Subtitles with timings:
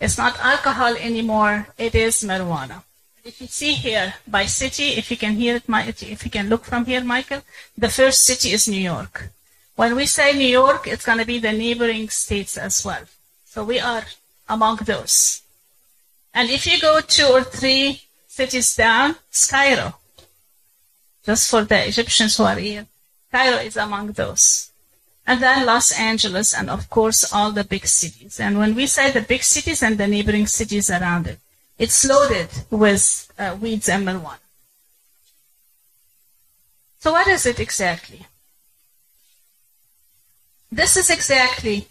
[0.00, 1.68] It's not alcohol anymore.
[1.76, 2.82] It is marijuana.
[3.24, 6.64] If you see here by city, if you can hear it, if you can look
[6.64, 7.42] from here, Michael,
[7.76, 9.30] the first city is New York.
[9.74, 13.04] When we say New York, it's going to be the neighboring states as well.
[13.44, 14.04] So we are
[14.48, 15.42] among those.
[16.32, 19.96] And if you go two or three cities down, it's Cairo.
[21.24, 22.86] Just for the Egyptians who are here.
[23.30, 24.67] Cairo is among those.
[25.28, 28.40] And then Los Angeles and of course all the big cities.
[28.40, 31.38] And when we say the big cities and the neighboring cities around it,
[31.78, 34.38] it's loaded with uh, weeds and marijuana.
[37.00, 38.24] So what is it exactly?
[40.72, 41.86] This is exactly,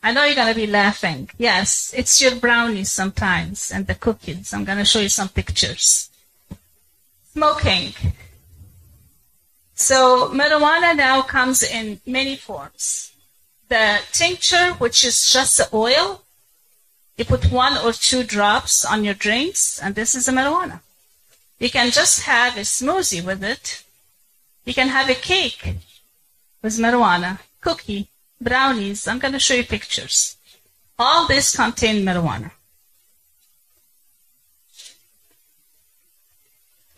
[0.00, 1.28] I know you're going to be laughing.
[1.38, 4.54] Yes, it's your brownies sometimes and the cookies.
[4.54, 6.08] I'm going to show you some pictures.
[7.32, 7.94] Smoking.
[9.80, 13.12] So marijuana now comes in many forms.
[13.70, 16.20] The tincture, which is just the oil,
[17.16, 20.80] you put one or two drops on your drinks, and this is a marijuana.
[21.58, 23.82] You can just have a smoothie with it.
[24.66, 25.76] You can have a cake
[26.62, 29.08] with marijuana, cookie, brownies.
[29.08, 30.36] I'm going to show you pictures.
[30.98, 32.50] All this contain marijuana.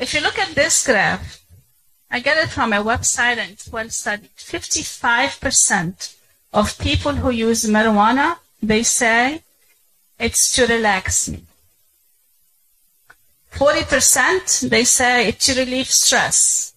[0.00, 1.41] If you look at this graph,
[2.14, 4.36] I get it from a website and it's well studied.
[4.36, 6.14] 55%
[6.52, 9.42] of people who use marijuana, they say
[10.18, 11.44] it's to relax me.
[13.52, 16.74] 40% they say it's to relieve stress.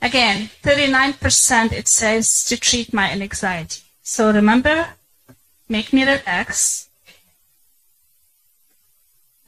[0.00, 3.82] Again, 39% it says to treat my anxiety.
[4.04, 4.90] So remember,
[5.68, 6.88] make me relax,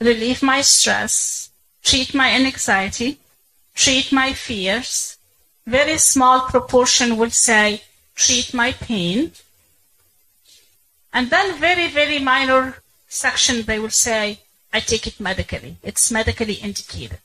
[0.01, 1.51] relieve my stress,
[1.85, 3.19] treat my anxiety,
[3.79, 5.17] treat my fears.
[5.65, 7.83] Very small proportion will say
[8.17, 9.33] treat my pain.
[11.13, 14.41] And then very, very minor section, they will say,
[14.73, 15.77] I take it medically.
[15.83, 17.21] It's medically indicated.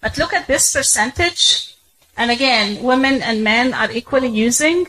[0.00, 1.76] But look at this percentage.
[2.16, 4.86] And again, women and men are equally using.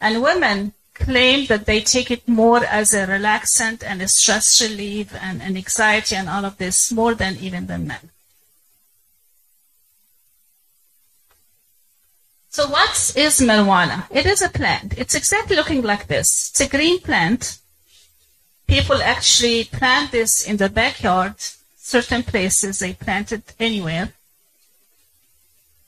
[0.00, 5.14] And women claim that they take it more as a relaxant and a stress relief
[5.20, 8.10] and, and anxiety and all of this more than even the men.
[12.56, 14.06] So what is marijuana?
[14.10, 14.94] It is a plant.
[14.96, 16.48] It's exactly looking like this.
[16.48, 17.58] It's a green plant.
[18.66, 21.34] People actually plant this in the backyard.
[21.76, 24.14] Certain places they plant it anywhere.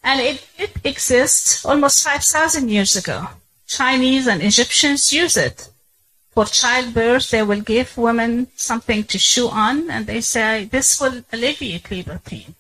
[0.05, 3.29] And it, it exists almost 5,000 years ago.
[3.67, 5.71] Chinese and Egyptians use it.
[6.33, 11.25] For childbirth, they will give women something to chew on, and they say this will
[11.33, 12.55] alleviate labor pain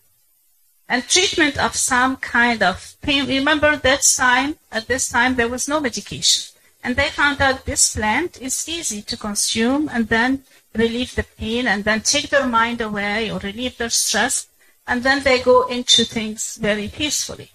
[0.89, 3.27] and treatment of some kind of pain.
[3.27, 6.55] Remember that time, at this time, there was no medication.
[6.83, 10.45] And they found out this plant is easy to consume and then
[10.75, 14.47] relieve the pain and then take their mind away or relieve their stress.
[14.87, 17.51] And then they go into things very peacefully.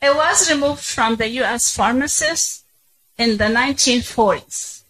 [0.00, 1.74] It was removed from the U.S.
[1.74, 2.62] pharmacists
[3.16, 4.82] in the 1940s.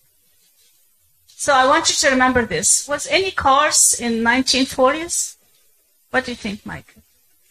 [1.26, 2.88] So I want you to remember this.
[2.88, 5.33] Was any cars in 1940s?
[6.14, 6.94] What do you think, Mike?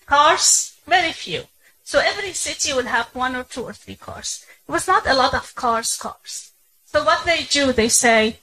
[0.05, 0.77] Cars?
[0.87, 1.43] Very few.
[1.83, 4.45] So every city will have one or two or three cars.
[4.65, 6.53] It was not a lot of cars, cars.
[6.85, 8.37] So what they do, they say,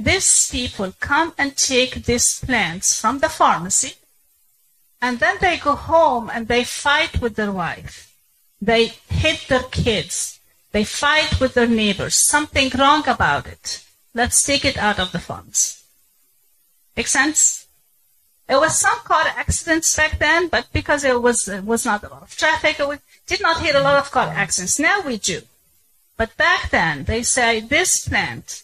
[0.00, 3.96] these people come and take these plants from the pharmacy,
[5.02, 8.16] and then they go home and they fight with their wife.
[8.62, 10.40] They hit their kids.
[10.72, 12.14] They fight with their neighbors.
[12.14, 13.84] Something wrong about it.
[14.14, 15.82] Let's take it out of the pharmacy.
[16.96, 17.65] Make sense?
[18.46, 22.22] There was some car accidents back then, but because there was was not a lot
[22.22, 22.96] of traffic, we
[23.26, 24.78] did not hit a lot of car accidents.
[24.78, 25.42] Now we do.
[26.16, 28.62] But back then, they say this plant,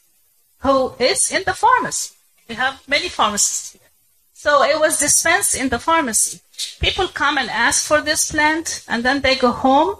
[0.61, 2.15] who is in the pharmacy.
[2.49, 3.91] We have many pharmacies here.
[4.33, 6.41] So it was dispensed in the pharmacy.
[6.81, 9.97] People come and ask for this plant, and then they go home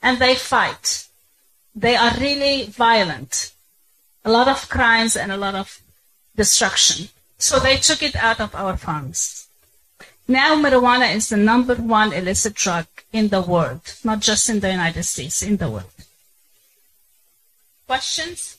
[0.00, 1.06] and they fight.
[1.74, 3.52] They are really violent.
[4.24, 5.80] A lot of crimes and a lot of
[6.36, 7.08] destruction.
[7.38, 9.48] So they took it out of our farms.
[10.26, 14.70] Now marijuana is the number one illicit drug in the world, not just in the
[14.70, 15.90] United States, in the world.
[17.86, 18.58] Questions?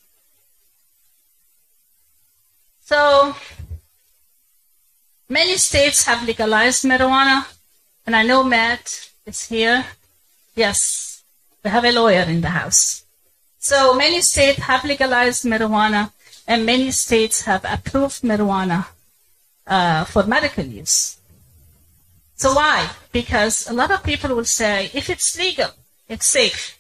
[2.82, 3.36] So,
[5.30, 7.46] many states have legalized marijuana,
[8.08, 9.86] and I know Matt is here.
[10.56, 11.22] Yes,
[11.64, 13.04] we have a lawyer in the house.
[13.60, 16.12] So, many states have legalized marijuana,
[16.50, 18.88] and many states have approved marijuana
[19.68, 21.18] uh, for medical use.
[22.36, 22.90] So why?
[23.12, 25.70] Because a lot of people will say, if it's legal,
[26.08, 26.76] it's safe.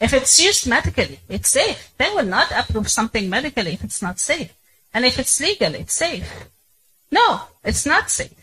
[0.00, 1.92] If it's used medically, it's safe.
[1.98, 4.52] They will not approve something medically if it's not safe.
[4.92, 6.28] And if it's legal, it's safe.
[7.12, 8.34] No, it's not safe.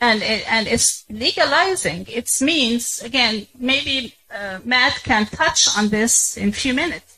[0.00, 2.06] And, it, and it's legalizing.
[2.08, 7.16] It means, again, maybe uh, Matt can touch on this in a few minutes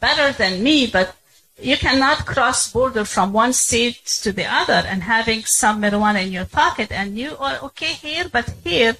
[0.00, 1.14] better than me, but
[1.60, 6.32] you cannot cross border from one state to the other and having some marijuana in
[6.32, 8.96] your pocket and you are okay here, but here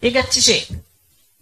[0.00, 0.66] you get to jail.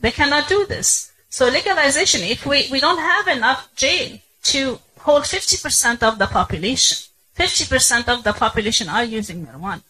[0.01, 1.11] They cannot do this.
[1.31, 6.99] So legalization, if we, we don't have enough jail to hold 50% of the population,
[7.37, 9.83] 50% of the population are using marijuana.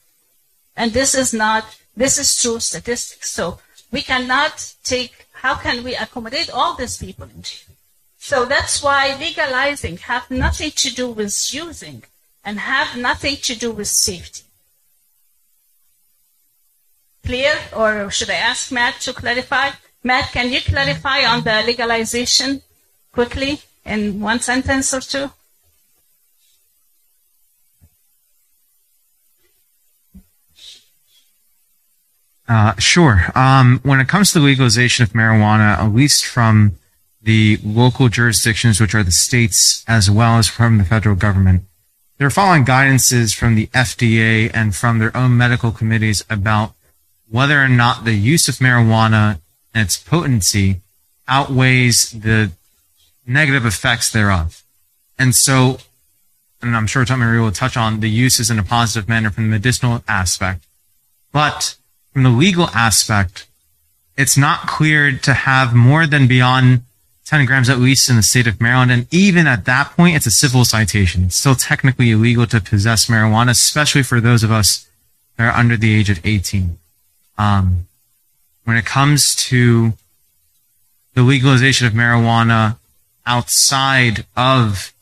[0.76, 1.64] And this is not,
[1.96, 3.31] this is true statistics.
[3.31, 3.58] So
[3.90, 7.68] we cannot take, how can we accommodate all these people in jail?
[8.19, 12.03] So that's why legalizing have nothing to do with using
[12.44, 14.43] and have nothing to do with safety.
[17.25, 17.55] Clear?
[17.75, 19.70] Or should I ask Matt to clarify?
[20.03, 22.62] Matt, can you clarify on the legalization
[23.12, 25.31] quickly in one sentence or two?
[32.49, 33.31] Uh, sure.
[33.35, 36.79] Um, when it comes to the legalization of marijuana, at least from
[37.20, 41.65] the local jurisdictions, which are the states, as well as from the federal government.
[42.19, 46.75] They're following guidances from the FDA and from their own medical committees about
[47.31, 49.41] whether or not the use of marijuana
[49.75, 50.81] and its potency
[51.29, 52.50] outweighs the
[53.26, 54.65] negative effects thereof.
[55.19, 55.79] And so,
[56.62, 59.44] and I'm sure Tom Marie will touch on the uses in a positive manner from
[59.44, 60.65] the medicinal aspect.
[61.32, 61.76] But
[62.12, 63.47] from the legal aspect,
[64.17, 66.82] it's not clear to have more than beyond
[67.28, 68.90] 10 grams at least in the state of Maryland.
[68.90, 71.25] And even at that point, it's a civil citation.
[71.25, 74.88] It's still technically illegal to possess marijuana, especially for those of us
[75.36, 76.78] that are under the age of 18.
[77.36, 77.86] Um,
[78.64, 79.92] when it comes to
[81.12, 82.78] the legalization of marijuana
[83.26, 84.94] outside of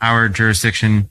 [0.00, 1.10] our jurisdiction,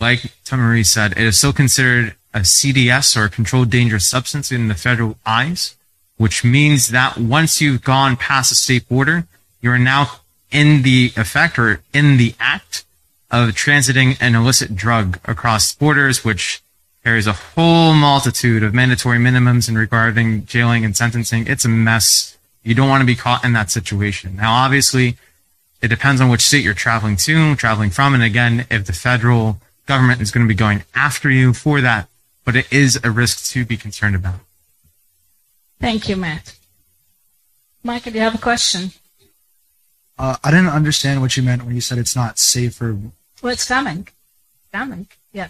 [0.00, 4.66] like Marie said, it is still considered a CDS or a controlled dangerous substance in
[4.66, 5.76] the federal eyes,
[6.16, 9.28] which means that once you've gone past the state border,
[9.62, 10.18] you are now
[10.50, 12.84] in the effect or in the act
[13.30, 16.62] of transiting an illicit drug across borders, which
[17.02, 21.46] carries a whole multitude of mandatory minimums in regarding jailing and sentencing.
[21.46, 22.36] It's a mess.
[22.62, 24.36] You don't want to be caught in that situation.
[24.36, 25.16] Now, obviously,
[25.80, 28.14] it depends on which state you're traveling to, traveling from.
[28.14, 32.08] And again, if the federal government is going to be going after you for that,
[32.44, 34.40] but it is a risk to be concerned about.
[35.80, 36.56] Thank you, Matt.
[37.82, 38.92] Michael, do you have a question?
[40.22, 42.96] Uh, I didn't understand what you meant when you said it's not safe or.
[43.42, 44.06] Well, it's coming,
[44.72, 45.08] coming.
[45.32, 45.48] Yeah.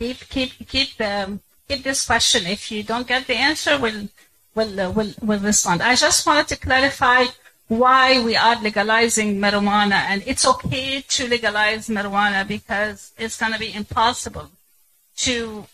[0.00, 1.38] Keep keep keep um,
[1.68, 2.44] keep this question.
[2.46, 4.08] If you don't get the answer, we'll
[4.56, 5.80] we'll uh, we'll, we'll respond.
[5.80, 7.26] I just wanted to clarify
[7.68, 13.60] why we are legalizing marijuana, and it's okay to legalize marijuana because it's going to
[13.60, 14.50] be impossible
[15.18, 15.66] to,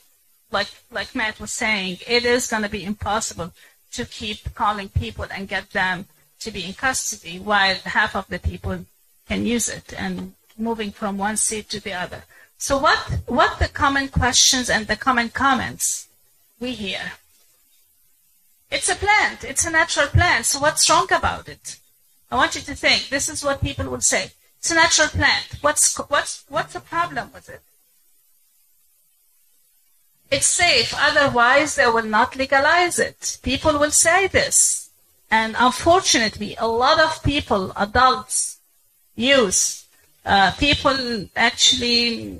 [0.52, 3.54] like like Matt was saying, it is going to be impossible
[3.92, 6.04] to keep calling people and get them
[6.44, 8.86] to be in custody while half of the people
[9.28, 12.24] can use it and moving from one seat to the other.
[12.58, 16.08] So what, what the common questions and the common comments
[16.60, 17.12] we hear?
[18.70, 19.44] It's a plant.
[19.44, 20.46] It's a natural plant.
[20.46, 21.78] So what's wrong about it?
[22.30, 23.08] I want you to think.
[23.08, 24.30] This is what people will say.
[24.58, 25.56] It's a natural plant.
[25.60, 27.60] What's, what's, what's the problem with it?
[30.30, 30.94] It's safe.
[30.96, 33.38] Otherwise, they will not legalize it.
[33.42, 34.83] People will say this.
[35.38, 38.58] And unfortunately, a lot of people, adults,
[39.16, 39.60] youth,
[40.24, 40.96] uh, people
[41.34, 42.38] actually,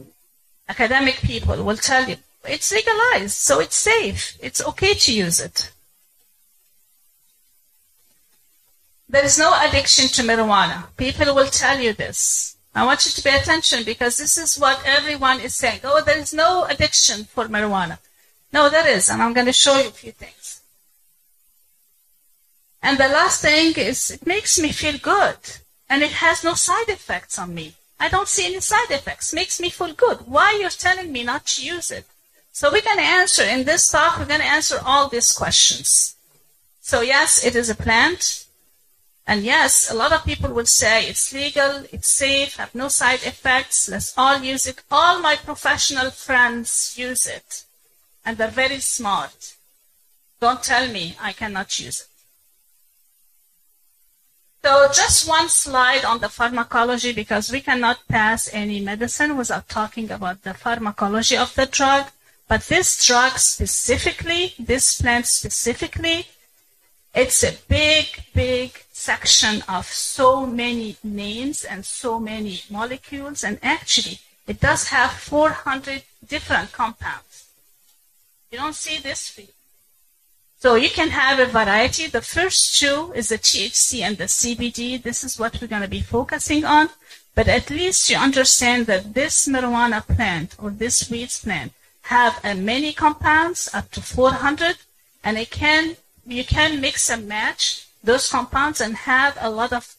[0.68, 4.38] academic people will tell you, it's legalized, so it's safe.
[4.40, 5.72] It's okay to use it.
[9.08, 10.84] There is no addiction to marijuana.
[10.96, 12.56] People will tell you this.
[12.76, 15.80] I want you to pay attention because this is what everyone is saying.
[15.82, 17.98] Oh, there is no addiction for marijuana.
[18.52, 20.53] No, there is, and I'm going to show you a few things.
[22.84, 25.38] And the last thing is it makes me feel good
[25.88, 27.76] and it has no side effects on me.
[27.98, 29.32] I don't see any side effects.
[29.32, 30.18] Makes me feel good.
[30.26, 32.04] Why you're telling me not to use it?
[32.52, 36.14] So we're going to answer in this talk, we're going to answer all these questions.
[36.82, 38.44] So yes, it is a plant.
[39.26, 43.22] And yes, a lot of people will say it's legal, it's safe, have no side
[43.24, 44.82] effects, let's all use it.
[44.90, 47.64] All my professional friends use it.
[48.26, 49.54] And they're very smart.
[50.38, 52.13] Don't tell me I cannot use it.
[54.64, 60.10] So just one slide on the pharmacology because we cannot pass any medicine without talking
[60.10, 62.06] about the pharmacology of the drug.
[62.48, 66.28] But this drug specifically, this plant specifically,
[67.14, 74.18] It's a big, big section of so many names and so many molecules, and actually,
[74.48, 77.46] it does have 400 different compounds.
[78.50, 79.53] You don't see this field.
[80.64, 82.06] So you can have a variety.
[82.06, 85.02] The first two is the THC and the CBD.
[85.02, 86.88] This is what we're going to be focusing on.
[87.34, 91.72] But at least you understand that this marijuana plant or this weed plant
[92.04, 94.76] have uh, many compounds, up to 400,
[95.22, 99.94] and it can you can mix and match those compounds and have a lot of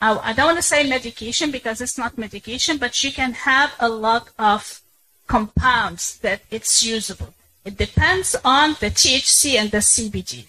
[0.00, 3.88] I don't want to say medication because it's not medication, but you can have a
[3.88, 4.80] lot of
[5.26, 7.34] compounds that it's usable.
[7.64, 10.46] It depends on the THC and the CBD.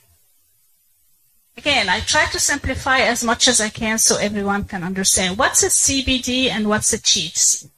[1.57, 5.63] Again, I try to simplify as much as I can so everyone can understand what's
[5.63, 7.69] a CBD and what's a THC.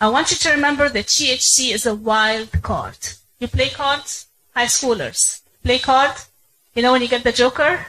[0.00, 2.98] I want you to remember that THC is a wild card.
[3.38, 4.26] You play cards?
[4.52, 5.40] High schoolers.
[5.62, 6.16] Play card?
[6.74, 7.86] You know when you get the joker?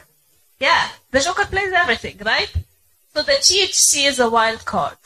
[0.60, 2.52] Yeah, the joker plays everything, right?
[3.12, 4.98] So the THC is a wild card.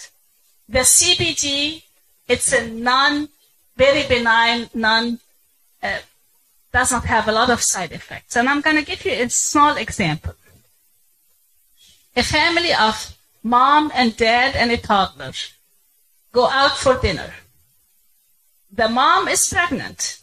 [0.68, 1.82] The CBD,
[2.28, 3.30] it's a non,
[3.76, 5.18] very benign, non,
[5.82, 5.98] uh,
[6.72, 8.36] does not have a lot of side effects.
[8.36, 10.34] And I'm going to give you a small example.
[12.16, 15.32] A family of mom and dad and a toddler
[16.32, 17.34] go out for dinner.
[18.72, 20.20] The mom is pregnant.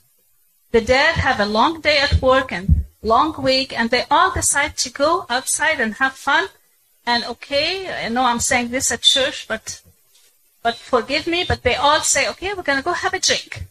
[0.71, 4.77] The dad have a long day at work and long week and they all decide
[4.77, 6.47] to go outside and have fun.
[7.05, 9.81] And okay, I know I'm saying this at church, but,
[10.61, 13.63] but forgive me, but they all say, okay, we're going to go have a drink.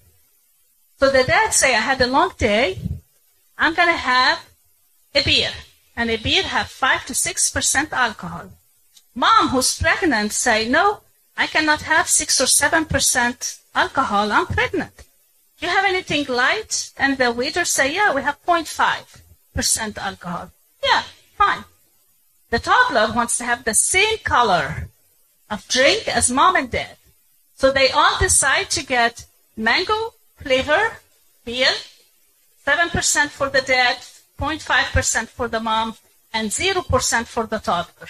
[0.98, 2.78] So the dad say, I had a long day.
[3.58, 4.48] I'm going to have
[5.14, 5.50] a beer.
[5.96, 8.50] And a beer have 5 to 6% alcohol.
[9.14, 11.00] Mom, who's pregnant, say, no,
[11.36, 14.32] I cannot have 6 or 7% alcohol.
[14.32, 14.96] I'm pregnant.
[15.58, 16.92] Do you have anything light?
[16.96, 20.50] And the waiter say, yeah, we have 0.5% alcohol.
[20.84, 21.02] Yeah,
[21.36, 21.64] fine.
[22.50, 24.88] The toddler wants to have the same color
[25.50, 26.96] of drink as mom and dad.
[27.56, 29.24] So they all decide to get
[29.56, 30.12] mango
[30.46, 30.84] flavor,
[31.44, 31.74] beer,
[32.64, 33.96] 7% for the dad,
[34.38, 35.96] 0.5% for the mom,
[36.32, 38.08] and 0% for the toddler.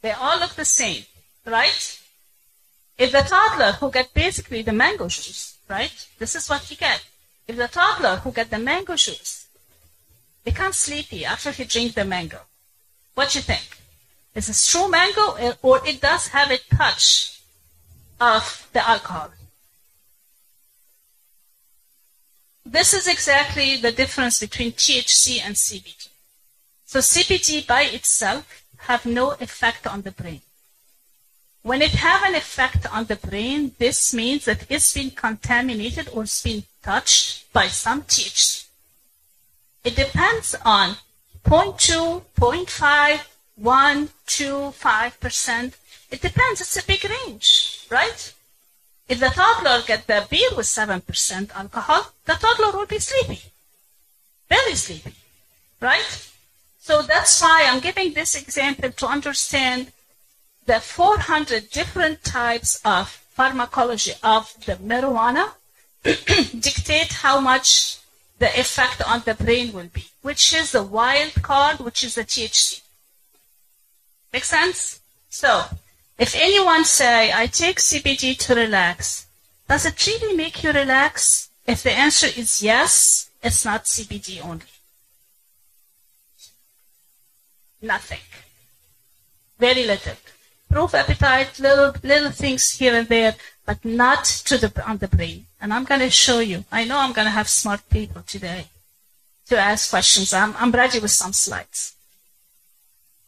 [0.00, 1.04] They all look the same,
[1.44, 2.00] right?
[2.96, 5.92] If the toddler who get basically the mango juice, right?
[6.18, 7.04] This is what he get.
[7.46, 9.46] If the toddler who get the mango juice
[10.44, 12.40] becomes sleepy after he drink the mango,
[13.14, 13.66] what you think?
[14.34, 17.38] Is it true mango eh, or it does have a touch
[18.18, 19.30] of the alcohol?
[22.72, 26.08] This is exactly the difference between THC and CBD.
[26.86, 30.40] So CBD by itself have no effect on the brain.
[31.60, 36.22] When it have an effect on the brain, this means that it's been contaminated or
[36.22, 38.64] it's been touched by some THC.
[39.84, 40.96] It depends on
[41.44, 43.20] 0.2, 0.5,
[43.56, 45.74] 1, 2, 5%.
[46.10, 46.62] It depends.
[46.62, 48.32] It's a big range, right?
[49.08, 53.40] If the toddler get the beer with 7% alcohol, the toddler will be sleepy.
[54.48, 55.14] Very sleepy.
[55.80, 56.28] Right?
[56.80, 59.92] So that's why I'm giving this example to understand
[60.66, 65.52] the 400 different types of pharmacology of the marijuana
[66.02, 67.98] dictate how much
[68.38, 72.24] the effect on the brain will be, which is the wild card, which is the
[72.24, 72.82] THC.
[74.32, 75.00] Make sense?
[75.30, 75.64] So,
[76.18, 79.26] if anyone say, I take CBD to relax,
[79.68, 81.48] does it really make you relax?
[81.66, 84.66] If the answer is yes, it's not CBD only.
[87.80, 88.20] Nothing.
[89.58, 90.16] Very little.
[90.70, 93.34] Proof appetite, little little things here and there,
[93.66, 95.46] but not to the on the brain.
[95.60, 96.64] And I'm gonna show you.
[96.72, 98.66] I know I'm gonna have smart people today
[99.48, 100.32] to ask questions.
[100.32, 101.94] I'm I'm ready with some slides.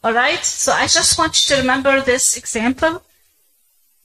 [0.05, 0.45] All right.
[0.45, 3.01] So I just want you to remember this example.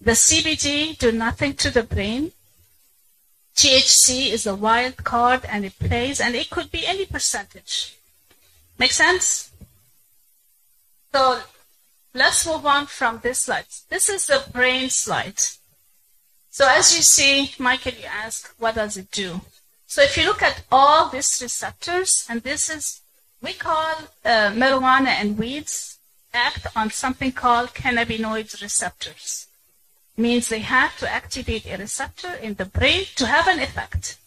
[0.00, 2.32] The CBD do nothing to the brain.
[3.54, 7.98] THC is a wild card and it plays and it could be any percentage.
[8.78, 9.50] Make sense?
[11.12, 11.40] So
[12.14, 13.66] let's move on from this slide.
[13.90, 15.42] This is the brain slide.
[16.48, 19.42] So as you see, Michael, you ask, what does it do?
[19.86, 23.02] So if you look at all these receptors, and this is,
[23.42, 25.89] we call uh, marijuana and weeds
[26.32, 29.46] act on something called cannabinoid receptors.
[30.16, 34.18] Means they have to activate a receptor in the brain to have an effect.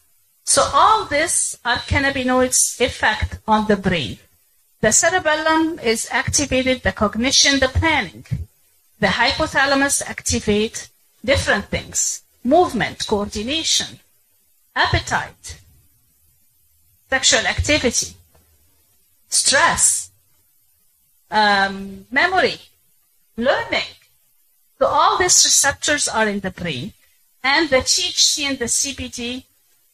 [0.43, 4.17] So all this are cannabinoids effect on the brain.
[4.81, 8.25] The cerebellum is activated, the cognition, the planning.
[8.99, 10.89] The hypothalamus activate
[11.23, 12.23] different things.
[12.43, 13.99] Movement, coordination,
[14.75, 15.59] appetite,
[17.09, 18.15] sexual activity.
[19.29, 20.02] stress,
[21.33, 22.59] um, memory,
[23.35, 23.91] learning.
[24.77, 26.93] So all these receptors are in the brain.
[27.43, 29.43] And the THC and the CBD,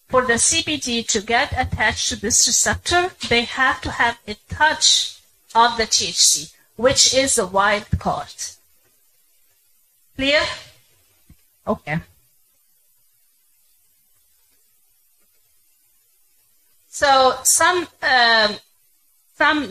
[0.07, 5.19] for the CBD to get attached to this receptor, they have to have a touch
[5.55, 8.33] of the THC, which is a wild card.
[10.15, 10.41] Clear?
[11.65, 11.99] Okay.
[16.89, 18.55] So some um,
[19.39, 19.67] some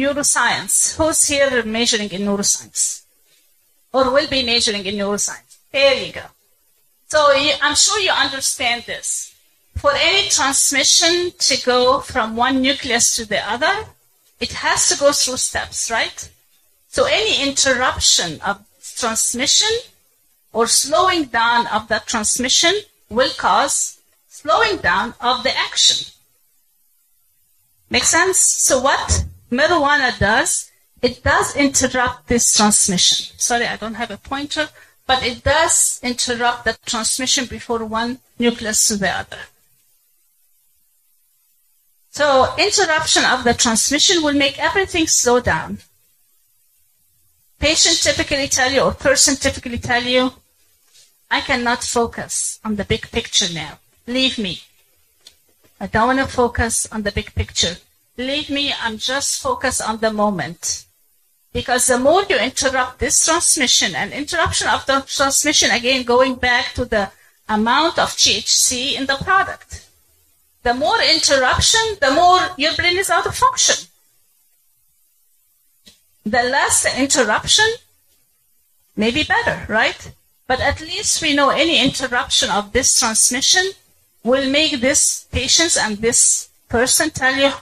[0.00, 0.96] neuroscience.
[0.98, 3.04] Who's here measuring in neuroscience,
[3.90, 5.56] or will be measuring in neuroscience?
[5.72, 6.26] There you go.
[7.08, 9.34] So you, I'm sure you understand this.
[9.76, 13.74] For any transmission to go from one nucleus to the other,
[14.40, 16.30] it has to go through steps, right?
[16.88, 18.62] So any interruption of
[18.96, 19.74] transmission
[20.52, 22.74] or slowing down of that transmission
[23.08, 26.12] will cause slowing down of the action.
[27.90, 28.38] Make sense?
[28.38, 30.70] So what marijuana does,
[31.02, 33.36] it does interrupt this transmission.
[33.38, 34.68] Sorry, I don't have a pointer,
[35.06, 39.38] but it does interrupt the transmission before one nucleus to the other.
[42.10, 45.78] So interruption of the transmission will make everything slow down.
[47.58, 50.32] Patient typically tell you, or person typically tell you,
[51.30, 53.78] I cannot focus on the big picture now.
[54.06, 54.62] Leave me.
[55.78, 57.76] I don't want to focus on the big picture.
[58.16, 60.84] Leave me, I'm just focused on the moment.
[61.52, 66.72] Because the more you interrupt this transmission and interruption of the transmission, again, going back
[66.74, 67.10] to the
[67.48, 69.86] amount of THC in the product.
[70.62, 73.88] The more interruption, the more your brain is out of function.
[76.24, 77.66] The less the interruption,
[78.96, 80.10] maybe better, right?
[80.46, 83.72] But at least we know any interruption of this transmission
[84.26, 87.52] will make this patient and this person tell you,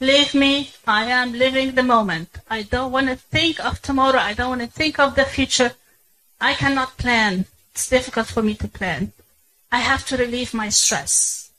[0.00, 2.28] leave me, I am living the moment.
[2.50, 4.18] I don't want to think of tomorrow.
[4.18, 5.72] I don't want to think of the future.
[6.38, 7.46] I cannot plan.
[7.72, 9.12] It's difficult for me to plan.
[9.72, 11.50] I have to relieve my stress.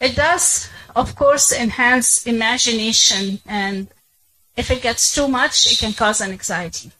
[0.00, 3.88] It does, of course, enhance imagination and
[4.56, 6.92] if it gets too much, it can cause an anxiety.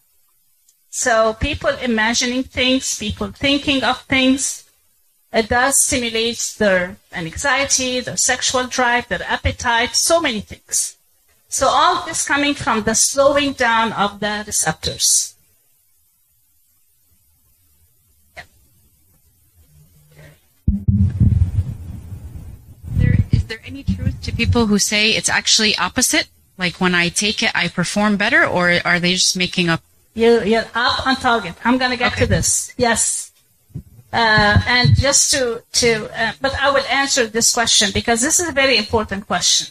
[0.90, 4.68] So people imagining things, people thinking of things,
[5.32, 10.96] it does stimulate their anxiety, their sexual drive, their appetite, so many things.
[11.48, 15.36] So all this coming from the slowing down of the receptors.
[23.30, 26.28] Is there any truth to people who say it's actually opposite?
[26.58, 29.82] Like when I take it, I perform better, or are they just making up?
[30.14, 31.54] You, you're up on target.
[31.64, 32.24] I'm going to get okay.
[32.24, 32.74] to this.
[32.76, 33.32] Yes.
[34.12, 38.48] Uh, and just to, to uh, but I will answer this question because this is
[38.48, 39.68] a very important question.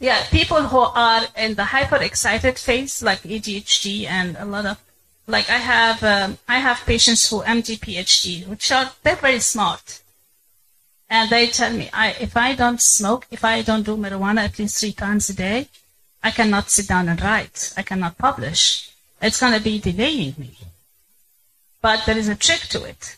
[0.00, 4.78] Yeah, people who are in the hyper-excited phase, like ADHD and a lot of,
[5.26, 10.02] like I have, um, I have patients who MD PhD, which are, they're very smart.
[11.10, 14.58] And they tell me, I, if I don't smoke, if I don't do marijuana at
[14.58, 15.68] least three times a day,
[16.22, 17.72] I cannot sit down and write.
[17.76, 18.90] I cannot publish.
[19.20, 20.52] It's going to be delaying me.
[21.80, 23.16] But there is a trick to it.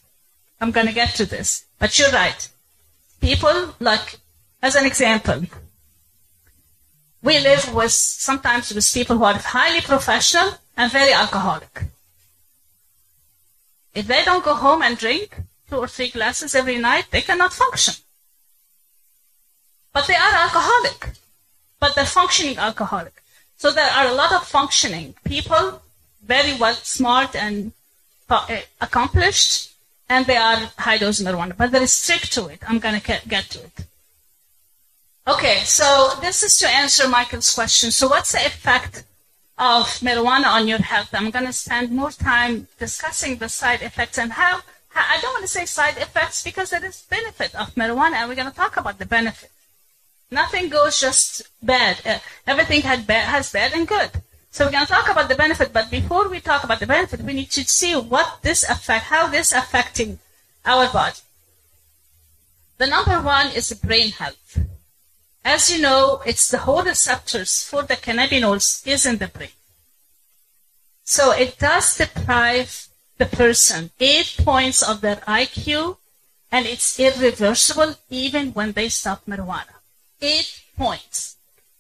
[0.61, 1.65] I'm going to get to this.
[1.79, 2.49] But you're right.
[3.21, 4.19] People, like,
[4.63, 5.43] as an example,
[7.23, 11.85] we live with, sometimes with people who are highly professional and very alcoholic.
[13.95, 15.37] If they don't go home and drink
[15.69, 17.95] two or three glasses every night, they cannot function.
[19.93, 21.21] But they are alcoholic
[21.81, 23.23] but they're functioning alcoholic.
[23.57, 25.83] So there are a lot of functioning people,
[26.37, 27.73] very well smart and
[28.29, 28.47] uh,
[28.81, 29.53] accomplished,
[30.09, 31.55] and they are high dose marijuana.
[31.61, 32.61] But there is trick to it.
[32.69, 33.77] I'm going to get to it.
[35.27, 35.87] Okay, so
[36.25, 37.91] this is to answer Michael's question.
[37.91, 39.05] So what's the effect
[39.59, 41.11] of marijuana on your health?
[41.13, 44.55] I'm going to spend more time discussing the side effects and how,
[44.95, 48.41] I don't want to say side effects because there is benefit of marijuana, and we're
[48.43, 49.51] going to talk about the benefit.
[50.31, 51.95] Nothing goes just bad.
[52.07, 54.11] Uh, everything has bad and good.
[54.51, 57.21] So we're going to talk about the benefit, but before we talk about the benefit,
[57.21, 60.19] we need to see what this affect, how this affecting
[60.65, 61.19] our body.
[62.79, 64.59] The number one is brain health.
[65.45, 69.57] As you know, it's the whole receptors for the cannabinoids is in the brain.
[71.05, 75.99] So it does deprive the person eight points of their IQ,
[76.51, 79.81] and it's irreversible even when they stop marijuana
[80.21, 81.37] eight points,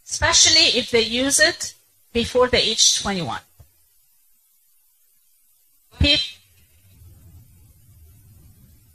[0.06, 1.74] especially if they use it
[2.12, 3.38] before the age 21.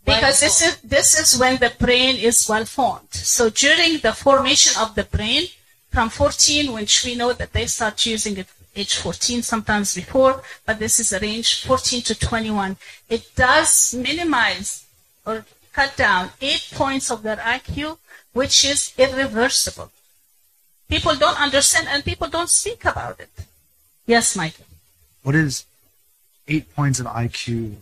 [0.05, 3.11] Because this is this is when the brain is well formed.
[3.11, 5.47] So during the formation of the brain,
[5.89, 10.77] from 14, which we know that they start using it age 14, sometimes before, but
[10.79, 12.77] this is a range 14 to 21.
[13.09, 14.85] It does minimize
[15.25, 17.97] or cut down eight points of their IQ,
[18.33, 19.91] which is irreversible.
[20.89, 23.29] People don't understand and people don't speak about it.
[24.05, 24.65] Yes, Michael.
[25.23, 25.65] What is
[26.47, 27.75] eight points of IQ?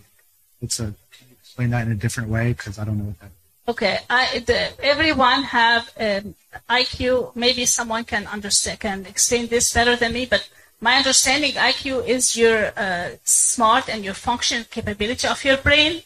[0.62, 0.94] It's a.
[1.12, 2.54] Can you explain that in a different way?
[2.54, 3.32] Because I don't know what that.
[3.66, 6.36] Okay, I, the, everyone have um,
[6.70, 7.36] IQ.
[7.36, 10.26] Maybe someone can understand, can explain this better than me.
[10.26, 10.50] But
[10.82, 16.04] my understanding, IQ is your uh, smart and your function capability of your brain,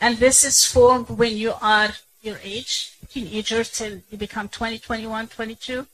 [0.00, 1.90] and this is formed when you are
[2.22, 5.86] your age, teenager till you become 20, 21, 22.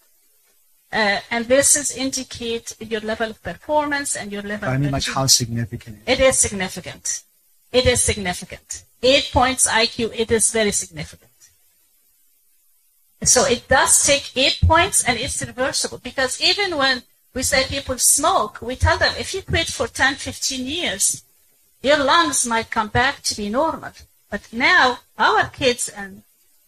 [0.93, 4.69] Uh, and this is indicate your level of performance and your level.
[4.69, 5.99] I of mean, like how significant.
[6.07, 7.23] It is significant.
[7.73, 8.85] It is significant.
[9.03, 11.31] Eight points IQ, it is very significant.
[13.23, 17.03] So it does take eight points and it's reversible because even when
[17.35, 21.23] we say people smoke, we tell them if you quit for 10, 15 years,
[21.83, 23.93] your lungs might come back to be normal.
[24.31, 26.23] But now our kids and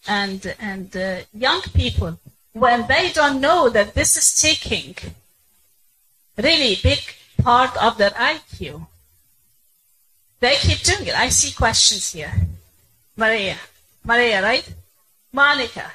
[0.07, 2.19] and and uh, young people,
[2.53, 4.95] when they don't know that this is taking
[6.37, 7.01] really big
[7.43, 8.87] part of their IQ,
[10.41, 11.17] they keep doing it.
[11.17, 12.35] I see questions here.
[13.17, 13.57] Maria.
[14.05, 14.69] Maria, right?
[15.33, 15.93] Monica.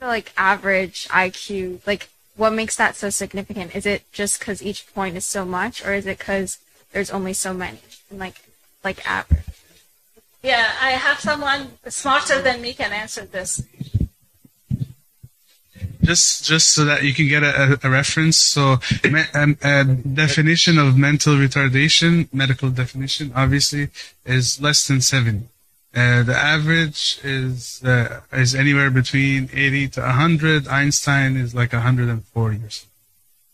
[0.00, 3.74] like average IQ, like what makes that so significant?
[3.74, 6.58] Is it just because each point is so much, or is it because
[6.92, 7.80] there's only so many?
[8.10, 8.42] And like,
[8.84, 9.42] like average.
[10.42, 13.62] Yeah, I have someone smarter than me can answer this.
[16.08, 18.38] just just so that you can get a, a, reference.
[18.38, 23.88] So, me, um, a definition of mental retardation, medical definition, obviously,
[24.24, 25.50] is less than seven.
[25.94, 30.68] Uh, the average is uh, is anywhere between 80 to 100.
[30.68, 32.87] Einstein is like 140 or so.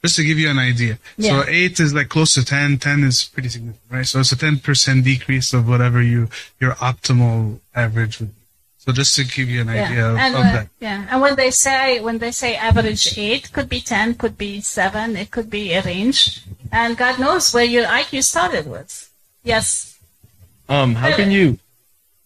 [0.05, 0.99] Just to give you an idea.
[1.17, 1.41] Yeah.
[1.43, 2.77] So 8 is like close to 10.
[2.77, 4.05] 10 is pretty significant, right?
[4.07, 6.29] So it's a 10% decrease of whatever you
[6.61, 8.43] your optimal average would be.
[8.85, 10.69] So just to give you an idea of, and of uh, that.
[10.79, 14.61] yeah, and when they say when they say average eight, could be ten, could be
[14.61, 19.11] seven, it could be a range, and God knows where your IQ started with.
[19.43, 19.97] Yes,
[20.69, 21.57] Um, how can you,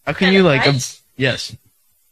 [0.05, 0.99] how can you like, ob- Right?
[1.15, 1.55] yes,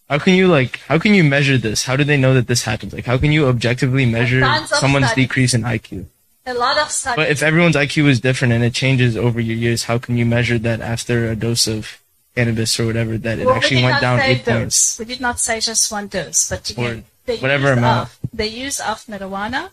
[0.10, 1.86] how can you like, how can you measure this?
[1.86, 2.94] How do they know that this happens?
[2.94, 5.26] Like, how can you objectively measure someone's studies.
[5.28, 6.06] decrease in IQ?
[6.46, 7.18] a lot of studies.
[7.18, 10.26] But if everyone's IQ is different and it changes over your years, how can you
[10.26, 12.02] measure that after a dose of
[12.36, 14.56] cannabis or whatever that it Well, we actually did went down eight dose.
[14.56, 15.00] points?
[15.00, 18.10] We did not say just one dose, but Or the whatever use amount.
[18.10, 19.72] Of, the use of marijuana,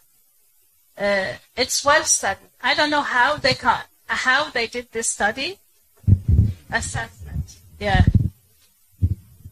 [0.99, 2.51] uh, it's well studied.
[2.61, 5.59] I don't know how they ca- how they did this study.
[6.73, 8.05] Assessment, yeah,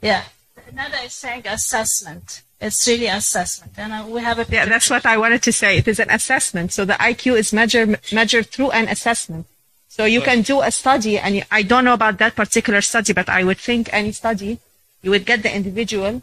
[0.00, 0.24] yeah.
[0.74, 2.42] Nada is saying assessment.
[2.60, 5.78] It's really assessment, and uh, we have a Yeah, that's what I wanted to say.
[5.78, 6.72] It is an assessment.
[6.72, 9.46] So the IQ is measured measured through an assessment.
[9.88, 13.28] So you can do a study, and I don't know about that particular study, but
[13.28, 14.58] I would think any study,
[15.02, 16.22] you would get the individual,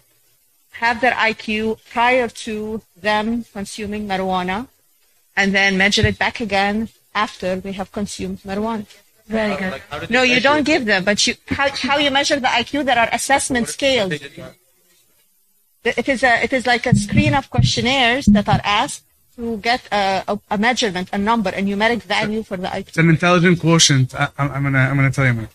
[0.72, 4.68] have their IQ prior to them consuming marijuana,
[5.36, 8.88] and then measure it back again after they have consumed marijuana.
[9.30, 10.10] Very good.
[10.10, 12.86] No, you don't give them, but you how, how you measure the IQ?
[12.86, 14.12] There are assessment scales.
[14.12, 19.04] It is a it is like a screen of questionnaires that are asked
[19.38, 22.88] to get a, a, a measurement, a number, a numeric value for the IQ.
[22.90, 24.14] It's an intelligent quotient.
[24.14, 25.34] I, I'm I'm gonna I'm gonna tell you.
[25.34, 25.50] man.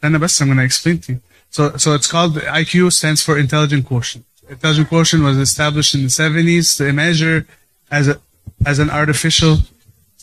[0.00, 1.20] Then best I'm gonna explain to you.
[1.50, 4.24] So so it's called IQ stands for intelligent quotient.
[4.48, 7.46] Intelligent quotient was established in the 70s to measure
[7.90, 8.20] as a
[8.64, 9.58] as an artificial.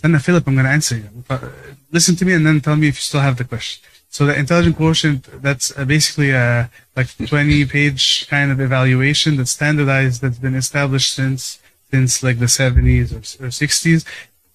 [0.04, 1.10] Then Philip, I'm gonna answer you.
[1.30, 1.40] Uh,
[1.94, 3.82] Listen to me and then tell me if you still have the question.
[4.10, 9.52] So the intelligent quotient that's uh, basically a like 20 page kind of evaluation that's
[9.52, 14.06] standardized that's been established since since like the 70s or, or 60s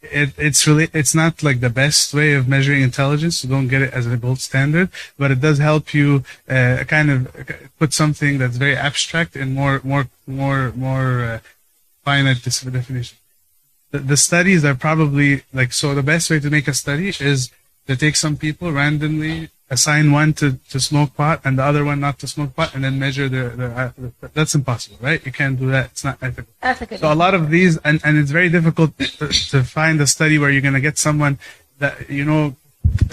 [0.02, 3.82] it, it's really it's not like the best way of measuring intelligence so don't get
[3.82, 7.18] it as a gold standard but it does help you uh, kind of
[7.78, 11.38] put something that's very abstract in more more more more uh,
[12.04, 13.16] finite definition
[13.90, 17.50] the, the studies are probably like so the best way to make a study is
[17.86, 22.00] to take some people randomly assign one to, to smoke pot and the other one
[22.00, 23.92] not to smoke pot and then measure their, their uh,
[24.32, 25.24] that's impossible right?
[25.24, 25.90] You can't do that.
[25.92, 26.98] It's not ethical.
[26.98, 30.38] So a lot of these, and, and it's very difficult to, to find a study
[30.38, 31.38] where you're going to get someone
[31.78, 32.56] that, you know,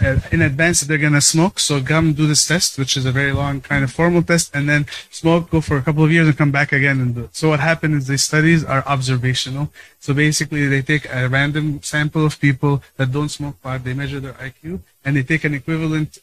[0.02, 1.60] Uh, in advance that they're gonna smoke.
[1.60, 4.68] So come do this test, which is a very long kind of formal test, and
[4.70, 7.36] then smoke, go for a couple of years, and come back again and do it.
[7.36, 9.72] So what happened is these studies are observational.
[10.00, 14.20] So basically, they take a random sample of people that don't smoke pot, they measure
[14.20, 16.20] their IQ, and they take an equivalent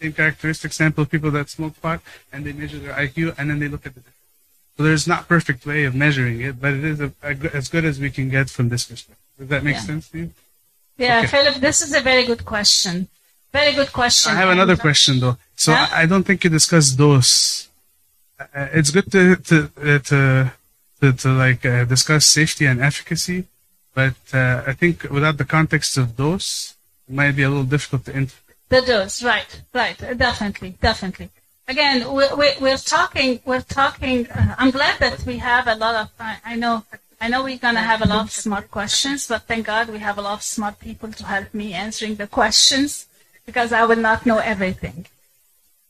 [0.00, 2.00] same characteristic sample of people that smoke pot,
[2.32, 4.16] and they measure their IQ, and then they look at the difference.
[4.78, 7.84] So there's not perfect way of measuring it, but it is a, a, as good
[7.84, 9.16] as we can get from this perspective.
[9.38, 9.82] Does that make Yeah.
[9.82, 10.30] sense to you?
[11.00, 11.28] Yeah, Okay.
[11.28, 13.08] Philip, this is a very good question.
[13.52, 14.32] Very good question.
[14.32, 15.36] I have another question though.
[15.56, 15.88] So Yeah?
[16.02, 17.68] I don't think you discussed dose.
[18.38, 20.52] Uh, it's good to to uh, to,
[21.00, 23.38] to, to like uh, discuss safety and efficacy,
[23.94, 26.74] but uh, I think without the context of dose,
[27.08, 28.56] it might be a little difficult to interpret.
[28.68, 31.28] The dose, right, right, definitely, definitely.
[31.66, 35.94] Again, we're, we're, we're talking, we're talking, uh, I'm glad that we have a lot
[36.02, 36.84] of, I, I know,
[37.20, 39.98] I know we're going to have a lot of smart questions, but thank God we
[39.98, 43.06] have a lot of smart people to help me answering the questions
[43.44, 45.06] because I will not know everything.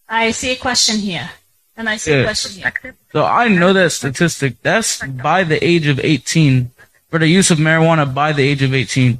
[0.08, 1.30] I see a question here,
[1.76, 2.94] and I see a question here.
[3.12, 4.60] So I know that statistic.
[4.62, 6.72] That's by the age of 18
[7.08, 9.18] for the use of marijuana by the age of 18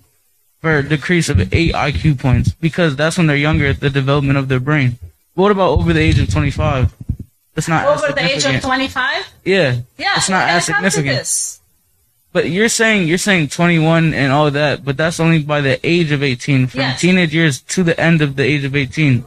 [0.60, 4.36] for a decrease of eight IQ points because that's when they're younger at the development
[4.36, 4.98] of their brain.
[5.34, 6.92] What about over the age of 25?
[7.54, 9.32] That's not as Over the age of 25?
[9.44, 11.59] Yeah, Yeah, it's not as gonna come significant.
[12.32, 15.84] But you're saying you're saying 21 and all of that, but that's only by the
[15.86, 17.00] age of 18, from Yes.
[17.00, 19.24] teenage years to the end of the age of 18.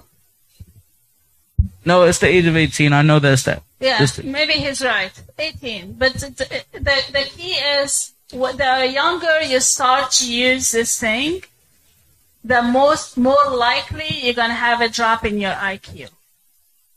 [1.85, 2.93] No, it's the age of 18.
[2.93, 3.61] I know that's that.
[3.79, 5.11] Yeah, maybe he's right.
[5.37, 5.93] 18.
[5.93, 11.43] But the, the, the key is what the younger you start to use this thing,
[12.41, 16.09] the most more likely you're going to have a drop in your IQ.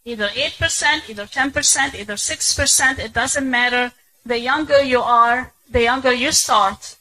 [0.04, 3.92] Either 8%, either 10%, either 6%, it doesn't matter.
[4.24, 6.96] The younger you are, the younger you start.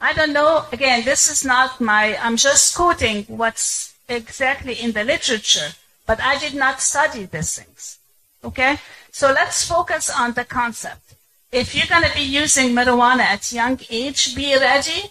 [0.00, 5.04] I don't know, again, this is not my, I'm just quoting what's exactly in the
[5.04, 5.70] literature,
[6.06, 7.98] but I did not study these things.
[8.44, 8.78] Okay?
[9.10, 11.14] So let's focus on the concept.
[11.50, 15.10] If you're going to be using marijuana at young age, be ready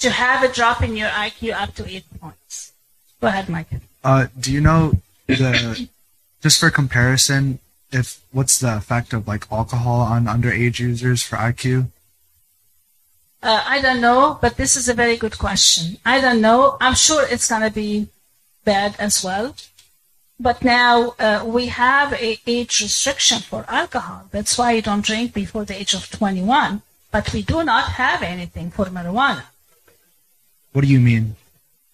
[0.00, 2.72] to have a drop in your IQ up to eight points.
[3.20, 3.68] Go ahead, Mike.
[4.04, 4.94] Uh, do you know
[5.26, 5.88] the
[6.42, 7.58] just for comparison,
[7.90, 11.88] if what's the effect of like alcohol on underage users for IQ?
[13.46, 15.98] Uh, I don't know, but this is a very good question.
[16.04, 16.76] I don't know.
[16.80, 18.08] I'm sure it's going to be
[18.64, 19.54] bad as well.
[20.40, 24.26] But now uh, we have a age restriction for alcohol.
[24.32, 26.82] That's why you don't drink before the age of 21.
[27.12, 29.44] But we do not have anything for marijuana.
[30.72, 31.36] What do you mean?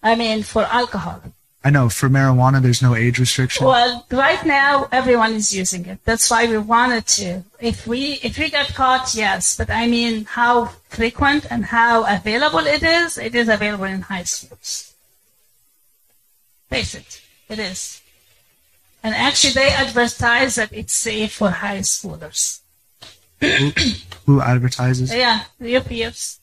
[0.01, 1.21] I mean, for alcohol.
[1.65, 3.65] I know for marijuana there's no age restriction.
[3.65, 5.99] Well, right now everyone is using it.
[6.03, 7.43] That's why we wanted to.
[7.61, 9.55] If we if we get caught, yes.
[9.55, 13.17] But I mean, how frequent and how available it is.
[13.17, 14.93] It is available in high schools.
[16.69, 18.01] Face it, it is.
[19.01, 22.59] And actually, they advertise that it's safe for high schoolers.
[24.25, 25.13] Who advertises?
[25.13, 26.39] Yeah, the UPFs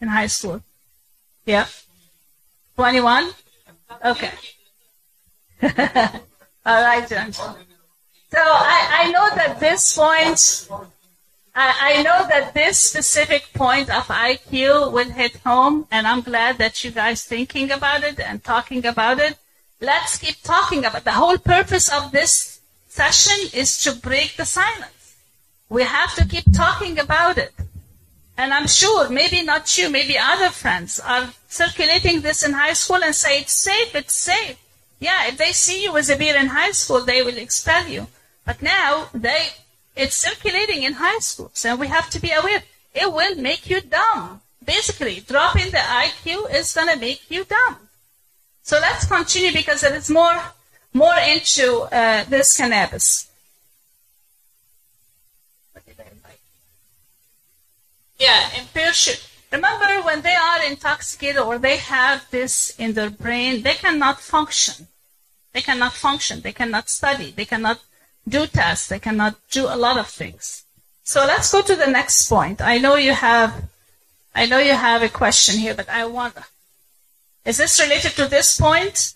[0.00, 0.62] in high school.
[1.44, 1.66] Yeah.
[2.76, 3.30] 21?
[4.04, 4.30] Okay.
[6.66, 7.32] All right, John.
[7.32, 10.68] So I, I know that this point,
[11.54, 16.58] I, I know that this specific point of IQ will hit home, and I'm glad
[16.58, 19.38] that you guys thinking about it and talking about it.
[19.80, 21.04] Let's keep talking about it.
[21.04, 25.16] the whole purpose of this session is to break the silence.
[25.68, 27.52] We have to keep talking about it.
[28.38, 33.02] And I'm sure, maybe not you, maybe other friends are circulating this in high school
[33.02, 34.56] and say, it's safe, it's safe.
[35.00, 38.06] Yeah, if they see you with a beer in high school, they will expel you.
[38.46, 39.48] But now, they,
[39.96, 41.50] it's circulating in high school.
[41.52, 42.62] So we have to be aware.
[42.94, 44.40] It will make you dumb.
[44.64, 47.76] Basically, dropping the IQ is going to make you dumb.
[48.62, 50.38] So let's continue because there is more,
[50.92, 53.27] more into uh, this cannabis.
[58.18, 58.50] Yeah,
[58.92, 59.20] should.
[59.50, 64.88] Remember, when they are intoxicated or they have this in their brain, they cannot function.
[65.52, 66.42] They cannot function.
[66.42, 67.32] They cannot study.
[67.34, 67.80] They cannot
[68.28, 68.88] do tests.
[68.88, 70.64] They cannot do a lot of things.
[71.02, 72.60] So let's go to the next point.
[72.60, 73.64] I know you have,
[74.34, 76.34] I know you have a question here, but I want.
[77.46, 79.14] Is this related to this point?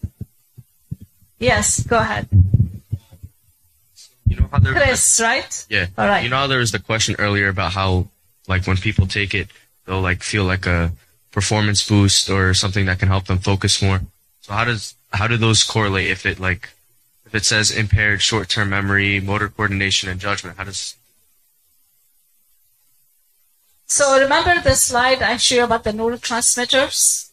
[1.39, 2.29] Yes, go ahead,
[4.25, 5.21] You know how there Chris.
[5.21, 5.67] Right?
[5.69, 5.89] Yeah.
[5.99, 6.23] All right.
[6.23, 8.07] You know how there was the question earlier about how
[8.49, 9.49] like when people take it,
[9.87, 10.93] they'll like feel like a
[11.31, 14.01] performance boost or something that can help them focus more.
[14.41, 16.71] So how does how do those correlate if it like
[17.27, 20.97] if it says impaired short term memory, motor coordination and judgment, how does
[23.87, 27.31] So remember the slide I showed about the neurotransmitters?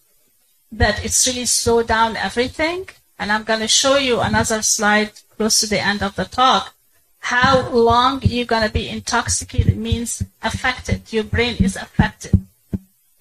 [0.71, 2.89] that it's really slowed down everything.
[3.17, 6.73] And I'm going to show you another slide close to the end of the talk.
[7.19, 11.13] How long you're going to be intoxicated means affected.
[11.13, 12.45] Your brain is affected.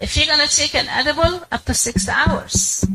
[0.00, 2.86] If you're going to take an edible, up to six hours.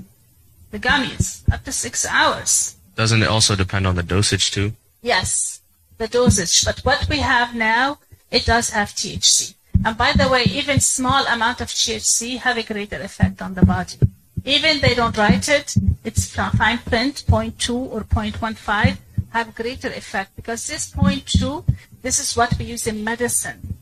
[0.71, 2.75] The gummies, up to six hours.
[2.95, 4.73] Doesn't it also depend on the dosage too?
[5.01, 5.61] Yes,
[5.97, 6.63] the dosage.
[6.65, 7.99] But what we have now,
[8.31, 9.53] it does have THC.
[9.85, 13.65] And by the way, even small amount of THC have a greater effect on the
[13.65, 13.97] body.
[14.45, 18.97] Even they don't write it, it's fine print, 0.2 or 0.15
[19.33, 21.65] have greater effect because this 0.2,
[22.01, 23.77] this is what we use in medicine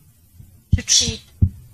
[0.74, 1.22] to treat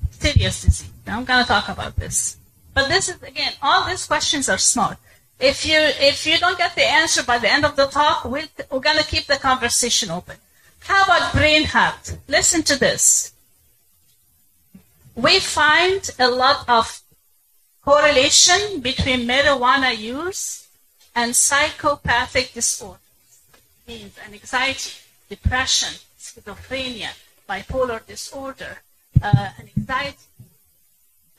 [0.09, 0.91] serious disease.
[1.05, 2.37] Now I'm going to talk about this.
[2.73, 4.97] But this is, again, all these questions are smart.
[5.39, 8.49] If you, if you don't get the answer by the end of the talk, we're,
[8.71, 10.37] we're going to keep the conversation open.
[10.79, 12.17] How about brain health?
[12.27, 13.33] Listen to this.
[15.15, 17.01] We find a lot of
[17.83, 20.67] correlation between marijuana use
[21.15, 23.06] and psychopathic disorders.
[23.87, 24.91] Means anxiety,
[25.29, 27.11] depression, schizophrenia,
[27.47, 28.79] bipolar disorder,
[29.21, 30.17] uh, anxiety.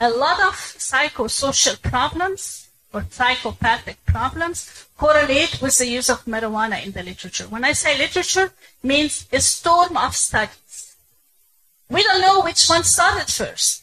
[0.00, 6.92] A lot of psychosocial problems or psychopathic problems correlate with the use of marijuana in
[6.92, 7.44] the literature.
[7.44, 8.50] When I say literature,
[8.82, 10.96] means a storm of studies.
[11.90, 13.82] We don't know which one started first.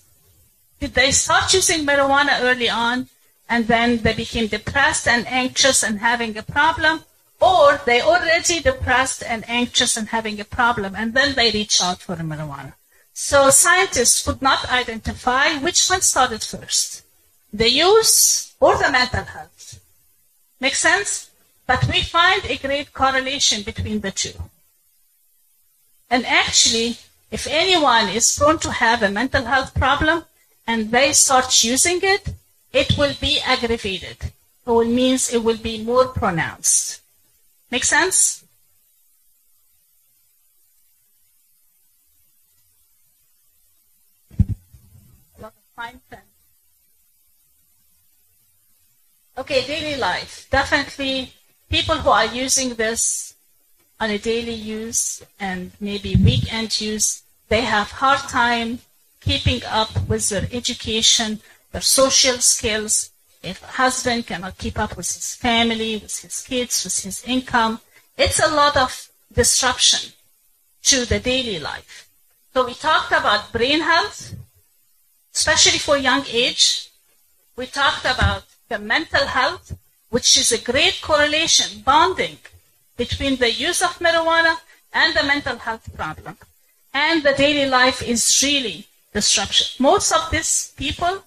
[0.80, 3.10] Did they start using marijuana early on
[3.48, 7.04] and then they became depressed and anxious and having a problem?
[7.42, 12.02] Or they already depressed and anxious and having a problem and then they reach out
[12.02, 12.74] for marijuana.
[13.14, 17.04] So scientists could not identify which one started first.
[17.54, 19.80] The use or the mental health.
[20.60, 21.30] Make sense?
[21.68, 24.34] But we find a great correlation between the two.
[26.10, 26.98] And actually,
[27.32, 30.26] if anyone is prone to have a mental health problem
[30.68, 32.30] and they start using it,
[32.72, 34.18] it will be aggravated.
[34.68, 37.02] It means it will be more pronounced.
[37.76, 38.46] Make sense?
[49.38, 50.48] Okay, daily life.
[50.50, 51.34] Definitely
[51.70, 53.36] people who are using this
[54.00, 58.80] on a daily use and maybe weekend use, they have hard time
[59.20, 61.42] keeping up with their education,
[61.74, 63.12] their social skills.
[63.46, 67.80] If a husband cannot keep up with his family, with his kids, with his income,
[68.18, 70.14] it's a lot of disruption
[70.84, 72.10] to the daily life.
[72.54, 74.34] So we talked about brain health,
[75.36, 76.90] especially for young age.
[77.56, 79.78] We talked about the mental health,
[80.10, 82.40] which is a great correlation, bonding
[82.98, 84.56] between the use of marijuana
[84.92, 86.38] and the mental health problem.
[86.96, 89.68] And the daily life is really disruption.
[89.78, 91.24] Most of these people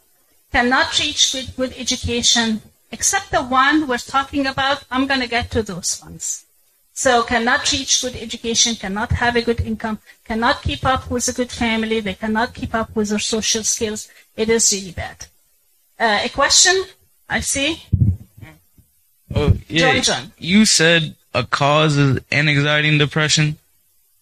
[0.52, 4.84] cannot reach good, good education, except the one we're talking about.
[4.90, 6.44] I'm going to get to those ones.
[6.92, 11.32] So cannot reach good education, cannot have a good income, cannot keep up with a
[11.32, 14.08] good family, they cannot keep up with their social skills.
[14.36, 15.26] It is really bad.
[15.98, 16.74] Uh, a question?
[17.28, 17.84] I see.
[19.34, 19.92] Oh, yeah.
[19.92, 20.32] John, John.
[20.38, 23.58] You said a cause is anxiety and depression,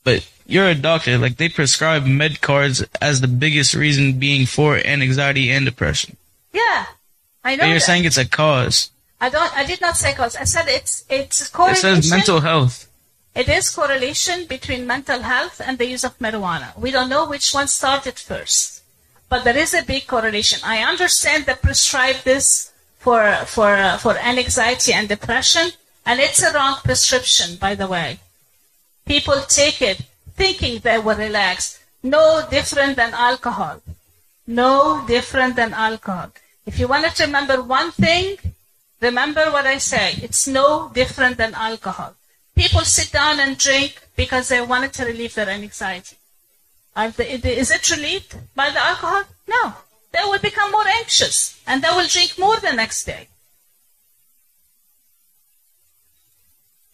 [0.05, 1.19] but you're a doctor.
[1.19, 6.17] Like they prescribe med cards as the biggest reason being for anxiety and depression.
[6.53, 6.87] Yeah,
[7.45, 7.63] I know.
[7.63, 7.83] But you're that.
[7.83, 8.91] saying it's a cause.
[9.21, 9.57] I don't.
[9.57, 10.37] I did not say cause.
[10.37, 11.91] I said it's it's correlation.
[11.91, 12.89] It says mental health.
[13.35, 16.77] It is correlation between mental health and the use of marijuana.
[16.79, 18.83] We don't know which one started first,
[19.29, 20.61] but there is a big correlation.
[20.65, 25.71] I understand they prescribe this for for uh, for anxiety and depression,
[26.07, 28.21] and it's a wrong prescription, by the way.
[29.05, 30.01] People take it
[30.37, 31.81] thinking they were relaxed.
[32.03, 33.81] No different than alcohol.
[34.47, 36.31] No different than alcohol.
[36.67, 38.39] If you wanted to remember one thing,
[39.01, 40.15] remember what I say.
[40.23, 42.15] It's no different than alcohol.
[42.55, 46.17] People sit down and drink because they wanted to relieve their anxiety.
[46.97, 49.25] Is it relieved by the alcohol?
[49.47, 49.75] No.
[50.13, 53.29] They will become more anxious and they will drink more the next day.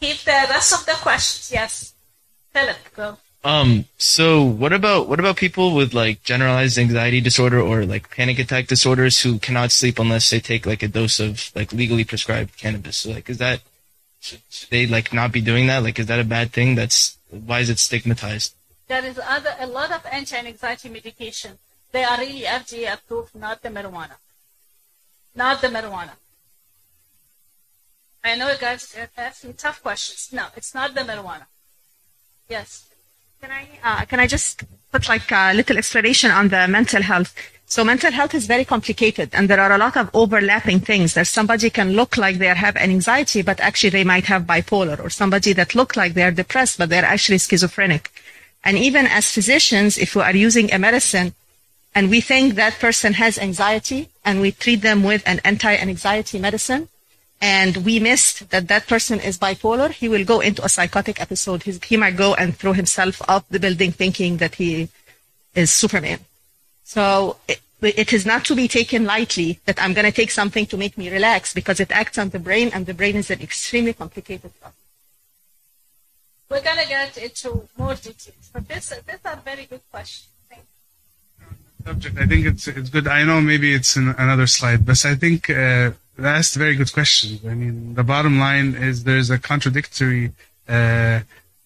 [0.01, 1.53] Keep the rest of the questions.
[1.53, 1.93] Yes.
[2.53, 3.19] Philip, go.
[3.45, 8.39] Um, so what about what about people with like generalized anxiety disorder or like panic
[8.39, 12.57] attack disorders who cannot sleep unless they take like a dose of like legally prescribed
[12.57, 12.99] cannabis?
[12.99, 13.61] So like is that
[14.21, 15.83] should, they like not be doing that?
[15.83, 16.77] Like is that a bad thing?
[16.77, 18.55] That's why is it stigmatized?
[18.87, 21.59] There is other, a lot of anti-anxiety medication.
[21.91, 24.17] They are really FDA approved, not the marijuana.
[25.35, 26.13] Not the marijuana.
[28.23, 30.29] I know you guys are asking tough questions.
[30.33, 31.47] No, it's not the marijuana.
[32.49, 32.92] Yes.
[33.43, 34.63] Can I uh, can I just
[34.93, 37.35] put like a little explanation on the mental health?
[37.67, 41.15] So mental health is very complicated and there are a lot of overlapping things.
[41.15, 45.03] There's somebody can look like they have an anxiety, but actually they might have bipolar
[45.03, 48.13] or somebody that look like they are depressed, but they're actually schizophrenic.
[48.63, 51.35] And even as physicians, if we are using a medicine
[51.97, 56.89] and we think that person has anxiety and we treat them with an anti-anxiety medicine
[57.43, 61.65] and we missed that that person is bipolar, he will go into a psychotic episode.
[61.65, 64.89] He's, he might go and throw himself off the building thinking that he
[65.53, 66.21] is Superman.
[66.85, 70.67] So it, it is not to be taken lightly that I'm going to take something
[70.67, 73.41] to make me relax because it acts on the brain and the brain is an
[73.41, 74.79] extremely complicated process.
[76.49, 80.29] We're going to get into more details, but this, this is a very good question.
[80.49, 81.87] Thank you.
[81.87, 82.19] subject.
[82.19, 83.09] I think it's it's good.
[83.09, 86.93] I know maybe it's in another slide, but I think uh, that's a very good
[86.93, 87.39] question.
[87.49, 90.33] I mean, the bottom line is there's a contradictory,
[90.69, 91.21] uh,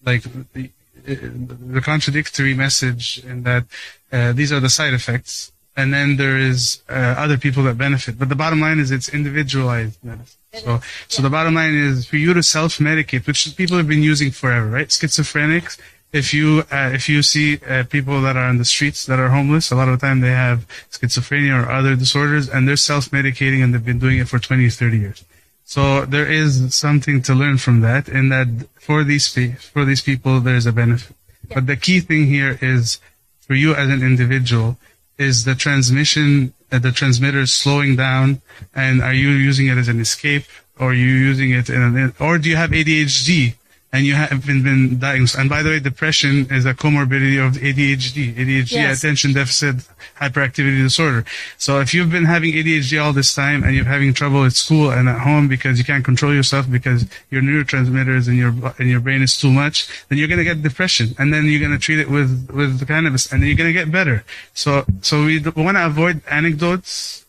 [0.05, 0.23] like
[0.53, 0.69] the,
[1.05, 3.65] the contradictory message in that
[4.11, 8.17] uh, these are the side effects, and then there is uh, other people that benefit.
[8.17, 10.39] But the bottom line is it's individualized medicine.
[10.53, 14.31] So, so the bottom line is for you to self-medicate, which people have been using
[14.31, 14.87] forever, right?
[14.87, 15.77] Schizophrenics.
[16.13, 19.29] If you uh, if you see uh, people that are on the streets that are
[19.29, 23.61] homeless, a lot of the time they have schizophrenia or other disorders, and they're self-medicating,
[23.61, 25.25] and they've been doing it for 20, 30 years.
[25.65, 28.47] So there is something to learn from that, in that
[28.79, 31.15] for these pe- for these people there is a benefit.
[31.53, 32.99] But the key thing here is
[33.41, 34.77] for you as an individual
[35.17, 38.41] is the transmission, uh, the transmitter is slowing down,
[38.73, 40.45] and are you using it as an escape,
[40.79, 43.55] or are you using it in an, or do you have ADHD?
[43.97, 45.35] And you haven't been diagnosed.
[45.39, 48.99] And by the way, depression is a comorbidity of ADHD, ADHD, Yes.
[48.99, 49.75] attention deficit
[50.21, 51.25] hyperactivity disorder.
[51.57, 54.91] So if you've been having ADHD all this time and you're having trouble at school
[54.91, 56.99] and at home because you can't control yourself because
[57.31, 61.07] your neurotransmitters in your in your brain is too much, then you're gonna get depression,
[61.17, 64.23] and then you're gonna treat it with with cannabis, and then you're gonna get better.
[64.53, 67.25] So so we want to avoid anecdotes.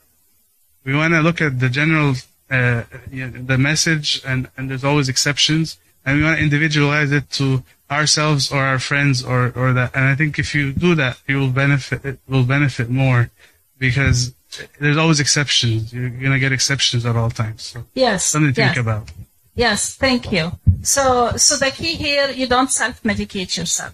[0.85, 2.11] We want to look at the general
[2.51, 5.77] uh, you know, the message, and and there's always exceptions,
[6.09, 9.95] and we want to individualize it to ourselves or our friends or or that.
[9.95, 12.05] And I think if you do that, you will benefit.
[12.05, 13.31] It will benefit more
[13.79, 14.33] because
[14.81, 15.93] there's always exceptions.
[15.93, 17.63] You're gonna get exceptions at all times.
[17.63, 18.25] So Yes.
[18.25, 18.75] something to yes.
[18.75, 19.11] think about.
[19.55, 20.53] Yes, thank you.
[20.83, 23.93] So, so the key here, you don't self-medicate yourself.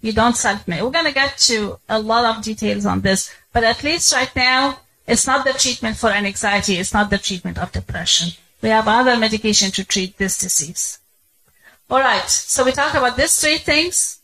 [0.00, 0.84] You don't self-medicate.
[0.84, 4.30] We're going to get to a lot of details on this, but at least right
[4.36, 6.76] now, it's not the treatment for anxiety.
[6.76, 8.28] It's not the treatment of depression.
[8.62, 11.00] We have other medication to treat this disease.
[11.90, 12.28] All right.
[12.28, 14.20] So we talked about these three things.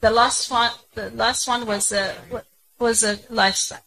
[0.00, 2.14] The last one, the last one was a,
[2.78, 3.80] was a lifestyle.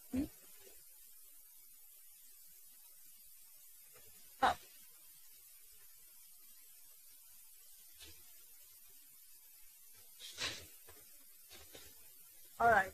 [12.59, 12.91] All right.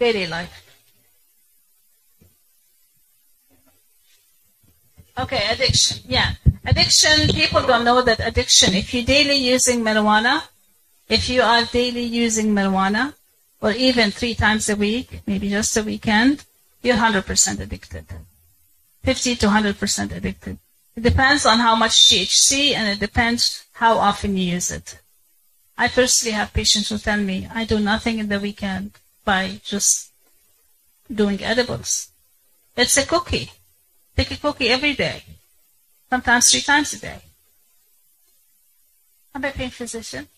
[0.00, 0.67] Daily life.
[5.18, 5.98] Okay, addiction.
[6.06, 6.34] Yeah.
[6.64, 10.42] Addiction, people don't know that addiction, if you're daily using marijuana,
[11.08, 13.14] if you are daily using marijuana,
[13.60, 16.44] or even three times a week, maybe just a weekend,
[16.82, 18.04] you're 100% addicted.
[19.02, 20.58] 50 to 100% addicted.
[20.94, 25.00] It depends on how much THC and it depends how often you use it.
[25.76, 28.92] I personally have patients who tell me I do nothing in the weekend
[29.24, 30.10] by just
[31.12, 32.08] doing edibles.
[32.76, 33.50] It's a cookie.
[34.18, 35.22] Take a cookie every day,
[36.10, 37.20] sometimes three times a day.
[39.34, 40.28] I'm a pain physician.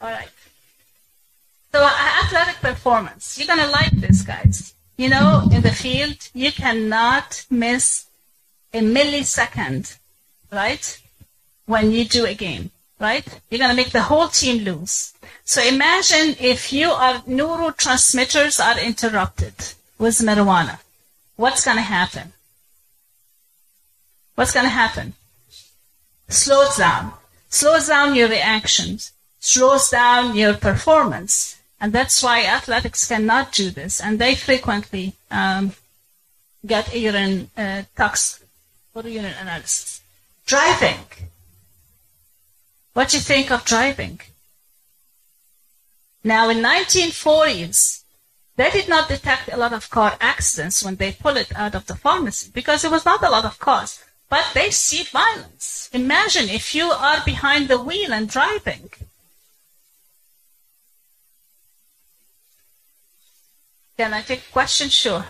[0.00, 0.28] All right.
[1.72, 1.82] So
[2.22, 3.38] athletic performance.
[3.38, 4.74] You're gonna like this, guys.
[4.96, 8.06] You know, in the field, you cannot miss
[8.74, 9.96] a millisecond,
[10.52, 11.00] right?
[11.68, 13.24] when you do a game, right?
[13.50, 15.12] You're going to make the whole team lose.
[15.44, 19.54] So imagine if you are neurotransmitters are interrupted
[19.98, 20.78] with marijuana.
[21.36, 22.32] What's going to happen?
[24.34, 25.14] What's going to happen?
[26.28, 27.12] Slows down.
[27.48, 29.12] Slows down your reactions.
[29.40, 31.56] Slows down your performance.
[31.80, 34.00] And that's why athletics cannot do this.
[34.00, 35.72] And they frequently um,
[36.66, 38.44] get urine uh, tox
[38.92, 40.00] for urine analysis.
[40.46, 41.00] Driving.
[42.94, 44.20] What do you think of driving?
[46.24, 47.97] Now, in 1940s,
[48.58, 51.86] they did not detect a lot of car accidents when they pull it out of
[51.86, 54.02] the pharmacy because there was not a lot of cars.
[54.28, 55.88] But they see violence.
[55.92, 58.90] Imagine if you are behind the wheel and driving.
[63.96, 64.88] Can I take a question?
[64.88, 65.24] Sure.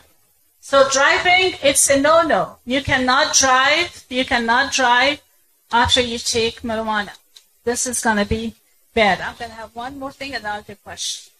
[0.63, 2.57] So driving, it's a no-no.
[2.65, 4.07] You cannot drive.
[4.09, 5.21] You cannot drive
[5.71, 7.15] after you take marijuana.
[7.65, 8.55] This is going to be
[8.95, 9.21] bad.
[9.21, 11.31] I'm going to have one more thing and I'll take question.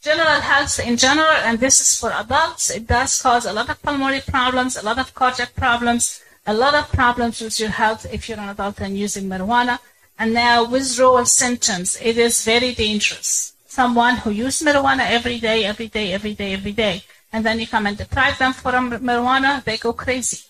[0.00, 3.82] General health in general, and this is for adults, it does cause a lot of
[3.82, 8.28] pulmonary problems, a lot of cardiac problems, a lot of problems with your health if
[8.28, 9.80] you're an adult and using marijuana.
[10.16, 13.54] And now withdrawal symptoms, it is very dangerous.
[13.66, 17.66] Someone who uses marijuana every day, every day, every day, every day, and then you
[17.66, 20.44] come and deprive them from marijuana, they go crazy.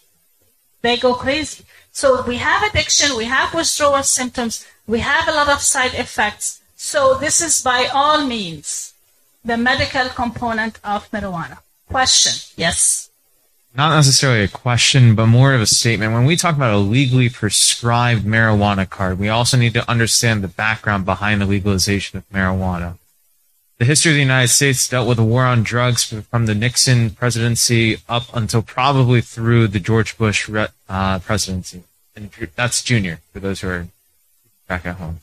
[0.83, 1.65] They go crazy.
[1.91, 6.61] So we have addiction, we have withdrawal symptoms, we have a lot of side effects.
[6.77, 8.93] So this is by all means
[9.49, 11.59] the medical component of marijuana.
[11.89, 12.35] Question?
[12.57, 13.09] Yes.
[13.75, 16.13] Not necessarily a question, but more of a statement.
[16.13, 20.49] When we talk about a legally prescribed marijuana card, we also need to understand the
[20.49, 22.99] background behind the legalization of marijuana.
[23.79, 27.11] The history of the United States dealt with a war on drugs from the Nixon
[27.11, 30.51] presidency up until probably through the George Bush
[30.89, 31.85] uh, presidency.
[32.17, 33.89] And that's junior for those who are
[34.67, 35.21] back at home.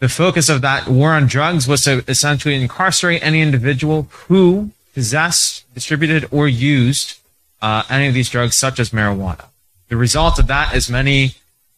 [0.00, 5.64] The focus of that war on drugs was to essentially incarcerate any individual who possessed,
[5.74, 7.18] distributed, or used
[7.60, 9.46] uh, any of these drugs, such as marijuana.
[9.88, 11.34] The result of that is many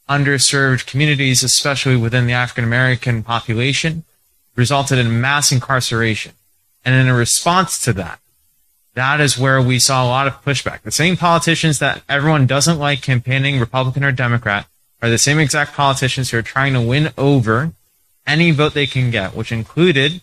[0.08, 4.04] underserved communities, especially within the African American population,
[4.56, 6.32] resulted in mass incarceration.
[6.84, 8.20] And in a response to that,
[8.94, 10.82] that is where we saw a lot of pushback.
[10.82, 14.66] The same politicians that everyone doesn't like campaigning Republican or Democrat
[15.00, 17.72] are the same exact politicians who are trying to win over
[18.30, 20.22] any vote they can get, which included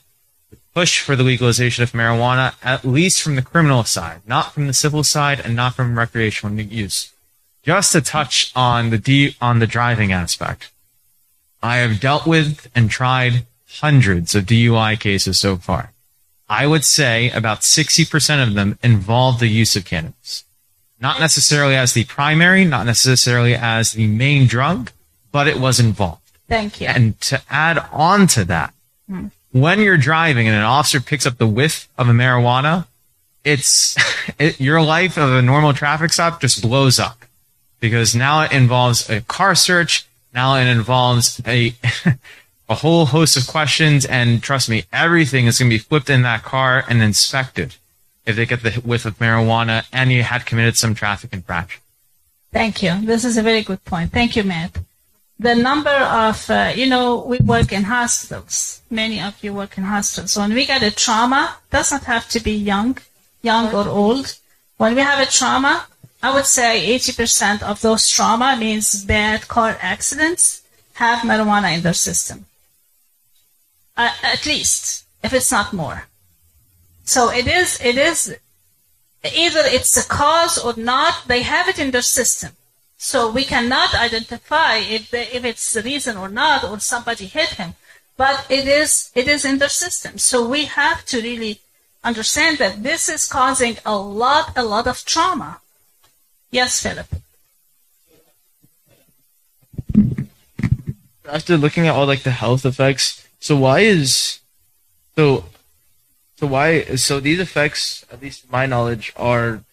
[0.49, 4.67] the push for the legalization of marijuana, at least from the criminal side, not from
[4.67, 7.11] the civil side and not from recreational use.
[7.63, 10.71] Just to touch on the D, on the driving aspect.
[11.61, 13.45] I have dealt with and tried
[13.81, 15.91] hundreds of DUI cases so far.
[16.49, 20.45] I would say about 60% of them involve the use of cannabis.
[20.99, 24.91] Not necessarily as the primary, not necessarily as the main drug,
[25.31, 26.26] but it was involved.
[26.47, 26.87] Thank you.
[26.87, 28.73] And to add on to that,
[29.09, 29.27] Hmm.
[29.51, 32.87] when you're driving and an officer picks up the whiff of a marijuana,
[33.43, 33.95] it's
[34.39, 37.23] it, your life of a normal traffic stop just blows up
[37.79, 40.05] because now it involves a car search.
[40.33, 41.73] Now it involves a
[42.69, 46.21] a whole host of questions, and trust me, everything is going to be flipped in
[46.23, 47.75] that car and inspected
[48.25, 51.81] if they get the whiff of marijuana and you had committed some traffic infraction.
[52.51, 52.99] Thank you.
[53.05, 54.11] This is a very good point.
[54.11, 54.77] Thank you, Matt.
[55.39, 58.81] The number of, uh, you know, we work in hospitals.
[58.89, 60.35] Many of you work in hospitals.
[60.35, 62.97] When we get a trauma, does not have to be young,
[63.43, 64.35] young or old.
[64.77, 65.85] When we have a trauma,
[66.23, 70.63] I would say 80% of those trauma means bad car accidents
[70.93, 72.45] have marijuana in their system.
[73.95, 76.07] Uh, at least, if it's not more.
[77.03, 78.35] So it is, it is,
[79.23, 82.53] either it's a cause or not, they have it in their system.
[82.97, 87.49] So we cannot identify if they, if it's the reason or not, or somebody hit
[87.49, 87.75] him.
[88.17, 90.17] But it is, it is in their system.
[90.17, 91.61] So we have to really
[92.03, 95.61] understand that this is causing a lot, a lot of trauma.
[96.49, 97.07] Yes, Philip.
[101.27, 104.39] after looking at all like the health effects, so why is
[105.15, 105.45] so
[106.37, 109.63] so why so these effects, at least my knowledge, are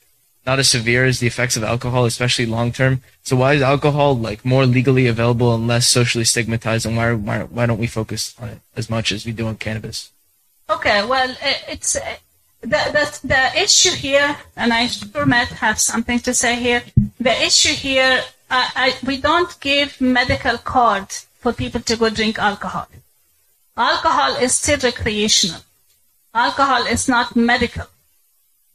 [0.46, 3.02] not as severe as the effects of alcohol, especially long term.
[3.22, 7.42] So why is alcohol like more legally available and less socially stigmatized, and why why
[7.44, 10.10] why don't we focus on it as much as we do on cannabis?
[10.68, 11.34] Okay, well,
[11.68, 12.16] it's uh,
[12.60, 16.82] the, the the issue here, and I sure Matt have something to say here.
[17.20, 21.08] The issue here, I, I, we don't give medical card
[21.40, 22.88] for people to go drink alcohol.
[23.76, 25.60] Alcohol is still recreational.
[26.32, 27.86] Alcohol is not medical.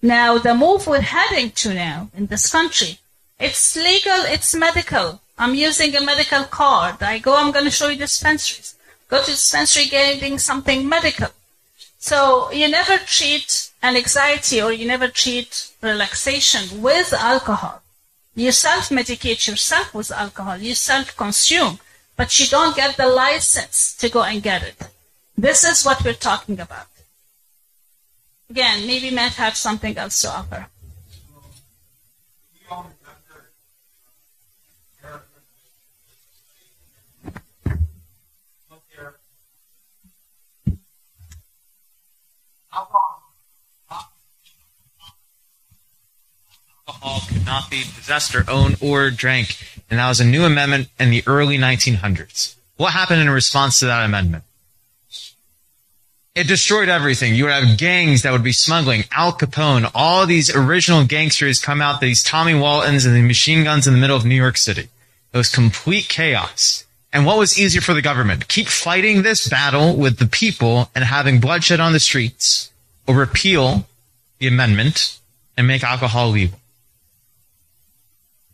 [0.01, 2.99] Now, the move we're heading to now in this country,
[3.39, 5.21] it's legal, it's medical.
[5.37, 7.01] I'm using a medical card.
[7.01, 8.75] I go, I'm going to show you dispensaries.
[9.09, 11.29] Go to dispensary getting something medical.
[11.97, 17.81] So you never treat an anxiety or you never treat relaxation with alcohol.
[18.35, 20.57] You self-medicate yourself with alcohol.
[20.57, 21.79] You self-consume,
[22.15, 24.89] but you don't get the license to go and get it.
[25.37, 26.88] This is what we're talking about.
[28.49, 30.67] Again, maybe Matt have something else to offer.
[46.89, 49.57] alcohol could not be possessed or owned or drank.
[49.89, 52.55] And that was a new amendment in the early 1900s.
[52.77, 54.43] What happened in response to that amendment?
[56.39, 57.35] It destroyed everything.
[57.35, 61.81] You would have gangs that would be smuggling, Al Capone, all these original gangsters come
[61.81, 64.87] out, these Tommy Waltons and the machine guns in the middle of New York City.
[65.33, 66.85] It was complete chaos.
[67.11, 68.47] And what was easier for the government?
[68.47, 72.71] Keep fighting this battle with the people and having bloodshed on the streets
[73.05, 73.85] or repeal
[74.37, 75.19] the amendment
[75.57, 76.57] and make alcohol legal.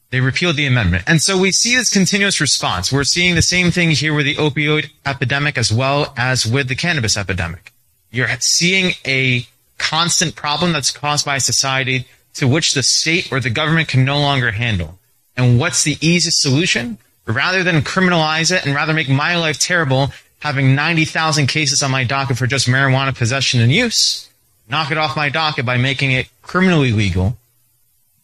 [0.10, 1.04] They repealed the amendment.
[1.06, 2.92] And so we see this continuous response.
[2.92, 6.76] We're seeing the same thing here with the opioid epidemic as well as with the
[6.76, 7.74] cannabis epidemic.
[8.16, 9.46] You're seeing a
[9.78, 14.06] constant problem that's caused by a society to which the state or the government can
[14.06, 14.98] no longer handle.
[15.36, 16.98] And what's the easiest solution?
[17.26, 22.06] Rather than criminalize it and rather make my life terrible, having 90,000 cases on my
[22.06, 24.30] docket for just marijuana possession and use,
[24.70, 27.38] knock it off my docket by making it criminally legal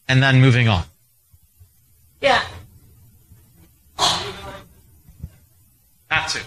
[0.07, 0.85] and then moving on.
[2.21, 2.41] Yeah.
[6.09, 6.43] That's it.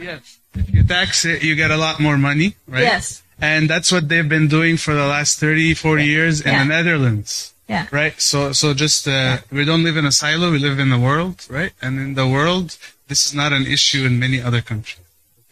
[0.00, 0.38] yes.
[0.86, 2.82] Tax it, you get a lot more money, right?
[2.82, 3.22] Yes.
[3.40, 6.58] And that's what they've been doing for the last 30, 40 years in Yeah.
[6.60, 7.52] the Netherlands.
[7.68, 7.86] Yeah.
[7.90, 8.20] Right.
[8.20, 10.50] So, so just, uh, we don't live in a silo.
[10.52, 11.72] We live in the world, right?
[11.80, 12.76] And in the world,
[13.08, 15.00] this is not an issue in many other countries.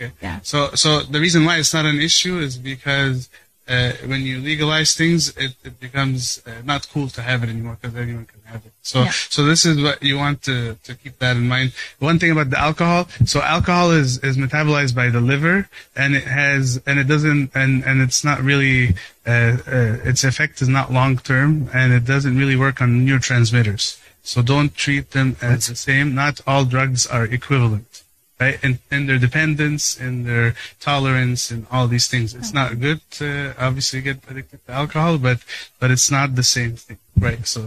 [0.01, 0.13] Okay.
[0.21, 0.41] Yeah.
[0.43, 3.29] So, so the reason why it's not an issue is because,
[3.73, 7.77] uh, when you legalize things, it, it becomes uh, not cool to have it anymore
[7.81, 8.73] because anyone can have it.
[8.83, 9.11] So, Yeah.
[9.35, 11.73] so this is what you want to, to keep that in mind.
[11.99, 16.25] One thing about the alcohol, so alcohol is, is metabolized by the liver and it
[16.25, 18.95] has, and it doesn't, and, and it's not really,
[19.27, 23.99] uh, uh, its effect is not long term and it doesn't really work on neurotransmitters.
[24.23, 26.15] So don't treat them as the same.
[26.15, 28.02] Not all drugs are equivalent.
[28.43, 28.59] Right?
[28.67, 32.35] In, in their dependence, and their tolerance, and all these things.
[32.35, 35.39] It's not good to obviously get addicted to alcohol, but,
[35.79, 36.99] but it's not the same thing.
[37.19, 37.47] Right?
[37.47, 37.61] So,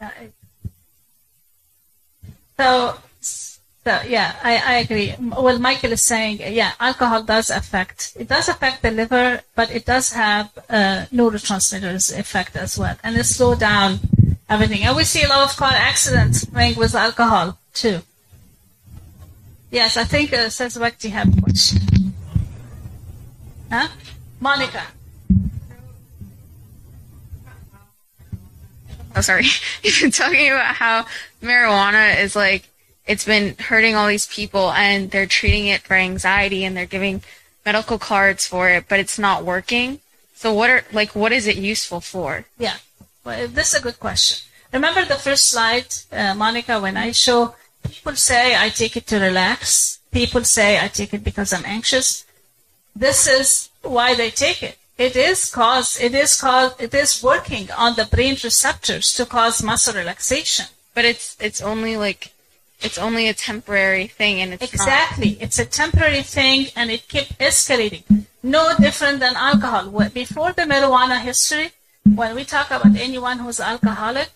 [0.00, 0.10] Yeah,
[2.56, 2.98] So,
[3.84, 5.14] so yeah, I, I agree.
[5.18, 9.84] Well, Michael is saying, yeah, alcohol does affect, it does affect the liver, but it
[9.84, 12.96] does have uh, neurotransmitters effect as well.
[13.02, 13.98] And it slow down
[14.48, 14.82] everything.
[14.84, 18.02] And we see a lot of car accidents linked with alcohol too.
[19.70, 22.12] Yes, I think uh, says Vakti have a question.
[23.70, 23.88] Huh?
[24.40, 24.82] Monica.
[29.16, 29.44] oh sorry
[29.82, 31.04] you've been talking about how
[31.42, 32.68] marijuana is like
[33.06, 37.22] it's been hurting all these people and they're treating it for anxiety and they're giving
[37.64, 39.98] medical cards for it but it's not working
[40.34, 42.76] so what are like what is it useful for Yeah,
[43.24, 44.46] well, this is a good question.
[44.72, 49.18] Remember the first slide, uh, Monica, when I show people say I take it to
[49.18, 49.98] relax.
[50.12, 52.24] People say I take it because I'm anxious.
[52.96, 54.76] This is why they take it.
[54.96, 59.62] It is cause it is cause it is working on the brain receptors to cause
[59.62, 60.66] muscle relaxation.
[60.94, 62.32] but it's it's only like
[62.80, 65.30] it's only a temporary thing and it's not- Exactly.
[65.44, 68.04] It's a temporary thing and it kept escalating.
[68.42, 69.84] No different than alcohol.
[70.22, 71.70] Before the marijuana history,
[72.20, 74.30] when we talk about anyone who's alcoholic,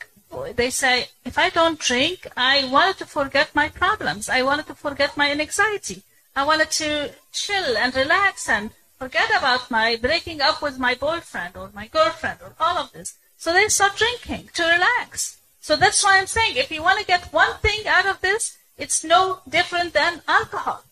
[0.56, 4.28] they say, if I don't drink, I wanted to forget my problems.
[4.28, 6.02] I wanted to forget my anxiety.
[6.34, 11.56] I wanted to chill and relax and forget about my breaking up with my boyfriend
[11.56, 13.14] or my girlfriend or all of this.
[13.36, 15.38] So they start drinking to relax.
[15.60, 18.56] So that's why I'm saying if you want to get one thing out of this,
[18.78, 20.84] it's no different than alcohol.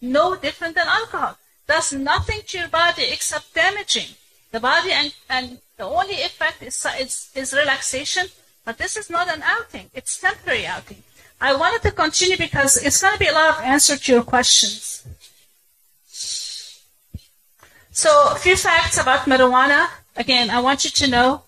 [0.00, 1.36] No different than alcohol.
[1.66, 4.16] Does nothing to your body except damaging
[4.50, 8.26] the body, and, and the only effect is, is, is relaxation.
[8.70, 9.90] But this is not an outing.
[9.94, 11.02] It's temporary outing.
[11.40, 14.22] I wanted to continue because it's going to be a lot of answer to your
[14.22, 15.04] questions.
[17.90, 19.88] So, a few facts about marijuana.
[20.14, 21.42] Again, I want you to know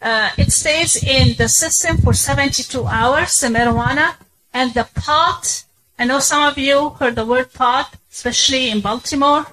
[0.00, 4.14] uh, it stays in the system for 72 hours, the marijuana,
[4.54, 5.64] and the pot.
[5.98, 9.44] I know some of you heard the word pot, especially in Baltimore.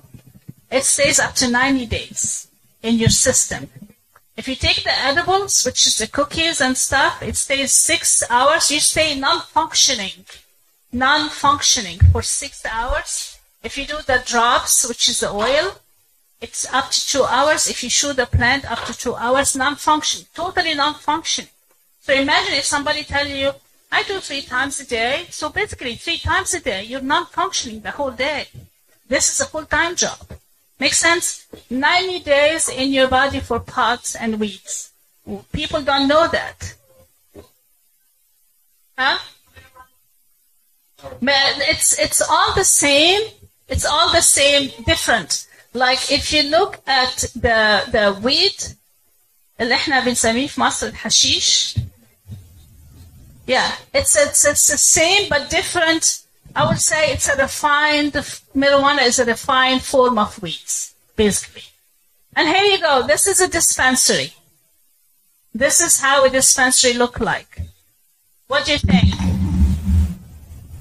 [0.72, 2.48] It stays up to 90 days
[2.82, 3.68] in your system.
[4.40, 8.72] If you take the edibles, which is the cookies and stuff, it stays six hours.
[8.72, 10.24] You stay non-functioning,
[10.94, 13.38] non-functioning for six hours.
[13.64, 15.80] If you do the drops, which is the oil,
[16.40, 17.70] it's up to two hours.
[17.70, 21.48] If you shoot the plant, up to two hours, non-function, totally non-function.
[22.04, 23.52] So imagine if somebody tell you,
[23.92, 25.26] I do three times a day.
[25.32, 28.48] So basically, three times a day, you're non-functioning the whole day.
[29.06, 30.20] This is a full-time job.
[30.81, 31.47] Make sense?
[31.71, 34.91] 90 days in your body for pots and weeds.
[35.53, 36.75] People don't know that.
[38.99, 39.19] Huh?
[41.21, 43.23] But it's, it's all the same.
[43.69, 45.47] It's all the same, different.
[45.73, 48.77] Like if you look at the, the weed,
[49.61, 51.75] اللي احنا بنسميه في مصر الحشيش.
[53.47, 56.21] Yeah, it's, it's, it's the same but different.
[56.56, 61.64] I would say it's a refined, marijuana is a refined form of weeds, basically.
[62.36, 63.06] And here you go.
[63.06, 64.34] This is a dispensary.
[65.54, 67.62] This is how a dispensary look like.
[68.48, 69.14] What do you think?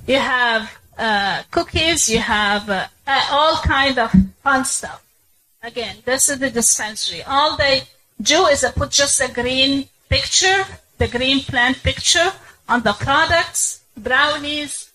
[0.09, 4.11] you have uh, cookies, you have uh, uh, all kind of
[4.43, 5.05] fun stuff.
[5.63, 7.23] Again, this is the dispensary.
[7.23, 7.83] All they
[8.21, 10.65] do is they put just a green picture,
[10.97, 12.33] the green plant picture
[12.69, 14.88] on the products, brownies,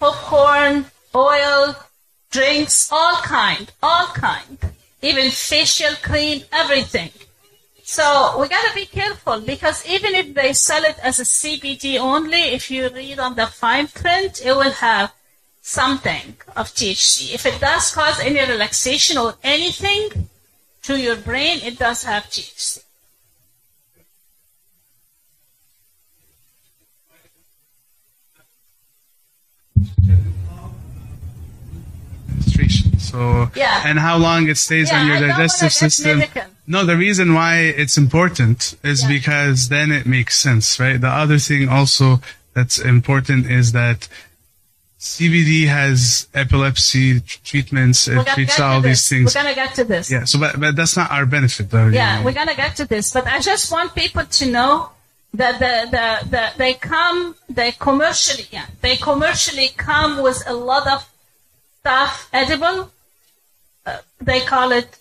[0.00, 1.76] popcorn, oil,
[2.30, 4.58] drinks, all kind, all kind,
[5.02, 7.10] even facial cream, everything.
[7.84, 12.42] So we gotta be careful because even if they sell it as a CBD only,
[12.58, 15.12] if you read on the fine print, it will have
[15.60, 17.34] something of THC.
[17.34, 20.28] If it does cause any relaxation or anything
[20.82, 22.84] to your brain, it does have THC.
[32.98, 33.82] So, Yeah.
[33.84, 36.22] and how long it stays Yeah, on your I digestive system.
[36.66, 41.00] No, the reason why it's important is because then it makes sense, right?
[41.00, 42.20] The other thing also
[42.54, 44.06] that's important is that
[45.00, 48.06] CBD has epilepsy treatments.
[48.06, 49.08] It treats all to these this.
[49.08, 49.34] things.
[49.34, 50.10] We're gonna get to this.
[50.10, 50.24] Yeah.
[50.24, 51.86] So, but, but that's not our benefit, though.
[51.86, 52.26] you Yeah, know.
[52.26, 54.90] we're gonna get to this, but I just want people to know
[55.34, 60.86] that the, the, the they come they commercially yeah they commercially come with a lot
[60.86, 61.08] of
[61.80, 62.90] stuff edible.
[63.86, 64.98] Uh, they call it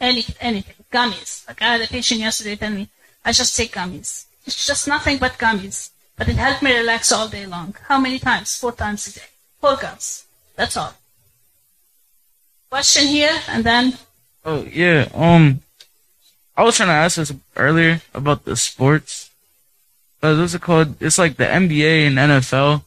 [0.00, 1.46] any anything gummies.
[1.48, 2.88] Like I had a patient yesterday tell me
[3.24, 4.26] I just take gummies.
[4.46, 7.74] It's just nothing but gummies, but it helped me relax all day long.
[7.88, 8.56] How many times?
[8.56, 9.26] Four times a day.
[9.60, 10.24] Four gums.
[10.56, 10.94] That's all.
[12.70, 13.98] Question here, and then
[14.44, 15.08] Oh yeah.
[15.14, 15.62] Um,
[16.56, 19.29] I was trying to ask this earlier about the sports.
[20.22, 21.00] Uh, what's it called?
[21.02, 22.82] It's like the NBA and NFL.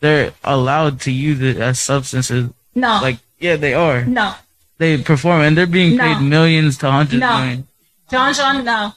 [0.00, 2.50] They're allowed to use it as substances.
[2.74, 4.04] no, Like yeah, they are.
[4.04, 4.34] no.
[4.78, 6.04] They perform and they're being No.
[6.04, 7.38] paid millions to hundreds No.
[7.38, 7.66] million.
[8.10, 8.92] John John, no.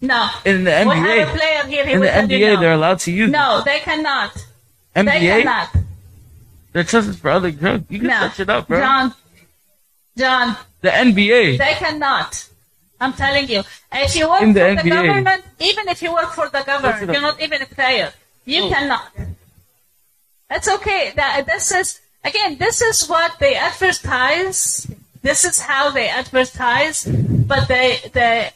[0.00, 0.30] No.
[0.44, 1.86] In the We have a NBA, player here.
[1.86, 2.60] He in the NBA, no.
[2.60, 4.34] they're allowed to use No, they cannot.
[4.36, 5.04] it.
[5.04, 5.68] They cannot.
[6.72, 7.84] they're tested for other drugs.
[7.90, 8.20] You can No.
[8.28, 8.80] search it up, bro.
[8.80, 9.14] John,
[10.16, 11.58] John, The NBA.
[11.58, 12.46] they cannot.
[13.00, 13.62] I'm telling you.
[13.92, 17.10] If you work In the for the government, even if you work for the government,
[17.12, 18.12] you're not even a player.
[18.44, 18.70] You Oh.
[18.70, 19.10] cannot.
[20.48, 21.12] That's okay.
[21.16, 22.56] That this is again.
[22.58, 24.86] This is what they advertise.
[25.22, 27.06] This is how they advertise.
[27.50, 28.50] But they they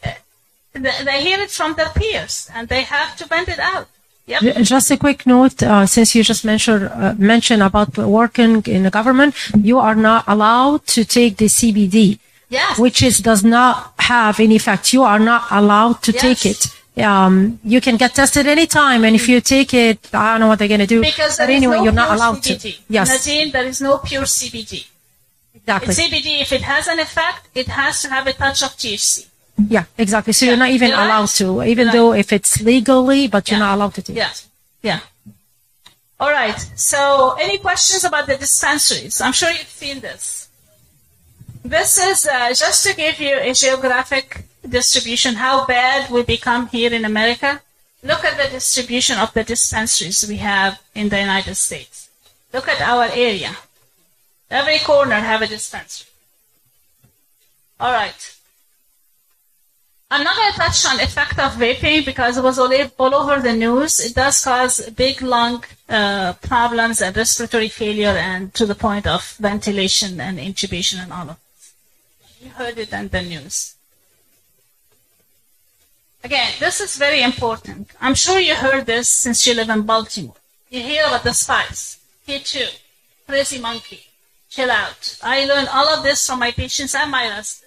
[0.73, 3.87] they, they hear it from their peers, and they have to bend it out.
[4.27, 4.41] Yep.
[4.63, 8.89] Just a quick note, uh, since you just mentioned uh, mentioned about working in the
[8.89, 9.35] government,
[9.69, 12.17] you are not allowed to take the CBD,
[12.55, 12.79] Yes.
[12.79, 14.93] which is does not have any effect.
[14.93, 16.61] You are not allowed to take it.
[16.97, 20.59] Um, you can get tested anytime, and if you take it, I don't know what
[20.59, 21.01] they're gonna do.
[21.01, 22.61] Because but anyway, no you're not allowed CBD.
[22.61, 22.81] to.
[22.87, 24.87] Yes, Nadine, there is no pure CBD.
[25.53, 25.93] exactly.
[25.93, 29.27] CBD, if it has an effect, it has to have a touch of THC.
[29.57, 30.33] Yeah, exactly.
[30.33, 31.05] So you're not even right.
[31.05, 34.15] allowed to, even though if it's legally, but you're not allowed to take.
[34.15, 34.31] Yeah,
[34.81, 34.99] yeah.
[36.19, 36.57] All right.
[36.75, 39.19] So, any questions about the dispensaries?
[39.19, 40.44] I'm sure you've seen this.
[41.65, 46.93] This is uh, just to give you a geographic distribution how bad we become here
[46.93, 47.59] in America.
[48.03, 52.09] Look at the distribution of the dispensaries we have in the United States.
[52.53, 53.57] Look at our area.
[54.51, 56.11] Every corner have a dispensary.
[57.79, 58.35] All right.
[60.11, 63.41] I'm not going to touch on effect of vaping because it was all, all over
[63.41, 63.99] the news.
[64.05, 69.35] It does cause big lung uh, problems and respiratory failure, and to the point of
[69.39, 71.37] ventilation and intubation and all of.
[72.45, 73.73] You heard it in the news.
[76.23, 77.89] Again, this is very important.
[77.99, 80.35] I'm sure you heard this since you live in Baltimore.
[80.69, 82.67] You hear about the spice, K2,
[83.27, 84.01] crazy monkey,
[84.47, 85.17] chill out.
[85.23, 87.63] I learned all of this from my patients and my residents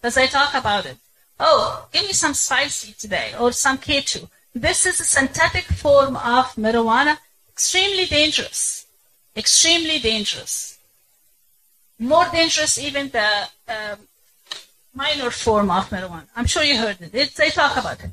[0.00, 0.96] because I talk about it.
[1.38, 4.28] Oh, give me some spicy today or some K2.
[4.52, 7.18] This is a synthetic form of marijuana,
[7.52, 8.84] extremely dangerous.
[9.36, 10.76] Extremely dangerous.
[12.00, 14.07] More dangerous even the um,
[14.94, 16.26] minor form of marijuana.
[16.36, 17.14] I'm sure you heard it.
[17.14, 17.34] it.
[17.34, 18.10] They talk about it.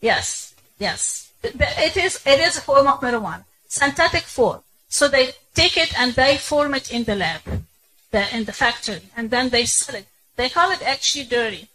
[0.00, 1.32] Yes, yes.
[1.42, 3.44] It is, it is a form of marijuana.
[3.68, 4.60] Synthetic form.
[4.88, 7.40] So they take it and they form it in the lab,
[8.10, 10.06] the, in the factory, and then they sell it.
[10.36, 11.68] They call it actually dirty.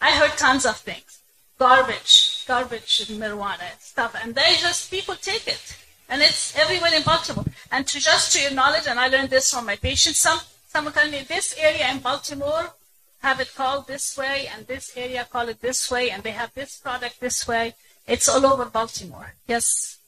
[0.00, 1.18] I heard tons of things.
[1.58, 4.14] Garbage, garbage marijuana stuff.
[4.22, 5.76] And they just, people take it.
[6.08, 7.44] And it's everywhere in Baltimore.
[7.70, 10.94] And to just to your knowledge, and I learned this from my patients, some, someone
[10.94, 12.72] told me this area in Baltimore
[13.20, 16.54] have it called this way, and this area call it this way, and they have
[16.54, 17.74] this product this way.
[18.06, 19.34] It's all over Baltimore.
[19.46, 19.98] Yes.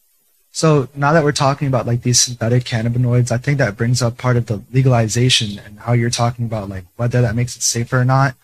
[0.52, 4.18] So now that we're talking about like these synthetic cannabinoids, I think that brings up
[4.18, 8.00] part of the legalization and how you're talking about like whether that makes it safer
[8.00, 8.34] or not.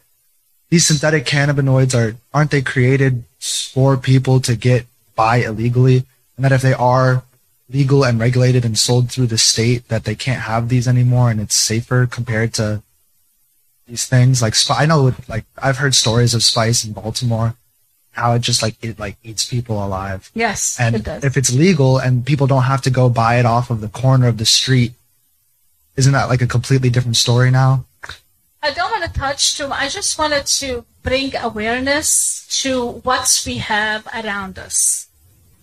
[0.68, 6.04] These synthetic cannabinoids are aren't they created for people to get by illegally?
[6.36, 7.24] And that if they are
[7.68, 11.40] legal and regulated and sold through the state that they can't have these anymore and
[11.40, 12.82] it's safer compared to
[13.86, 17.54] these things like sp- I know with, like I've heard stories of spice in Baltimore
[18.12, 21.22] how it just like it like eats people alive Yes, and it does.
[21.24, 24.26] if it's legal and people don't have to go buy it off of the corner
[24.26, 24.92] of the street
[25.96, 27.84] isn't that like a completely different story now
[28.62, 29.80] I don't want to touch too much.
[29.80, 32.72] I just wanted to bring awareness to
[33.06, 35.06] what we have around us.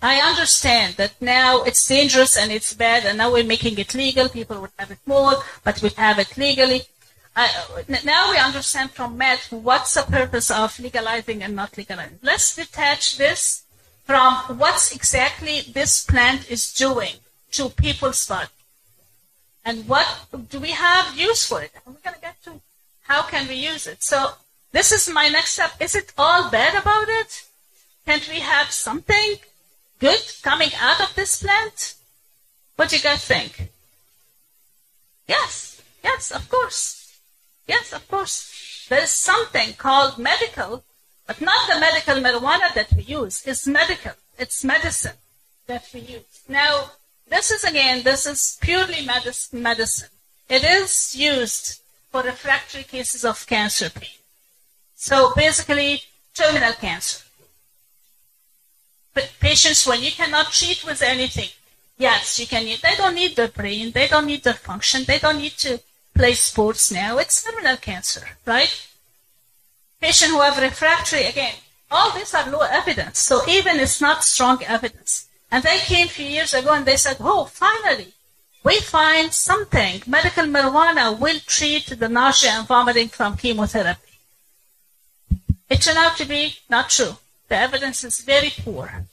[0.02, 4.30] I understand that now it's dangerous and it's bad, and now we're making it legal.
[4.30, 6.84] People would have it more, but we have it legally.
[7.36, 12.20] Now we understand from Matt what's the purpose of legalizing and not legalizing.
[12.22, 13.64] Let's detach this
[14.06, 17.16] from what's exactly this plant is doing
[17.52, 18.50] to people's body.
[19.66, 20.08] And what
[20.50, 21.72] do we have use for it?
[21.86, 22.62] We're going to get to
[23.04, 24.04] how can we use it.
[24.04, 24.34] So
[24.72, 25.72] this is my next step.
[25.80, 27.46] Is it all bad about it?
[28.06, 29.36] Can't we have something
[30.00, 31.96] good coming out of this plant?
[32.76, 33.70] What do you guys think?
[35.28, 37.03] Yes, yes, of course.
[37.68, 38.86] Yes, of course.
[38.90, 40.84] There is something called medical,
[41.26, 43.44] but not the medical marijuana that we use.
[43.46, 44.14] It's medical.
[44.38, 45.18] It's medicine
[45.68, 46.42] that we use.
[46.50, 46.92] Now,
[47.28, 50.10] this is again, this is purely medicine.
[50.50, 54.20] It is used for refractory cases of cancer pain.
[54.96, 56.02] So basically,
[56.34, 57.24] terminal cancer.
[59.14, 61.50] But patients, when you cannot treat with anything,
[61.98, 62.66] yes, you can.
[62.66, 63.92] They don't need their brain.
[63.92, 65.04] They don't need their function.
[65.06, 65.80] They don't need to
[66.14, 67.18] play sports now.
[67.18, 68.88] It's terminal cancer, right?
[70.02, 71.56] Patient who have refractory, again,
[71.90, 73.20] all these are low evidence.
[73.20, 75.28] So even it's not strong evidence.
[75.52, 78.14] And they came a few years ago and they said, oh, finally,
[78.64, 80.02] we find something.
[80.08, 84.14] Medical marijuana will treat the nausea and vomiting from chemotherapy.
[85.70, 87.18] It turned out to be not true.
[87.50, 89.06] The evidence is very poor.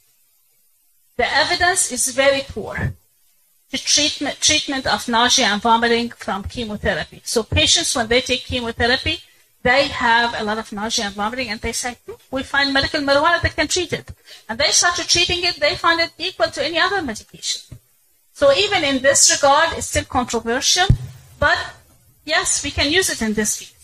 [1.17, 2.95] The evidence is very poor.
[3.71, 7.23] The treatment, treatment of nausea and vomiting from chemotherapy.
[7.25, 9.21] So patients, when they take chemotherapy,
[9.63, 13.01] they have a lot of nausea and vomiting, and they say, "Hmm, we find medical
[13.01, 14.09] marijuana that can treat it.
[14.49, 17.79] And they started treating it, they find it equal to any other medication.
[18.35, 20.89] So even in this regard, it's still controversial,
[21.39, 21.59] but
[22.25, 23.75] yes, we can use it in this case.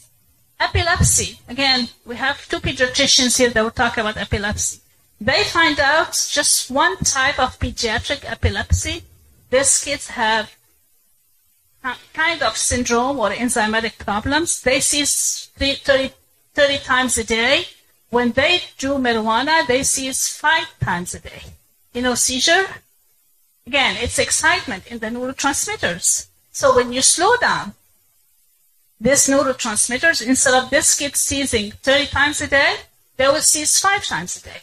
[0.59, 4.81] Epilepsy, again, we have two pediatricians here that will talk about epilepsy.
[5.21, 9.05] They find out just one type of pediatric epilepsy.
[9.51, 10.55] These kids have
[12.13, 14.61] kind of syndrome or enzymatic problems.
[14.63, 16.13] They see 30,
[16.55, 17.65] 30 times a day.
[18.11, 21.43] When they do marijuana, they see five times a day.
[21.93, 22.67] You know, seizure?
[23.67, 26.27] Again, it's excitement in the neurotransmitters.
[26.53, 27.75] So when you slow down
[29.01, 32.77] these neurotransmitters, instead of this kid seizing 30 times a day,
[33.17, 34.61] they will seize five times a day.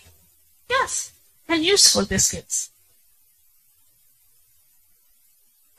[0.70, 1.12] Yes,
[1.48, 2.70] and useful these kids.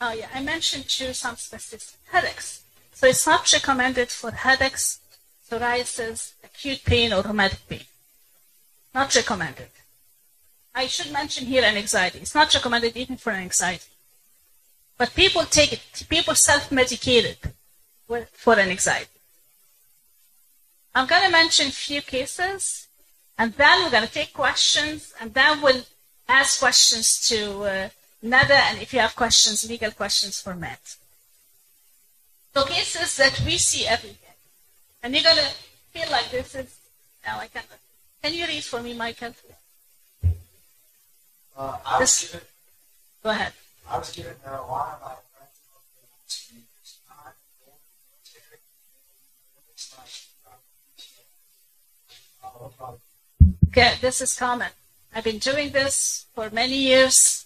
[0.01, 2.63] Oh yeah, I mentioned too some specific headaches.
[2.93, 5.01] So it's not recommended for headaches,
[5.49, 7.85] psoriasis, acute pain, or rheumatic pain.
[8.95, 9.71] Not recommended.
[10.75, 12.19] I should mention here an anxiety.
[12.19, 13.91] It's not recommended even for anxiety.
[14.97, 16.07] But people take it.
[16.09, 17.47] People self-medicate it
[18.33, 19.11] for an anxiety.
[20.95, 22.87] I'm going to mention a few cases,
[23.37, 25.83] and then we're going to take questions, and then we'll
[26.29, 27.89] ask questions to uh,
[28.25, 30.81] Nada, and if you have questions, legal questions for Matt.
[32.55, 34.35] So cases that we see every day,
[35.03, 35.51] and you're going to
[35.93, 36.75] feel like this is.
[37.27, 37.63] Now I can.
[38.23, 39.35] Can you read for me, Michael?
[41.57, 42.47] uh, I was This- given,
[43.23, 43.53] Go ahead.
[43.91, 46.91] I was given marijuana by a friend of the last few years.
[47.09, 48.61] Not military.
[49.73, 50.09] It's not-
[52.73, 52.97] uh,
[53.69, 54.71] Okay, this is common.
[55.15, 57.44] I've been doing this for many years,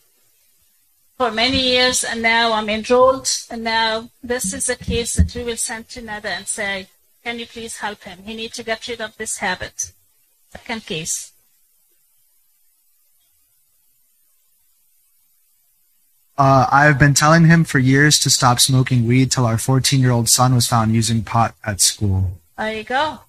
[1.19, 3.29] for many years, and now I'm enrolled.
[3.51, 6.89] And now this is a case that we will send to Nada and say,
[7.25, 8.23] "Can you please help him?
[8.25, 9.93] He needs to get rid of this habit."
[10.53, 11.33] Second case.
[16.39, 20.13] Uh, I've been telling him for years to stop smoking weed till our 14 year
[20.13, 22.39] old son was found using pot at school.
[22.57, 23.23] There you go.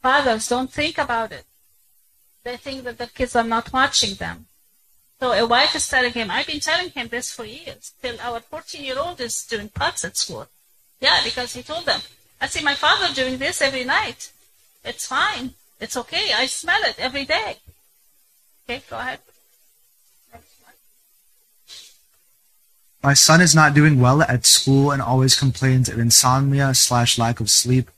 [0.00, 1.44] Fathers don't think about it.
[2.42, 4.46] They think that the kids are not watching them.
[5.18, 8.40] So a wife is telling him, I've been telling him this for years, till our
[8.40, 10.46] 14 year old is doing pots at school.
[11.00, 12.00] Yeah, because he told them,
[12.40, 14.30] I see my father doing this every night.
[14.84, 15.54] It's fine.
[15.80, 16.32] It's okay.
[16.34, 17.56] I smell it every day.
[18.64, 19.20] Okay, go ahead.
[23.02, 27.40] My son is not doing well at school and always complains of insomnia slash lack
[27.40, 27.90] of sleep.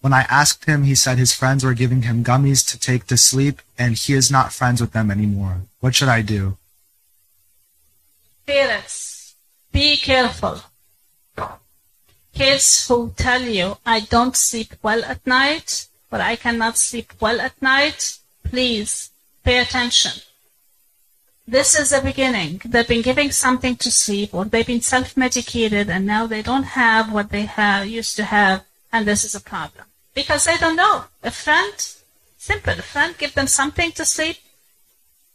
[0.00, 3.16] When I asked him, he said his friends were giving him gummies to take to
[3.16, 5.62] sleep and he is not friends with them anymore.
[5.80, 6.58] What should I do?
[8.46, 9.34] Parents,
[9.72, 10.60] be careful.
[12.32, 17.40] Kids who tell you, I don't sleep well at night, or I cannot sleep well
[17.40, 19.10] at night, please
[19.42, 20.12] pay attention.
[21.48, 22.60] This is the beginning.
[22.64, 27.12] They've been giving something to sleep, or they've been self-medicated, and now they don't have
[27.12, 29.86] what they have, used to have, and this is a problem.
[30.14, 31.04] Because they don't know.
[31.24, 31.74] A friend,
[32.36, 34.38] simple, a friend give them something to sleep,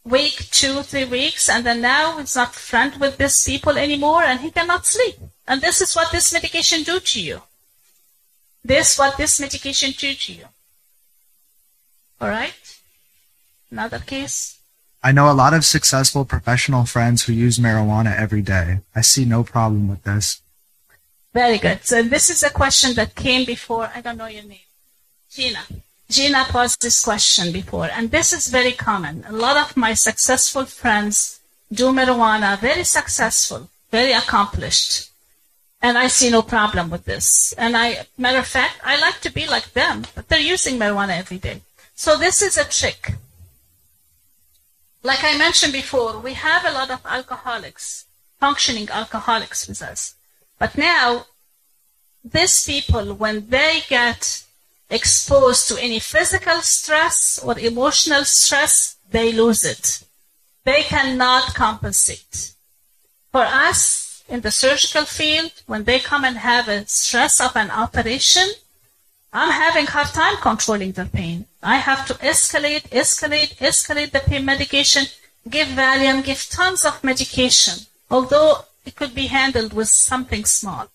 [0.04, 4.40] week, two, three weeks, and then now he's not friend with these people anymore, and
[4.40, 5.16] he cannot sleep.
[5.46, 7.42] And this is what this medication do to you.
[8.64, 10.44] This what this medication do to you.
[12.20, 12.54] All right.
[13.70, 14.58] Another case.
[15.02, 18.80] I know a lot of successful professional friends who use marijuana every day.
[18.94, 20.40] I see no problem with this.
[21.34, 21.84] Very good.
[21.84, 23.90] So this is a question that came before.
[23.94, 24.68] I don't know your name.
[25.30, 25.60] Gina.
[26.12, 29.24] Gina posed this question before, and this is very common.
[29.26, 31.40] A lot of my successful friends
[31.72, 35.08] do marijuana, very successful, very accomplished.
[35.80, 37.54] And I see no problem with this.
[37.56, 41.18] And I, matter of fact, I like to be like them, but they're using marijuana
[41.18, 41.62] every day.
[41.94, 43.14] So this is a trick.
[45.02, 48.04] Like I mentioned before, we have a lot of alcoholics,
[48.38, 50.14] functioning alcoholics with us.
[50.58, 51.24] But now,
[52.22, 54.44] these people, when they get
[54.92, 60.04] exposed to any physical stress or emotional stress, they lose it.
[60.64, 62.52] They cannot compensate.
[63.32, 67.70] For us in the surgical field, when they come and have a stress of an
[67.70, 68.48] operation,
[69.32, 71.46] I'm having hard time controlling the pain.
[71.62, 75.04] I have to escalate, escalate, escalate the pain medication,
[75.48, 80.88] give Valium, give tons of medication, although it could be handled with something small.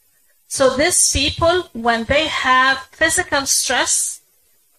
[0.47, 4.21] So these people, when they have physical stress,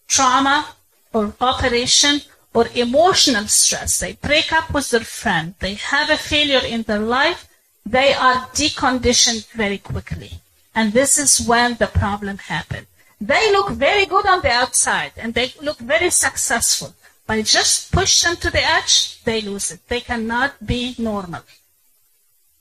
[0.07, 0.67] trauma,
[1.13, 2.21] or operation,
[2.53, 6.99] or emotional stress, they break up with their friend, they have a failure in their
[6.99, 7.47] life,
[7.85, 10.41] they are deconditioned very quickly.
[10.73, 12.87] And this is when the problem happens.
[13.21, 16.93] They look very good on the outside and they look very successful.
[17.27, 19.87] But just push them to the edge, they lose it.
[19.87, 21.43] They cannot be normal.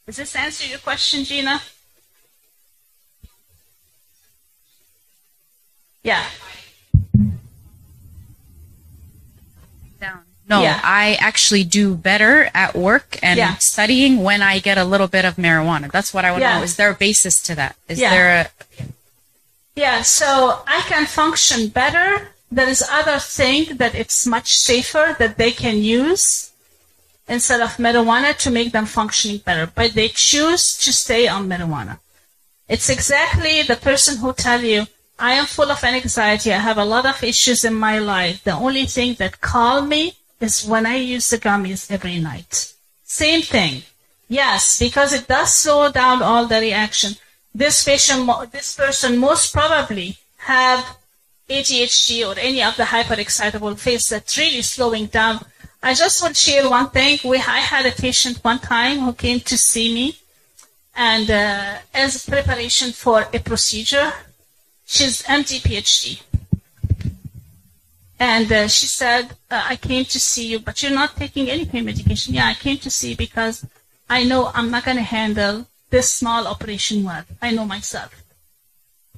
[0.04, 1.62] Does this answer your question, Gina?
[6.09, 6.24] Yeah.
[10.50, 10.80] No, Yeah.
[10.82, 13.56] I actually do better at work and Yeah.
[13.59, 15.92] studying when I get a little bit of marijuana.
[15.92, 16.56] That's what I want to Yeah.
[16.59, 16.64] know.
[16.64, 17.76] Is there a basis to that?
[17.86, 18.11] Is Yeah.
[18.14, 18.42] there a
[19.76, 22.30] Yeah, so I can function better.
[22.50, 26.50] There is other thing that it's much safer that they can use
[27.28, 32.00] instead of marijuana to make them functioning better, but they choose to stay on marijuana.
[32.68, 34.88] It's exactly the person who tell you,
[35.19, 36.53] I am full of anxiety.
[36.53, 38.45] I have a lot of issues in my life.
[38.45, 42.73] The only thing that calm me is when I use the gummies every night.
[43.05, 43.83] Same thing.
[44.29, 47.14] Yes, because it does slow down all the reaction.
[47.55, 50.97] This patient, this person most probably have
[51.49, 55.45] ADHD or any of the hyperexcitable phase that's really slowing down.
[55.83, 57.19] I just want to share one thing.
[57.25, 60.16] We, I had a patient one time who came to see me
[60.95, 64.12] and uh, as preparation for a procedure,
[64.89, 66.22] she's MD PhD.
[68.18, 71.64] And uh, she said, uh, I came to see you, but you're not taking any
[71.66, 72.34] pain medication.
[72.34, 73.64] Yeah, I came to see because
[74.11, 77.24] I know I'm not going to handle this small operation well.
[77.41, 78.12] I know myself.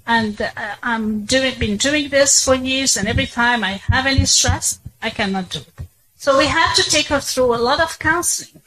[0.06, 0.50] And uh,
[0.82, 5.10] I'm doing, been doing this for years, and every time I have any stress, I
[5.10, 5.86] cannot do it.
[6.16, 8.62] So we had to take her through a lot of counseling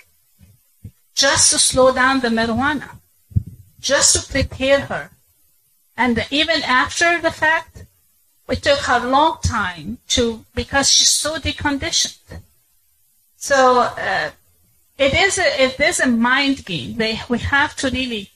[1.13, 2.89] just to slow down the marijuana,
[3.79, 5.11] just to prepare her.
[5.95, 7.85] And even after the fact,
[8.49, 12.41] it took her a long time to, because she's so deconditioned.
[13.37, 14.31] So, uh,
[14.97, 16.97] it is a, it is a mind game.
[16.97, 18.31] They, we have to really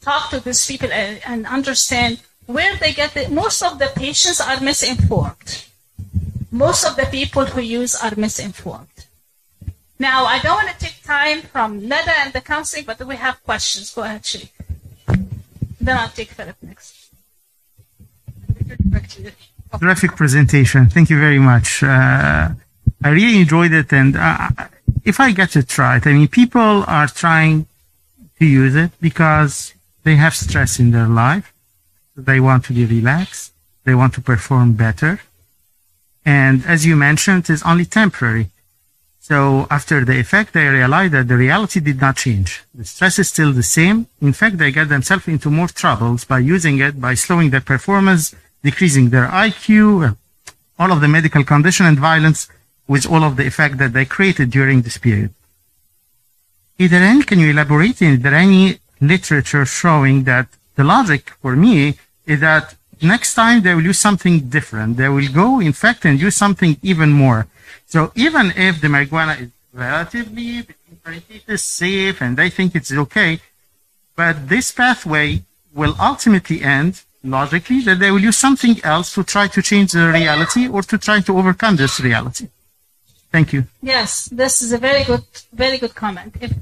[0.00, 4.40] talk to these people and, and understand where they get the, most of the patients
[4.40, 5.64] are misinformed.
[6.50, 8.88] Most of the people who use are misinformed.
[9.98, 13.42] Now, I don't want to take time from Neda and the counseling, but we have
[13.42, 13.92] questions.
[13.94, 14.50] Go ahead, Shri.
[15.86, 17.12] Then I'll take Philip next.
[19.78, 20.86] Terrific presentation.
[20.86, 21.80] Thank you very much.
[21.80, 22.48] Uh,
[23.04, 23.92] I really enjoyed it.
[23.92, 24.48] And uh,
[25.04, 27.66] if I get to try it I mean, people are trying
[28.40, 31.54] to use it because they have stress in their life.
[32.16, 33.52] They want to be relaxed.
[33.84, 35.20] They want to perform better.
[36.24, 38.48] And as you mentioned, it's only temporary.
[39.28, 42.62] So after the effect, they realize that the reality did not change.
[42.72, 44.06] The stress is still the same.
[44.20, 48.36] In fact, they get themselves into more troubles by using it, by slowing their performance,
[48.62, 49.66] decreasing their IQ,
[50.10, 50.14] uh,
[50.78, 52.48] all of the medical condition and violence
[52.86, 55.30] with all of the effect that they created during this period.
[56.78, 58.00] is there any, can you elaborate?
[58.00, 60.46] Is there any literature showing that
[60.76, 64.98] the logic for me is that next time they will use something different.
[64.98, 67.48] They will go, in fact, and use something even more.
[67.86, 70.66] So even if the marijuana is relatively
[71.56, 73.40] safe and they think it's okay,
[74.14, 75.42] but this pathway
[75.74, 80.08] will ultimately end logically that they will use something else to try to change the
[80.10, 82.48] reality or to try to overcome this reality.
[83.30, 83.64] Thank you.
[83.82, 86.36] Yes, this is a very good, very good comment.
[86.40, 86.52] If,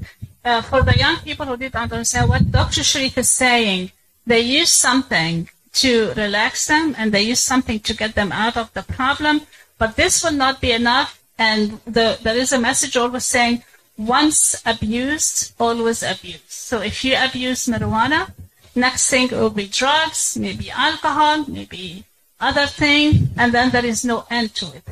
[0.43, 2.83] uh, for the young people who didn't understand what Dr.
[2.83, 3.91] Sharif is saying,
[4.27, 8.73] they use something to relax them and they use something to get them out of
[8.73, 9.41] the problem,
[9.77, 11.21] but this will not be enough.
[11.37, 13.63] And the, there is a message always saying,
[13.97, 16.49] once abused, always abused.
[16.49, 18.31] So if you abuse marijuana,
[18.75, 22.03] next thing will be drugs, maybe alcohol, maybe
[22.39, 24.83] other thing, and then there is no end to it.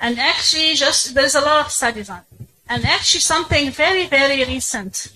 [0.00, 2.46] And actually, just there's a lot of studies on it.
[2.68, 5.12] And actually, something very, very recent.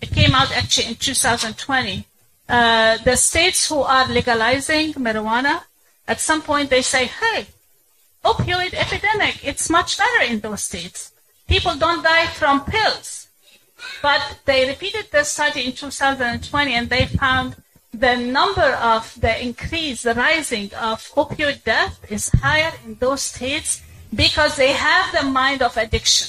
[0.00, 2.04] It came out actually in 2020.
[2.48, 5.62] Uh, the states who are legalizing marijuana,
[6.06, 7.46] at some point they say, "Hey,
[8.32, 9.34] opioid epidemic.
[9.50, 11.12] It's much better in those states.
[11.52, 13.08] People don't die from pills."
[14.02, 17.48] But they repeated the study in 2020, and they found
[17.92, 23.80] the number of the increase, the rising of opioid death is higher in those states
[24.14, 26.28] because they have the mind of addiction.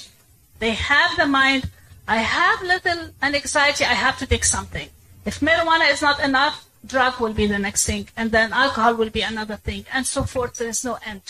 [0.59, 1.69] They have the mind,
[2.07, 4.89] I have little anxiety, I have to take something.
[5.25, 9.09] If marijuana is not enough, drug will be the next thing, and then alcohol will
[9.09, 10.53] be another thing, and so forth.
[10.55, 11.21] There is no end.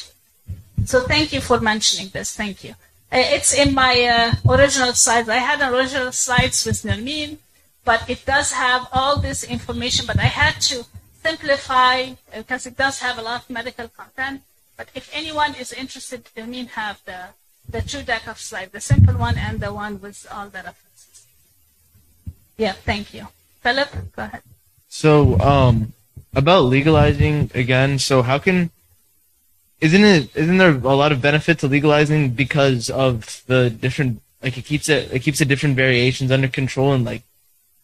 [0.86, 2.36] So thank you for mentioning this.
[2.36, 2.71] Thank you.
[3.11, 5.30] Uh, it's in my uh, original slides.
[5.30, 7.38] I had original slides with Nermeen,
[7.86, 10.86] but it does have all this information, but I had to
[11.23, 14.41] simplify because it does have a lot of medical content.
[14.75, 17.30] But if anyone is interested, Nermeen have the,
[17.69, 21.25] the two deck of slides, the simple one and the one with all the references.
[22.57, 23.28] Yeah, thank you.
[23.61, 24.41] Philip, go ahead.
[24.89, 25.93] So, um,
[26.36, 27.99] about legalizing again.
[27.99, 28.69] So, how can
[29.82, 34.57] isn't it isn't there a lot of benefit to legalizing because of the different like
[34.57, 37.23] it keeps it it keeps the different variations under control and like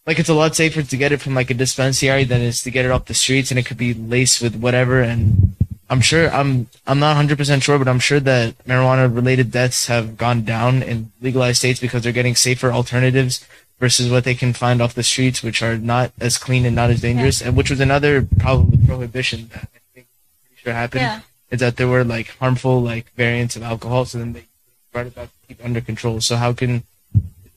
[0.06, 2.62] like it's a lot safer to get it from like a dispensary than it is
[2.62, 5.00] to get it off the streets and it could be laced with whatever.
[5.00, 5.56] And
[5.88, 10.16] I'm sure I'm I'm not 100% sure but I'm sure that marijuana related deaths have
[10.16, 13.46] gone down in legalized states because they're getting safer alternatives
[13.80, 16.90] versus what they can find off the streets which are not as clean and not
[16.90, 17.40] as dangerous.
[17.40, 20.06] And which was another problem with prohibition that I think
[20.42, 21.00] pretty sure happened.
[21.02, 21.20] Yeah.
[21.50, 24.44] Is that there were like harmful like variants of alcohol so then they
[24.92, 26.20] brought it back to keep under control.
[26.20, 26.84] So how can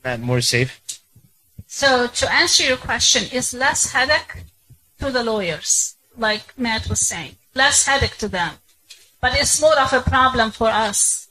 [0.02, 0.80] that more safe?
[1.66, 4.44] So to answer your question, is less headache
[4.98, 8.54] to the lawyers, like Matt was saying, less headache to them,
[9.20, 11.28] but it's more of a problem for us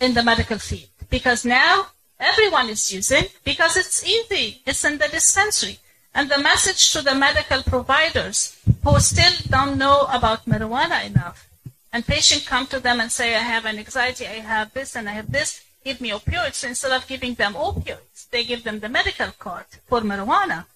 [0.00, 0.90] in the medical field.
[1.10, 4.62] Because now everyone is using because it's easy.
[4.66, 5.78] It's in the dispensary.
[6.14, 11.48] And the message to the medical providers who still don't know about marijuana enough,
[11.92, 15.08] and patients come to them and say, I have an anxiety, I have this, and
[15.08, 16.54] I have this, give me opioids.
[16.54, 20.66] So instead of giving them opioids, they give them the medical card for marijuana.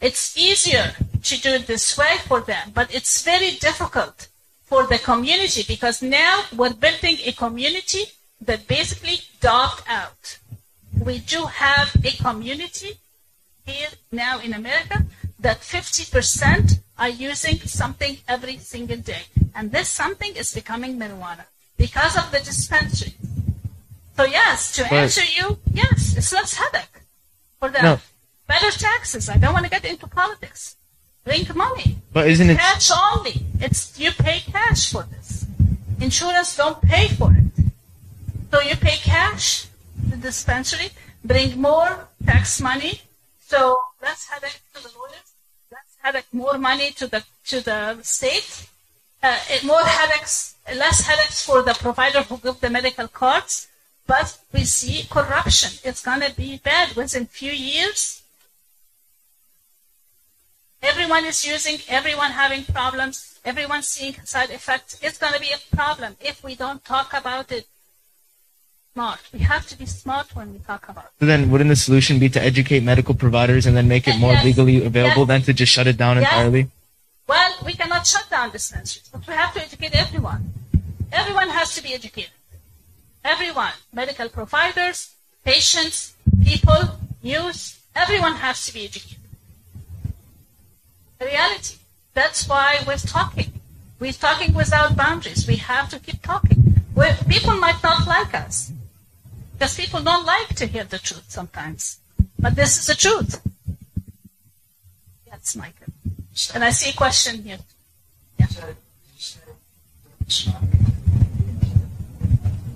[0.00, 4.28] It's easier to do it this way for them, but it's very difficult
[4.64, 8.04] for the community because now we're building a community
[8.40, 10.38] that basically dogged out.
[10.98, 12.98] We do have a community
[13.64, 15.04] here now in America
[15.38, 19.22] that 50% are using something every single day.
[19.54, 21.44] And this something is becoming marijuana
[21.76, 23.14] because of the dispensary.
[24.16, 27.00] So yes, to But- answer you, yes, it's less headache
[27.58, 27.84] for them.
[27.84, 28.00] No.
[28.46, 29.28] Better taxes.
[29.28, 30.76] I don't want to get into politics.
[31.24, 31.98] Bring money.
[32.12, 33.46] But isn't it- cash only?
[33.60, 35.46] It's you pay cash for this.
[36.00, 37.72] Insurance don't pay for it.
[38.50, 39.66] So you pay cash,
[40.10, 40.90] the dispensary,
[41.24, 43.00] bring more tax money.
[43.52, 45.28] So less headache to the lawyers,
[45.70, 48.66] less headache, more money to the to the state,
[49.22, 53.68] uh, more headaches, less headaches for the provider who give the medical cards.
[54.06, 55.70] But we see corruption.
[55.84, 58.22] It's gonna be bad within few years.
[60.82, 64.98] Everyone is using, everyone having problems, everyone seeing side effects.
[65.02, 67.66] It's gonna be a problem if we don't talk about it
[68.94, 69.20] smart.
[69.32, 71.10] We have to be smart when we talk about it.
[71.20, 74.34] so then wouldn't the solution be to educate medical providers and then make it more
[74.34, 74.44] Yes.
[74.44, 75.28] legally available Yes.
[75.32, 76.24] than to just shut it down Yes.
[76.26, 76.68] entirely
[77.26, 80.52] Well, we cannot shut down dispensaries, but we have to educate everyone.
[81.10, 82.32] Everyone has to be educated.
[83.24, 84.98] Everyone, medical providers,
[85.44, 86.14] patients,
[86.44, 86.80] people,
[87.22, 87.60] youth,
[87.94, 89.18] everyone has to be educated.
[91.18, 91.76] The reality.
[92.14, 93.50] That's why we're talking.
[94.00, 95.46] We're talking without boundaries.
[95.46, 96.58] We have to keep talking.
[96.94, 98.72] we people might not like us.
[99.62, 102.00] Because people don't like to hear the truth sometimes.
[102.36, 103.40] But this is the truth.
[105.30, 105.92] That's Michael.
[106.52, 107.58] And I see a question here.
[108.40, 108.46] Yeah.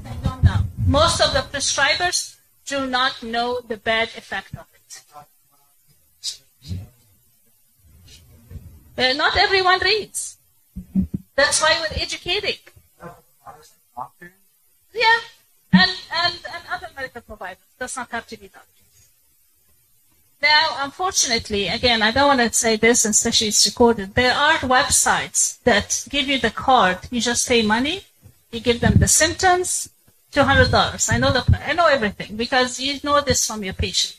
[0.05, 0.59] I don't know.
[0.87, 2.37] Most of the prescribers
[2.67, 5.03] do not know the bad effect of it.
[8.97, 10.37] Uh, not everyone reads.
[11.35, 12.61] That's why we're educating.
[14.95, 15.19] Yeah,
[15.81, 15.91] and,
[16.23, 17.65] and, and other medical providers.
[17.79, 18.73] Does not have to be doctors.
[20.43, 24.15] Now, unfortunately, again, I don't want to say this, and especially it's recorded.
[24.15, 26.99] There are websites that give you the card.
[27.11, 28.03] You just pay money.
[28.53, 29.89] You give them the symptoms.
[30.33, 31.09] Two hundred dollars.
[31.09, 31.43] I know the.
[31.67, 34.17] I know everything because you know this from your patient.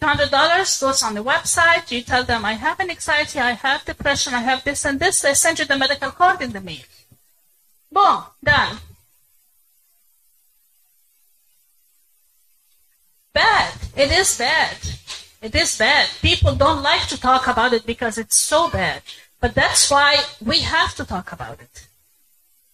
[0.00, 1.90] Two hundred dollars goes on the website.
[1.92, 5.22] You tell them, I have an anxiety, I have depression, I have this and this.
[5.22, 6.86] They send you the medical card in the mail.
[7.92, 8.78] Boom, done.
[13.34, 13.74] Bad.
[13.96, 14.76] It is bad.
[15.42, 16.08] It is bad.
[16.22, 19.02] People don't like to talk about it because it's so bad.
[19.40, 21.86] But that's why we have to talk about it.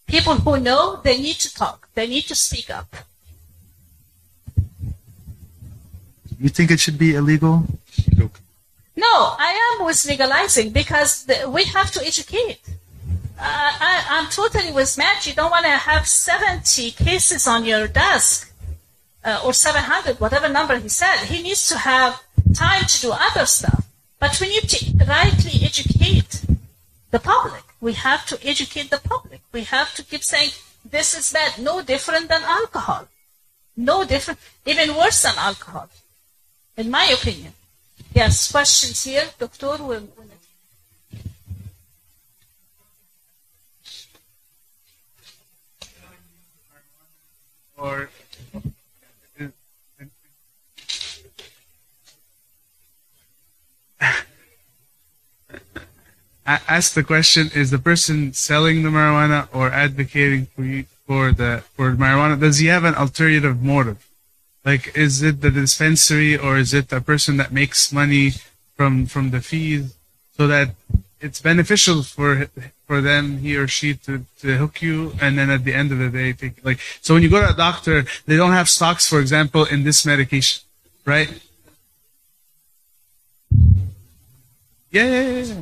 [0.06, 1.88] People who know, they need to talk.
[1.94, 2.94] They need to speak up.
[6.38, 7.64] You think it should be illegal?
[8.96, 12.60] No, I am with legalizing because the, we have to educate.
[13.38, 15.26] Uh, I, I'm totally with Matt.
[15.26, 18.49] You don't want to have 70 cases on your desk
[19.24, 21.24] uh, or 700, whatever number he said.
[21.26, 22.22] He needs to have
[22.54, 23.86] time to do other stuff.
[24.18, 26.44] But we need to rightly educate
[27.10, 27.62] the public.
[27.80, 29.40] We have to educate the public.
[29.52, 30.50] We have to keep saying
[30.84, 33.08] this is bad, no different than alcohol.
[33.76, 35.88] No different, even worse than alcohol,
[36.76, 37.54] in my opinion.
[38.14, 40.08] Yes, questions here, Doctor will.
[47.80, 48.10] or
[56.46, 61.62] ask the question: Is the person selling the marijuana or advocating for you for the
[61.74, 62.38] for marijuana?
[62.38, 64.06] Does he have an alternative motive?
[64.64, 68.32] Like, is it the dispensary or is it a person that makes money
[68.76, 69.94] from from the fees,
[70.36, 70.74] so that
[71.20, 72.48] it's beneficial for
[72.86, 75.98] for them he or she to, to hook you and then at the end of
[75.98, 79.06] the day take like so when you go to a doctor they don't have stocks
[79.06, 80.64] for example in this medication
[81.04, 81.40] right
[84.90, 85.60] yeah yeah yeah,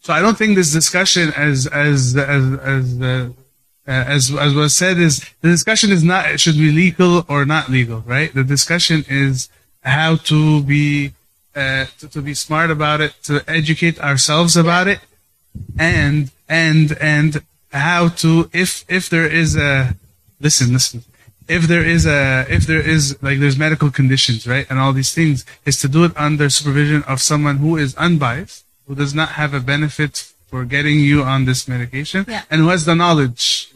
[0.00, 3.28] so i don't think this discussion as as as as uh,
[3.86, 7.68] as as was said is the discussion is not it should be legal or not
[7.68, 8.34] legal right?
[8.34, 9.48] The discussion is
[9.82, 11.12] how to be
[11.54, 15.00] uh, to, to be smart about it to educate ourselves about it
[15.78, 17.42] and and and
[17.72, 19.94] how to if if there is a
[20.40, 21.04] listen listen.
[21.48, 25.14] If there is a if there is like there's medical conditions right and all these
[25.14, 29.30] things is to do it under supervision of someone who is unbiased who does not
[29.40, 30.14] have a benefit
[30.50, 32.42] for getting you on this medication Yeah.
[32.50, 33.68] and who has the knowledge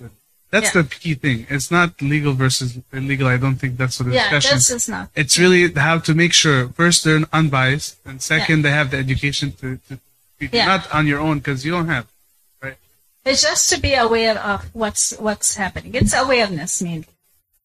[0.53, 0.83] that's Yeah.
[0.83, 4.31] the key thing it's not legal versus illegal i don't think that's what the Yeah,
[4.31, 5.05] discussion this is not.
[5.23, 9.53] it's really how to make sure first they're unbiased and second they have the education
[9.61, 9.93] to, to
[10.39, 10.67] be Yeah.
[10.73, 12.07] not on your own because you don't have
[12.63, 12.77] Right.
[13.25, 15.93] It's just to be aware of what's what's happening.
[16.01, 17.13] It's awareness mainly.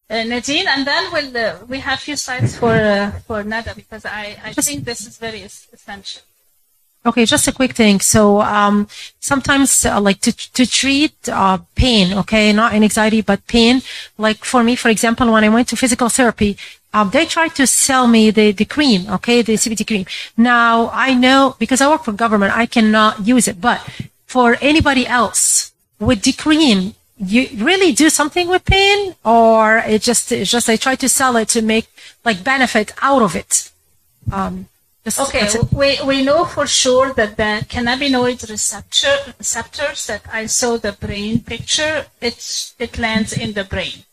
[0.08, 4.04] Uh, Nadine, and then we'll uh, we have few slides for uh, for Nada because
[4.04, 6.22] I, I think this is very es- essential.
[7.06, 8.00] Okay, just a quick thing.
[8.00, 8.88] So um,
[9.20, 13.82] sometimes, uh, like to to treat uh, pain, okay, not anxiety but pain.
[14.18, 16.58] Like for me, for example, when I went to physical therapy,
[16.92, 20.06] um, they tried to sell me the the cream, okay, the CBD cream.
[20.36, 23.60] Now I know because I work for government, I cannot use it.
[23.60, 23.86] But
[24.26, 25.70] for anybody else
[26.00, 30.76] with the cream, you really do something with pain, or it just it's just they
[30.76, 31.86] try to sell it to make
[32.24, 33.70] like benefit out of it.
[34.32, 34.66] Um,
[35.06, 40.78] Okay, that's we, we know for sure that the cannabinoid receptor, receptors that I saw
[40.78, 44.04] the brain picture, it's, it lands in the brain.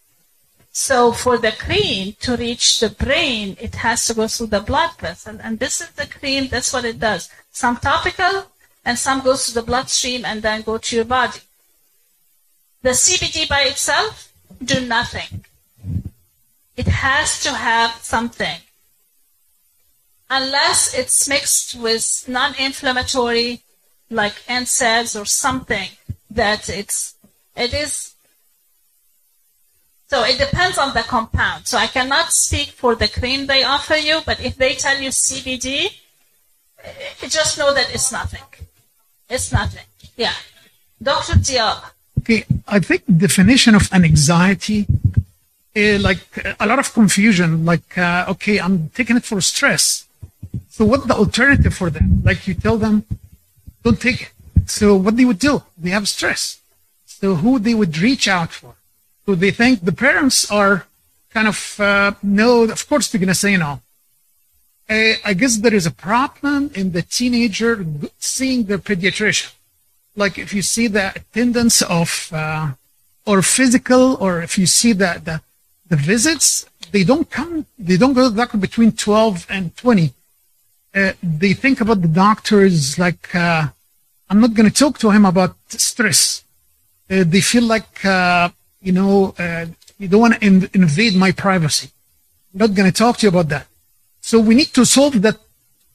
[0.72, 4.96] So for the cream to reach the brain, it has to go through the blood
[5.00, 5.38] vessel.
[5.42, 7.30] And this is the cream, that's what it does.
[7.52, 8.46] Some topical
[8.86, 11.40] and some goes to the bloodstream and then go to your body.
[12.84, 14.32] The CBD by itself
[14.64, 15.46] do nothing.
[16.78, 18.60] It has to have something
[20.38, 23.62] unless it's mixed with non-inflammatory
[24.10, 25.90] like NSAIDs or something
[26.30, 27.16] that it's
[27.56, 28.16] it is
[30.08, 33.96] so it depends on the compound so i cannot speak for the cream they offer
[33.96, 35.68] you but if they tell you cbd
[36.84, 38.50] eh, just know that it's nothing
[39.30, 39.88] it's nothing
[40.18, 40.38] yeah
[41.02, 41.94] dr diab
[42.24, 44.88] Okay, I think definition of an anxiety
[45.76, 46.24] uh, like
[46.58, 47.66] a lot of confusion.
[47.66, 50.06] Like, uh, okay, I'm taking it for stress.
[50.76, 52.24] So what's the alternative for them?
[52.24, 53.06] Like you tell them,
[53.84, 54.32] don't take it.
[54.66, 55.62] So what they would do?
[55.78, 56.60] They have stress.
[57.06, 58.74] So who they would reach out for?
[59.24, 60.88] So they think the parents are
[61.30, 62.64] kind of uh, no.
[62.64, 63.82] Of course they're gonna say no.
[64.90, 67.86] I, I guess there is a problem in the teenager
[68.18, 69.52] seeing the pediatrician.
[70.16, 72.72] Like if you see the attendance of uh,
[73.28, 75.36] or physical, or if you see the, the
[75.88, 77.68] the visits, they don't come.
[77.78, 80.14] They don't go to the doctor between twelve and twenty.
[80.96, 83.68] Uh, they think about the doctors like uh,
[84.30, 86.44] I'm not going to talk to him about stress.
[87.10, 88.50] Uh, they feel like uh,
[88.82, 89.66] you know uh,
[89.98, 91.90] you don't want to in- invade my privacy.
[92.54, 93.68] I'm not going to talk to you about that.
[94.22, 95.38] So we need to solve that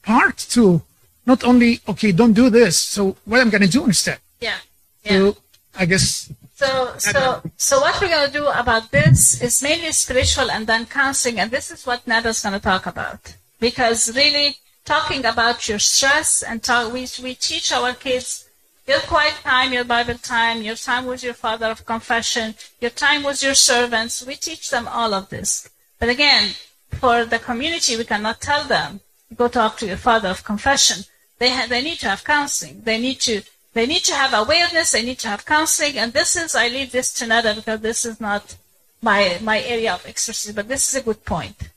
[0.03, 0.81] part too.
[1.25, 2.77] Not only okay, don't do this.
[2.77, 4.19] So what I'm going to do instead.
[4.41, 4.57] Yeah.
[5.05, 5.37] So
[5.75, 10.51] I guess So, so, so what we're going to do about this is mainly spiritual
[10.51, 13.33] and then counseling, and this is what Nada's going to talk about.
[13.61, 14.57] Because really,
[14.89, 18.49] talking about your stress and talk, we, we teach our kids
[18.87, 23.21] your quiet time, your Bible time, your time with your father of confession, your time
[23.21, 24.25] with your servants.
[24.25, 25.69] We teach them all of this.
[25.99, 26.55] But again,
[26.89, 29.01] for the community, we cannot tell them,
[29.35, 31.03] go talk to your father of confession.
[31.37, 32.81] They, ha- they need to have counseling.
[32.83, 33.43] They need to
[33.75, 34.93] they need to have awareness.
[34.93, 35.99] They need to have counseling.
[35.99, 38.55] And this is, I leave this to Nada because this is not
[39.03, 41.69] my, my area of expertise, but this is a good point.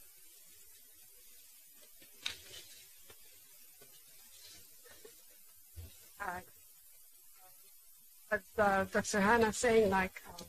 [8.33, 9.21] Uh, Dr.
[9.21, 10.43] Hannah saying, like, uh,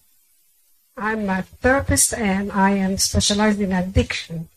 [0.96, 4.48] I'm a therapist and I am specialized in addiction.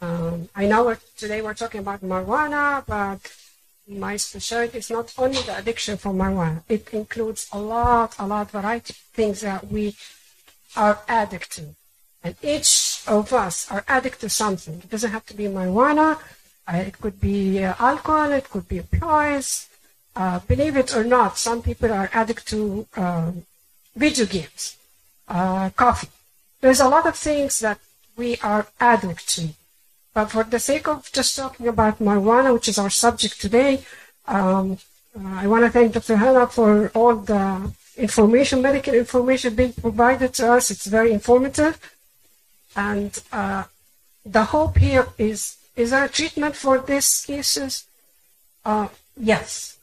[0.00, 3.20] Um, I know we're, today we're talking about marijuana, but
[3.86, 6.62] my specialty is not only the addiction for marijuana.
[6.66, 9.94] It includes a lot, a lot variety of things that we
[10.76, 11.74] are addicted to.
[12.24, 14.76] And each of us are addicted to something.
[14.76, 16.18] It doesn't have to be marijuana.
[16.66, 18.32] Uh, it could be uh, alcohol.
[18.32, 19.68] It could be opioids.
[20.16, 23.44] Uh, believe it or not, some people are addicted to um,
[23.94, 24.78] video games,
[25.28, 26.08] uh, coffee.
[26.62, 27.78] There's a lot of things that
[28.16, 29.48] we are addicted to.
[30.14, 33.84] But for the sake of just talking about marijuana, which is our subject today,
[34.26, 34.78] um,
[35.14, 36.16] uh, I want to thank Dr.
[36.16, 40.70] Hannah for all the information, medical information being provided to us.
[40.70, 41.78] It's very informative.
[42.74, 43.64] And uh,
[44.24, 47.84] the hope here is, is there a treatment for these cases?
[48.64, 48.88] Uh,
[49.20, 49.75] yes.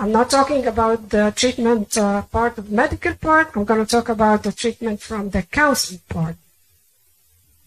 [0.00, 3.50] I'm not talking about the treatment uh, part of medical part.
[3.56, 6.36] I'm going to talk about the treatment from the counseling part.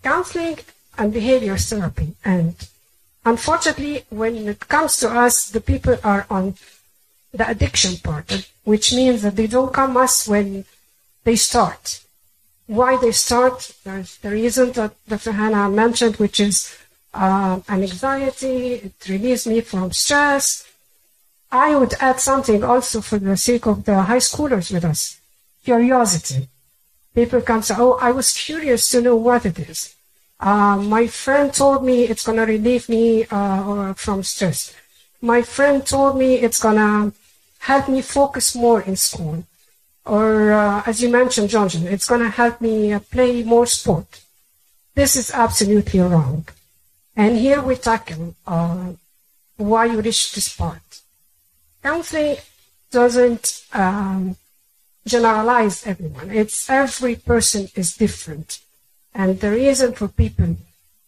[0.01, 0.59] Counseling
[0.97, 2.15] and behavior therapy.
[2.23, 2.55] And
[3.25, 6.55] unfortunately, when it comes to us, the people are on
[7.33, 10.63] the addiction part, which means that they don't come us when
[11.25, 11.99] they start.
[12.65, 15.33] Why they start, there's the reason that Dr.
[15.33, 16.77] Hannah mentioned, which is
[17.13, 20.70] uh, an anxiety, it relieves me from stress.
[21.51, 25.19] I would add something also for the sake of the high schoolers with us.
[25.63, 26.47] Curiosity.
[27.13, 29.93] People come say, oh, I was curious to know what it is.
[30.39, 34.73] Uh, my friend told me it's going to relieve me uh, from stress.
[35.21, 37.13] My friend told me it's going to
[37.59, 39.43] help me focus more in school.
[40.05, 44.21] Or, uh, as you mentioned, Johnson, it's going to help me uh, play more sport.
[44.95, 46.47] This is absolutely wrong.
[47.15, 48.93] And here we tackle uh,
[49.57, 51.00] why you reach this part.
[51.83, 52.37] Counseling
[52.91, 54.35] doesn't um,
[55.05, 56.29] generalize everyone.
[56.29, 58.59] It's every person is different.
[59.13, 60.57] And the reason for people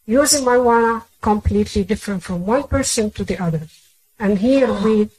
[0.06, 3.62] using marijuana completely different from one person to the other.
[4.20, 5.10] And here we,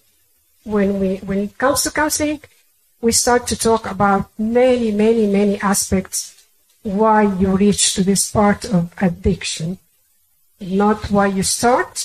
[0.64, 2.40] when we, when it comes to counseling,
[3.00, 6.46] we start to talk about many, many, many aspects
[6.82, 9.78] why you reach to this part of addiction.
[10.60, 12.03] Not why you start,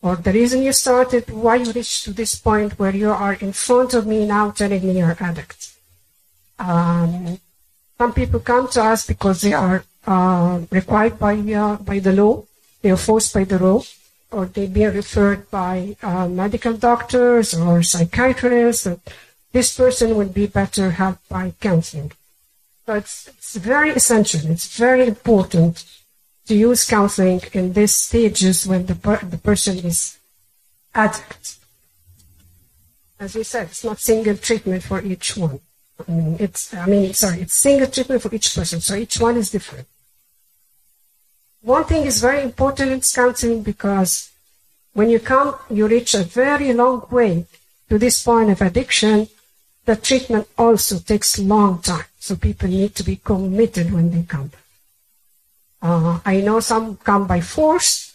[0.00, 3.52] or the reason you started, why you reached to this point where you are in
[3.52, 5.74] front of me now telling me you're addict.
[6.58, 7.40] Um,
[7.98, 12.44] some people come to us because they are uh, required by uh, by the law,
[12.82, 13.82] they are forced by the law,
[14.30, 18.84] or they be referred by uh, medical doctors or psychiatrists.
[18.84, 19.00] That
[19.52, 22.12] this person would be better helped by counseling.
[22.86, 24.40] It's, it's very essential.
[24.50, 25.84] It's very important
[26.48, 30.18] to use counseling in these stages when the per- the person is
[30.94, 31.56] addict.
[33.20, 35.60] As we said, it's not single treatment for each one.
[36.06, 39.36] I mean, it's, I mean, sorry, it's single treatment for each person, so each one
[39.36, 39.86] is different.
[41.60, 44.30] One thing is very important in counseling because
[44.92, 47.46] when you come, you reach a very long way
[47.88, 49.28] to this point of addiction.
[49.84, 54.50] The treatment also takes long time, so people need to be committed when they come.
[55.80, 58.14] Uh, I know some come by force,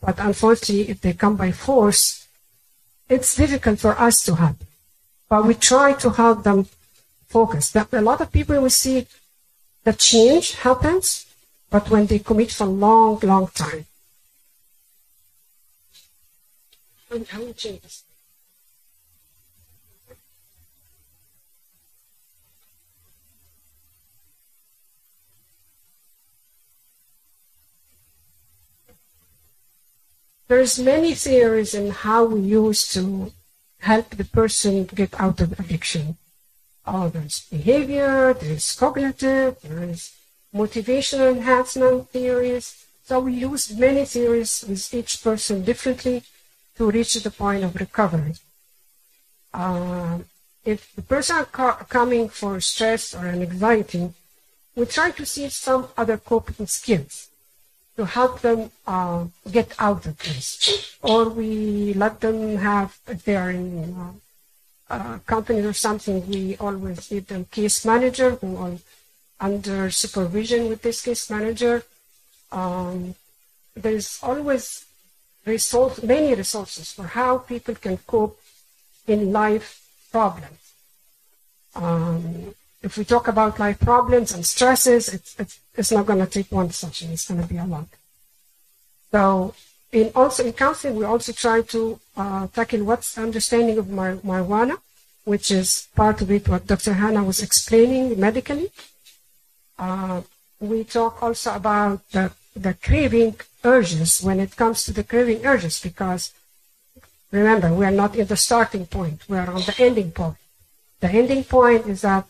[0.00, 2.26] but unfortunately, if they come by force,
[3.08, 4.56] it's difficult for us to help.
[5.28, 6.66] But we try to help them
[7.26, 7.70] focus.
[7.70, 9.06] That a lot of people we see
[9.84, 11.26] the change happens,
[11.70, 13.86] but when they commit for a long, long time.
[17.10, 18.04] How many changes?
[30.52, 33.32] There's many theories in how we use to
[33.78, 36.18] help the person get out of addiction.
[36.86, 40.12] Oh, there's behavior, there's cognitive, there's
[40.54, 42.84] motivational enhancement theories.
[43.02, 46.22] So we use many theories with each person differently
[46.76, 48.34] to reach the point of recovery.
[49.54, 50.18] Uh,
[50.66, 54.12] if the person co- coming for stress or an anxiety,
[54.76, 57.31] we try to see some other coping skills
[57.96, 60.96] to help them uh, get out of this.
[61.02, 63.94] Or we let them have, if they are in
[64.90, 68.78] uh, uh, or something, we always give them case manager who are
[69.40, 71.84] under supervision with this case manager.
[72.50, 73.14] Um,
[73.74, 74.84] there's always
[75.44, 78.38] resource, many resources for how people can cope
[79.06, 79.82] in life
[80.12, 80.74] problems.
[81.74, 86.26] Um, if we talk about life problems and stresses, it's, it's, it's not going to
[86.26, 87.10] take one session.
[87.12, 87.86] It's going to be a lot.
[89.10, 89.54] So
[89.92, 94.78] in also in counseling, we also try to uh, tackle what's understanding of mar- marijuana,
[95.24, 96.94] which is part of it what Dr.
[96.94, 98.70] Hannah was explaining medically.
[99.78, 100.22] Uh,
[100.60, 105.80] we talk also about the, the craving urges when it comes to the craving urges
[105.80, 106.32] because
[107.30, 109.28] remember, we are not in the starting point.
[109.28, 110.36] We are on the ending point.
[111.00, 112.26] The ending point is that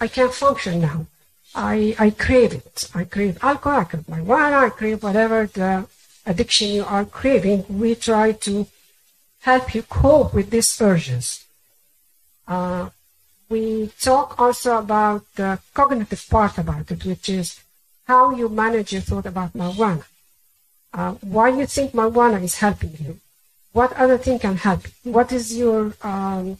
[0.00, 1.06] I can't function now.
[1.54, 2.90] I, I crave it.
[2.94, 5.86] I crave alcohol, I crave marijuana, I crave whatever the
[6.26, 7.64] addiction you are craving.
[7.68, 8.66] We try to
[9.40, 11.44] help you cope with these urges.
[12.48, 12.90] Uh,
[13.48, 17.60] we talk also about the cognitive part about it, which is
[18.06, 20.04] how you manage your thought about marijuana.
[20.92, 23.18] Uh, why you think marijuana is helping you?
[23.72, 24.82] What other thing can help?
[24.86, 25.12] you?
[25.12, 26.58] What is your um,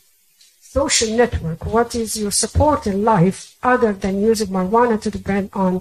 [0.75, 1.61] social network?
[1.77, 5.73] What is your support in life other than using marijuana to depend on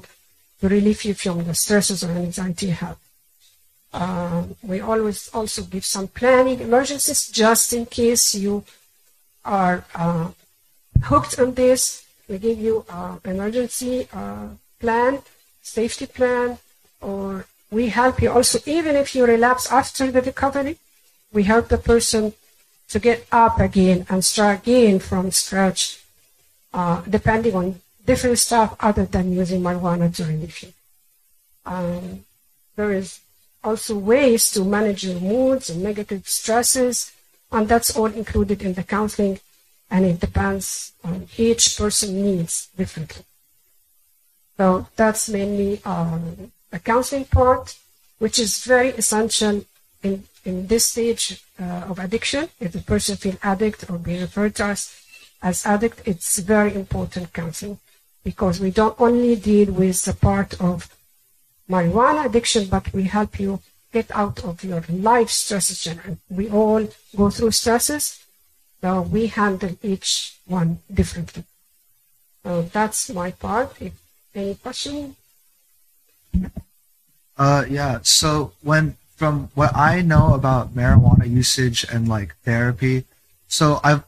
[0.60, 2.98] to relieve you from the stresses or anxiety you have?
[4.02, 8.64] Uh, we always also give some planning emergencies just in case you
[9.60, 10.28] are uh,
[11.10, 11.82] hooked on this.
[12.30, 14.48] We give you an emergency uh,
[14.80, 15.12] plan,
[15.62, 16.58] safety plan,
[17.02, 20.78] or we help you also, even if you relapse after the recovery,
[21.36, 22.34] we help the person
[22.94, 26.00] to get up again and start again from scratch,
[26.74, 30.72] uh, depending on different stuff other than using marijuana to relieve you.
[31.66, 32.24] Um,
[32.76, 33.20] there is
[33.64, 37.12] also ways to manage your moods and negative stresses,
[37.52, 39.40] and that's all included in the counseling,
[39.90, 43.24] and it depends on each person needs differently.
[44.58, 47.76] So that's mainly um, the counseling part,
[48.20, 49.66] which is very essential
[50.04, 52.50] in, in this stage uh, of addiction.
[52.60, 55.02] If the person feels addict or be referred to us
[55.42, 57.80] as addict, it's very important counseling
[58.24, 60.90] because we don't only deal with the part of
[61.70, 63.60] marijuana addiction, but we help you
[63.92, 65.88] get out of your life stresses.
[66.30, 68.24] We all go through stresses,
[68.82, 71.44] so we handle each one differently.
[72.44, 73.82] So that's my part.
[73.82, 73.94] If
[74.36, 75.16] any question?
[77.38, 78.00] Uh, yeah.
[78.04, 83.06] So when from what I know about marijuana usage and like therapy,
[83.48, 84.04] so I've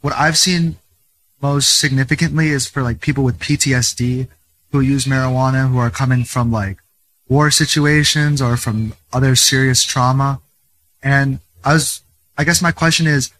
[0.00, 0.76] what I've seen
[1.40, 4.28] most significantly is for like people with PTSD
[4.72, 6.78] who use marijuana who are coming from like
[7.28, 10.40] war situations or from other serious trauma.
[11.02, 12.02] And I was,
[12.36, 13.30] I guess my question is,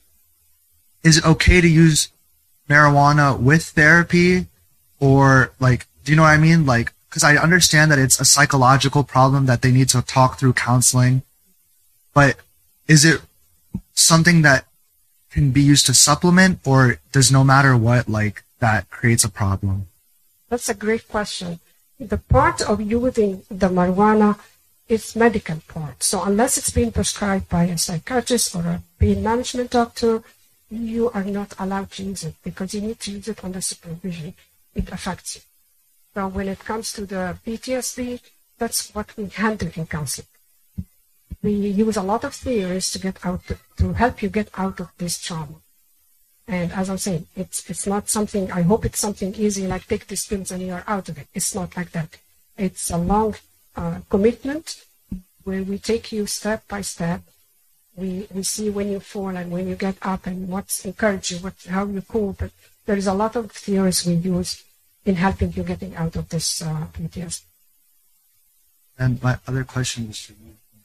[1.03, 2.09] is it okay to use
[2.69, 4.47] marijuana with therapy
[5.01, 6.67] or like, do you know what I mean?
[6.67, 10.55] Like, because I understand that it's a psychological problem that they need to talk through
[10.55, 11.23] counseling,
[12.13, 12.35] but
[12.89, 13.21] is it
[13.93, 14.67] something that
[15.31, 19.87] can be used to supplement or does no matter what, like that creates a problem?
[20.49, 21.61] That's a great question.
[22.01, 24.37] The part of using the marijuana
[24.89, 26.03] is medical part.
[26.03, 30.25] So unless it's been prescribed by a psychiatrist or a pain management doctor,
[30.69, 34.35] you are not allowed to use it because you need to use it under supervision.
[34.75, 35.43] It affects you.
[36.15, 38.21] So when it comes to the PTSD,
[38.57, 40.29] that's what we handle in counseling.
[41.43, 43.43] We use a lot of theories to get out,
[43.79, 45.57] to help you get out of this trauma.
[46.47, 50.07] And as I'm saying, it's, it's not something, I hope it's something easy like take
[50.07, 51.27] these pills and you're out of it.
[51.35, 52.17] It's not like that.
[52.57, 53.35] It's a long
[53.75, 54.85] uh, commitment
[55.43, 57.23] where we take you step by step.
[57.97, 61.39] We, we see when you fall and when you get up and what's encouraged you,
[61.39, 62.39] what, how you cope.
[62.39, 62.51] But
[62.87, 64.63] there is a lot of theories we use
[65.05, 67.43] in helping you getting out of this uh, PTSD.
[68.99, 70.31] And my other question was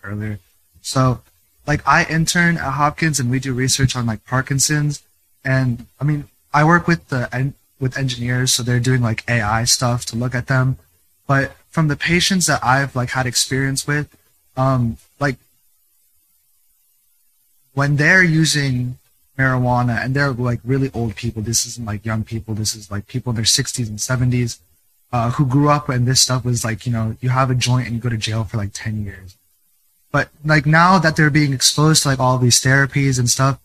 [0.04, 0.40] earlier.
[0.82, 1.22] So,
[1.68, 5.04] like, I intern at Hopkins and we do research on like Parkinson's,
[5.44, 9.64] and I mean, I work with the en- with engineers, so they're doing like AI
[9.64, 10.78] stuff to look at them.
[11.28, 14.16] But from the patients that I've like had experience with,
[14.58, 15.38] um, like
[17.74, 18.99] when they're using
[19.40, 23.08] marijuana and they're like really old people, this isn't like young people, this is like
[23.08, 24.60] people in their 60s and 70s
[25.12, 27.88] uh, who grew up when this stuff was like, you know, you have a joint
[27.88, 29.38] and you go to jail for like 10 years.
[30.12, 33.60] But like now that they're being exposed to like all these therapies and stuff,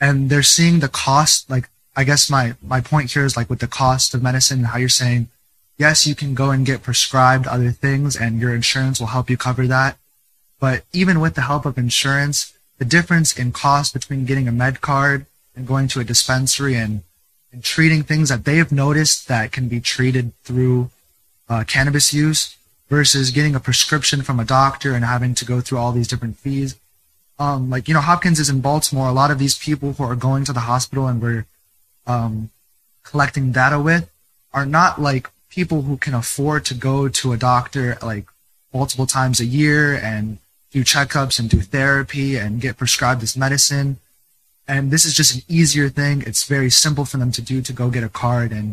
[0.00, 3.60] and they're seeing the cost, like, I guess my, my point here is like with
[3.60, 5.28] the cost of medicine and how you're saying,
[5.78, 9.36] yes, you can go and get prescribed other things and your insurance will help you
[9.36, 9.98] cover that.
[10.58, 14.80] But even with the help of insurance, the difference in cost between getting a med
[14.80, 17.02] card and going to a dispensary and,
[17.52, 20.90] and treating things that they've noticed that can be treated through
[21.48, 22.56] uh, cannabis use
[22.88, 26.36] versus getting a prescription from a doctor and having to go through all these different
[26.36, 26.76] fees.
[27.38, 29.08] Um, like, you know, Hopkins is in Baltimore.
[29.08, 31.46] A lot of these people who are going to the hospital and we're
[32.06, 32.50] um,
[33.02, 34.10] collecting data with
[34.52, 38.26] are not like people who can afford to go to a doctor like
[38.72, 40.38] multiple times a year and
[40.74, 43.88] do checkups and do therapy and get prescribed this medicine.
[44.66, 46.16] And this is just an easier thing.
[46.28, 48.68] It's very simple for them to do to go get a card and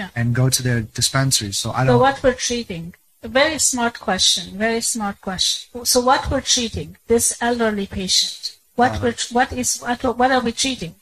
[0.00, 0.08] Yeah.
[0.18, 1.52] and go to their dispensary.
[1.62, 1.94] So I don't.
[1.94, 2.84] So what we're treating?
[3.28, 4.44] A very smart question.
[4.66, 5.84] Very smart question.
[5.92, 6.88] So what we're treating?
[7.12, 8.40] This elderly patient.
[8.80, 10.94] What Uh, we're, what is what, what are we treating?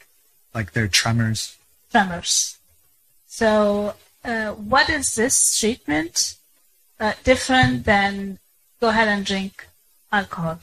[0.59, 1.41] like their tremors.
[1.93, 2.33] Tremors.
[3.41, 3.49] So
[4.31, 6.15] uh, what is this treatment
[7.01, 8.13] uh, different than
[8.83, 9.55] go ahead and drink
[10.13, 10.61] alcohol?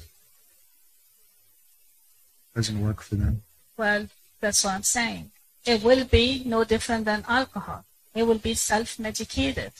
[2.56, 3.44] Doesn't work for them.
[3.78, 4.08] Well,
[4.40, 5.32] that's what I'm saying.
[5.66, 7.86] It will be no different than alcohol.
[8.14, 9.72] It will be self-medicated.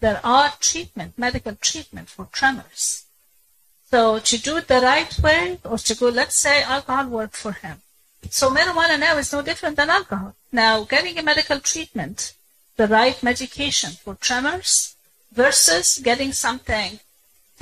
[0.00, 3.04] There are treatment, medical treatment for tremors.
[3.90, 7.52] So to do it the right way, or to go, let's say alcohol worked for
[7.52, 7.80] him.
[8.30, 10.34] So marijuana now is no different than alcohol.
[10.50, 12.34] Now, getting a medical treatment,
[12.76, 14.96] the right medication for tremors
[15.32, 17.00] versus getting something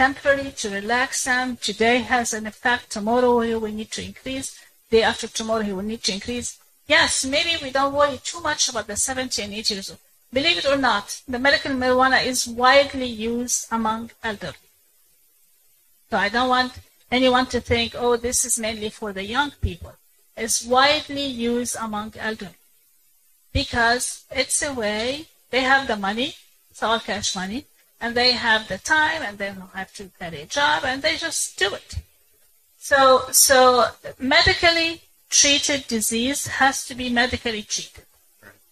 [0.03, 1.57] temporary to relax them.
[1.69, 2.91] Today has an effect.
[2.91, 4.49] Tomorrow he will need to increase.
[4.91, 6.59] Day after tomorrow he will need to increase.
[6.89, 10.01] Yes, maybe we don't worry too much about the 70 and 80 years old.
[10.33, 14.66] Believe it or not, the medical marijuana is widely used among elderly.
[16.11, 16.73] So I don't want
[17.19, 19.93] anyone to think, oh, this is mainly for the young people.
[20.37, 22.61] It's widely used among elderly
[23.53, 26.35] because it's a way they have the money,
[26.70, 27.66] it's all cash money,
[28.03, 31.16] and they have the time and they don't have to get a job and they
[31.16, 31.95] just do it.
[32.77, 33.87] So, so
[34.19, 38.05] medically treated disease has to be medically treated.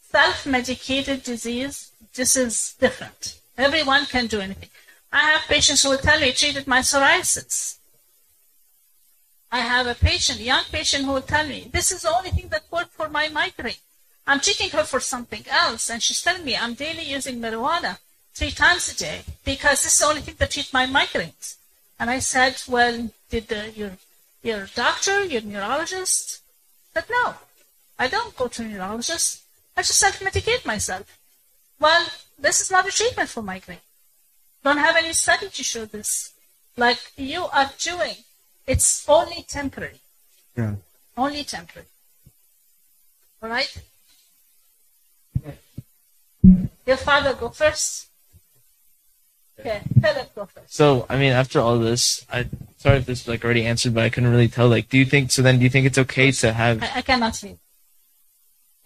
[0.02, 3.38] Self-medicated disease, this is different.
[3.56, 4.70] Everyone can do anything.
[5.12, 7.78] I have patients who will tell me treated my psoriasis.
[9.52, 12.30] I have a patient, a young patient who will tell me this is the only
[12.30, 13.84] thing that worked for my migraine.
[14.26, 17.98] I'm treating her for something else, and she's telling me I'm daily using marijuana
[18.34, 21.56] three times a day because this is the only thing that treats my migraines.
[21.98, 23.92] And I said, well, did the, your
[24.42, 26.40] your doctor, your neurologist?
[26.94, 27.34] Said no,
[27.98, 29.42] I don't go to a neurologist.
[29.76, 31.18] I just self-medicate myself.
[31.78, 32.06] Well,
[32.38, 33.78] this is not a treatment for migraine.
[34.64, 36.32] Don't have any study to show this.
[36.76, 38.16] Like you are doing,
[38.66, 40.00] it's only temporary.
[40.56, 40.74] Yeah.
[41.16, 41.88] Only temporary.
[43.42, 43.82] All right?
[46.86, 48.09] Your father go first.
[49.60, 50.74] Okay, Philip go first.
[50.74, 52.46] So, I mean, after all this, I
[52.78, 54.68] sorry if this is like already answered, but I couldn't really tell.
[54.68, 55.42] Like, do you think so?
[55.42, 56.82] Then, do you think it's okay to have?
[56.82, 57.56] I, I cannot see.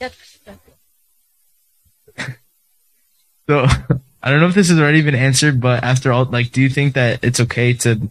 [0.01, 0.13] Yep.
[3.47, 3.67] So,
[4.23, 6.71] I don't know if this has already been answered, but after all, like, do you
[6.71, 8.09] think that it's okay to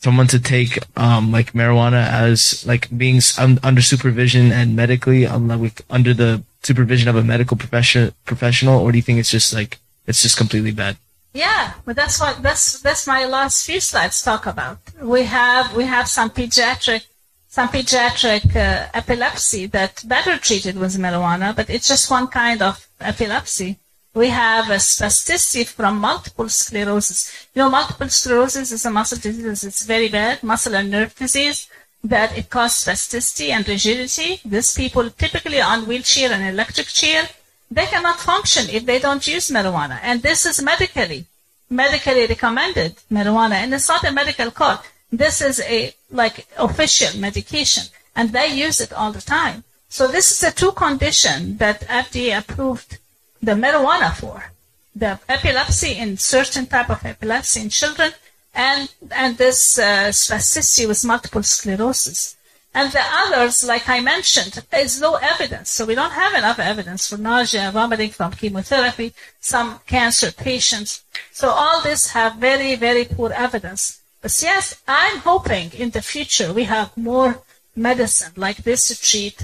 [0.00, 5.48] someone to take um like marijuana as like being un- under supervision and medically um,
[5.48, 9.54] like under the supervision of a medical profession professional, or do you think it's just
[9.54, 10.98] like it's just completely bad?
[11.36, 14.78] Yeah, but that's what that's that's my last few slides talk about.
[15.02, 17.02] We have we have some pediatric
[17.46, 22.88] some pediatric uh, epilepsy that better treated with marijuana, but it's just one kind of
[23.00, 23.76] epilepsy.
[24.14, 27.20] We have a spasticity from multiple sclerosis.
[27.54, 29.62] You know, multiple sclerosis is a muscle disease.
[29.62, 31.68] It's very bad, muscle and nerve disease,
[32.02, 34.40] that it causes spasticity and rigidity.
[34.42, 37.28] These people typically on wheelchair and electric chair,
[37.70, 39.98] they cannot function if they don't use marijuana.
[40.02, 41.26] And this is medically.
[41.68, 44.78] medically recommended marijuana, and it's not a medical card.
[45.10, 47.84] This is a like official medication,
[48.14, 49.64] and they use it all the time.
[49.88, 52.98] So this is a two condition that FDA approved
[53.42, 54.52] the marijuana for:
[54.94, 58.12] the epilepsy in certain type of epilepsy in children,
[58.54, 62.35] and and this uh, spasticity with multiple sclerosis.
[62.76, 65.70] And the others, like I mentioned, there's no evidence.
[65.70, 71.02] So we don't have enough evidence for nausea and vomiting from chemotherapy, some cancer patients.
[71.32, 74.02] So all this have very, very poor evidence.
[74.20, 77.40] But yes, I'm hoping in the future we have more
[77.74, 79.38] medicine like this to treat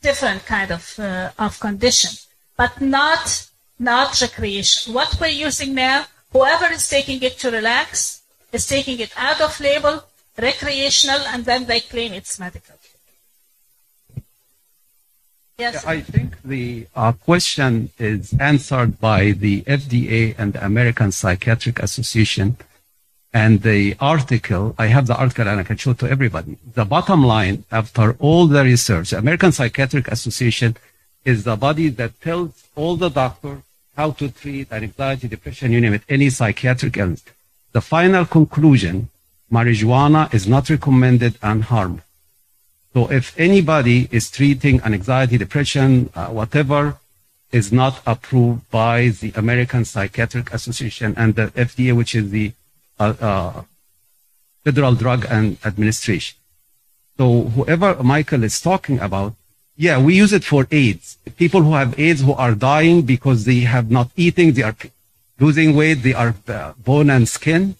[0.00, 2.12] different kind of, uh, of condition,
[2.56, 4.94] but not, not recreation.
[4.94, 9.60] What we're using now, whoever is taking it to relax is taking it out of
[9.60, 10.04] label
[10.38, 12.76] recreational, and then they claim it's medical.
[15.58, 15.86] Yes.
[15.86, 22.58] I think the uh, question is answered by the FDA and the American Psychiatric Association.
[23.32, 26.58] And the article, I have the article and I can show it to everybody.
[26.74, 30.76] The bottom line, after all the research, the American Psychiatric Association
[31.24, 33.62] is the body that tells all the doctors
[33.96, 37.24] how to treat anxiety, depression, you name it, any psychiatric illness.
[37.72, 39.08] The final conclusion
[39.50, 42.02] marijuana is not recommended and harmful.
[42.92, 46.96] So if anybody is treating an anxiety, depression, uh, whatever,
[47.52, 52.52] is not approved by the American Psychiatric Association and the FDA, which is the
[52.98, 53.62] uh, uh,
[54.64, 56.36] Federal Drug and Administration.
[57.18, 59.34] So whoever Michael is talking about,
[59.76, 61.18] yeah, we use it for AIDS.
[61.36, 64.76] People who have AIDS who are dying because they have not eating, they are
[65.38, 67.76] losing weight, they are uh, bone and skin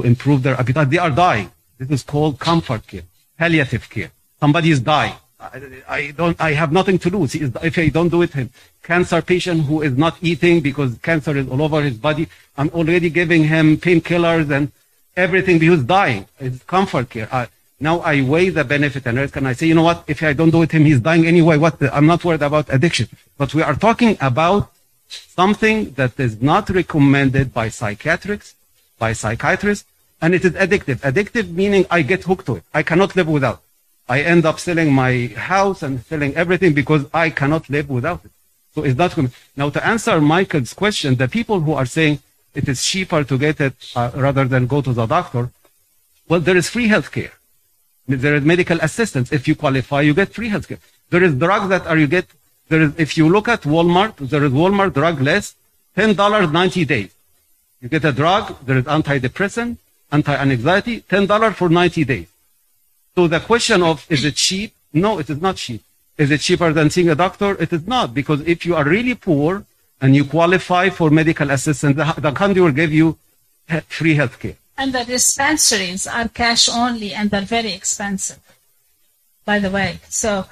[0.00, 0.90] to improve their appetite.
[0.90, 1.50] They are dying.
[1.78, 3.02] This is called comfort care,
[3.38, 4.10] palliative care.
[4.38, 5.14] Somebody is dying.
[5.38, 6.38] I, I don't.
[6.40, 7.34] I have nothing to lose.
[7.34, 8.50] If I don't do it, him
[8.82, 12.28] cancer patient who is not eating because cancer is all over his body.
[12.56, 14.72] I'm already giving him painkillers and
[15.16, 16.26] everything because he's dying.
[16.38, 17.28] It's comfort care.
[17.32, 17.48] I,
[17.78, 20.04] now I weigh the benefit and risk, and I say, you know what?
[20.06, 21.56] If I don't do it, him he's dying anyway.
[21.56, 21.80] What?
[21.92, 23.08] I'm not worried about addiction.
[23.38, 24.70] But we are talking about
[25.08, 28.54] something that is not recommended by psychiatrists,
[28.98, 29.86] by psychiatrists,
[30.22, 30.96] and it is addictive.
[30.96, 32.64] Addictive meaning I get hooked to it.
[32.74, 33.62] I cannot live without.
[34.08, 38.32] I end up selling my house and selling everything because I cannot live without it.
[38.74, 42.20] So it's not going Now to answer Michael's question, the people who are saying
[42.54, 45.50] it is cheaper to get it uh, rather than go to the doctor,
[46.28, 47.32] well, there is free healthcare.
[48.06, 49.32] There is medical assistance.
[49.32, 50.78] If you qualify, you get free healthcare.
[51.10, 52.26] There is drugs that are you get.
[52.68, 55.56] There is if you look at Walmart, there is Walmart drug list,
[55.94, 57.12] ten dollars ninety days.
[57.80, 58.56] You get a drug.
[58.64, 59.76] There is antidepressant,
[60.12, 62.28] anti-anxiety, ten dollars for ninety days.
[63.14, 64.72] So the question of is it cheap?
[64.92, 65.82] No, it is not cheap.
[66.16, 67.56] Is it cheaper than seeing a doctor?
[67.60, 69.64] It is not because if you are really poor
[70.00, 73.16] and you qualify for medical assistance, the, the country will give you
[73.88, 74.56] free health care.
[74.76, 78.38] And the dispensaries are cash only and they're very expensive,
[79.44, 80.00] by the way.
[80.08, 80.46] So,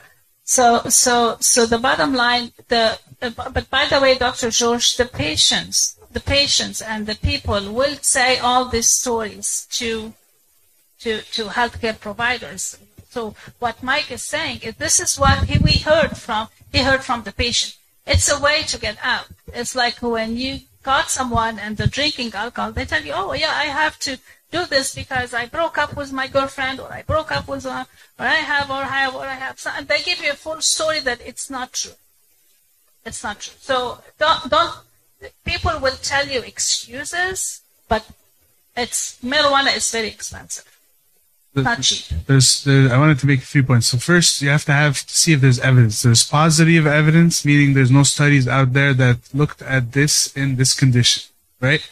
[0.45, 4.51] so, so, so the bottom line, the, but by the way, Dr.
[4.51, 10.13] George, the patients, the patients and the people will say all these stories to,
[10.99, 12.77] to, to healthcare providers.
[13.11, 17.05] So what Mike is saying is this is what he, we heard from, he heard
[17.05, 17.77] from the patient.
[18.05, 19.29] It's a way to get out.
[19.55, 23.55] It's like when you got someone and they're drinking alcohol, they tell you, oh yeah,
[23.55, 24.19] I have to
[24.51, 27.87] do this because I broke up with my girlfriend or I broke up with one,
[28.19, 29.65] or I have, or I have, or I have.
[29.77, 31.99] And they give you a full story that it's not true.
[33.07, 33.55] It's not true.
[33.61, 34.75] So don't, don't,
[35.45, 38.09] people will tell you excuses, but
[38.77, 40.65] it's, marijuana is very expensive.
[41.55, 42.05] Not cheap.
[42.27, 43.89] There's, there, I wanted to make a few points.
[43.89, 46.03] So first, you have to have to see if there's evidence.
[46.03, 50.75] There's positive evidence, meaning there's no studies out there that looked at this in this
[50.75, 51.25] condition,
[51.61, 51.89] right?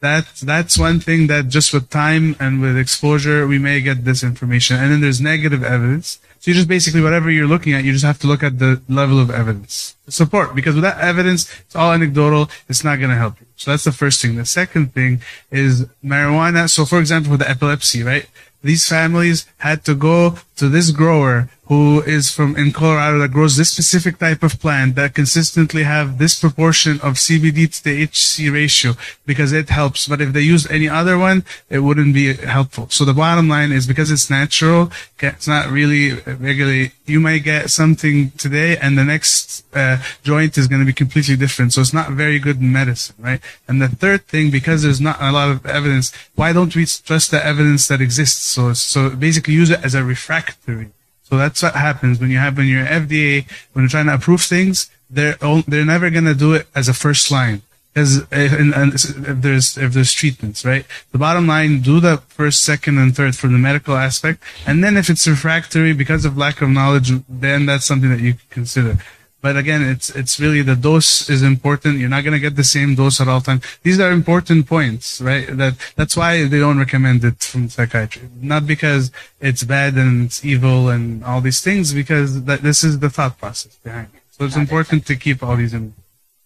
[0.00, 4.24] That that's one thing that just with time and with exposure, we may get this
[4.24, 4.76] information.
[4.76, 6.18] And then there's negative evidence.
[6.42, 8.82] So you just basically whatever you're looking at, you just have to look at the
[8.88, 12.50] level of evidence support because without evidence, it's all anecdotal.
[12.68, 13.46] It's not going to help you.
[13.54, 14.34] So that's the first thing.
[14.34, 16.68] The second thing is marijuana.
[16.68, 18.26] So for example, with the epilepsy, right?
[18.62, 23.56] these families had to go to this grower who is from in Colorado that grows
[23.56, 28.92] this specific type of plant that consistently have this proportion of CBD to THC ratio
[29.24, 30.06] because it helps.
[30.06, 32.88] But if they used any other one, it wouldn't be helpful.
[32.90, 36.92] So the bottom line is because it's natural, it's not really regularly.
[37.06, 41.36] You might get something today and the next uh, joint is going to be completely
[41.36, 41.72] different.
[41.72, 43.40] So it's not very good medicine, right?
[43.66, 47.30] And the third thing, because there's not a lot of evidence, why don't we trust
[47.30, 48.42] the evidence that exists?
[48.48, 50.04] So, so basically use it as a
[50.52, 50.92] refractory.
[51.22, 54.42] So that's what happens when you have when you're FDA when you're trying to approve
[54.42, 54.90] things.
[55.08, 57.62] They're they're never gonna do it as a first line.
[57.94, 60.86] Because if, if there's if there's treatments, right?
[61.12, 64.96] The bottom line: do the first, second, and third for the medical aspect, and then
[64.96, 68.96] if it's refractory because of lack of knowledge, then that's something that you consider.
[69.42, 71.98] But again, it's it's really the dose is important.
[71.98, 73.64] You're not gonna get the same dose at all times.
[73.82, 75.46] These are important points, right?
[75.60, 78.28] That that's why they don't recommend it from psychiatry.
[78.40, 79.10] Not because
[79.40, 83.36] it's bad and it's evil and all these things, because that this is the thought
[83.36, 84.22] process behind it.
[84.30, 85.92] So it's important to keep all these in.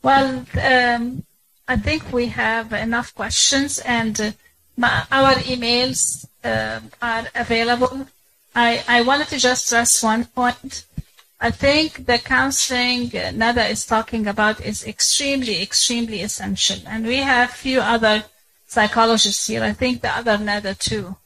[0.03, 1.23] Well, um,
[1.69, 4.33] I think we have enough questions, and uh,
[4.79, 8.07] my, our emails uh, are available.
[8.55, 10.86] I, I wanted to just stress one point.
[11.39, 16.79] I think the counseling Nada is talking about is extremely, extremely essential.
[16.87, 18.25] And we have few other
[18.67, 19.63] psychologists here.
[19.63, 21.17] I think the other Nada too.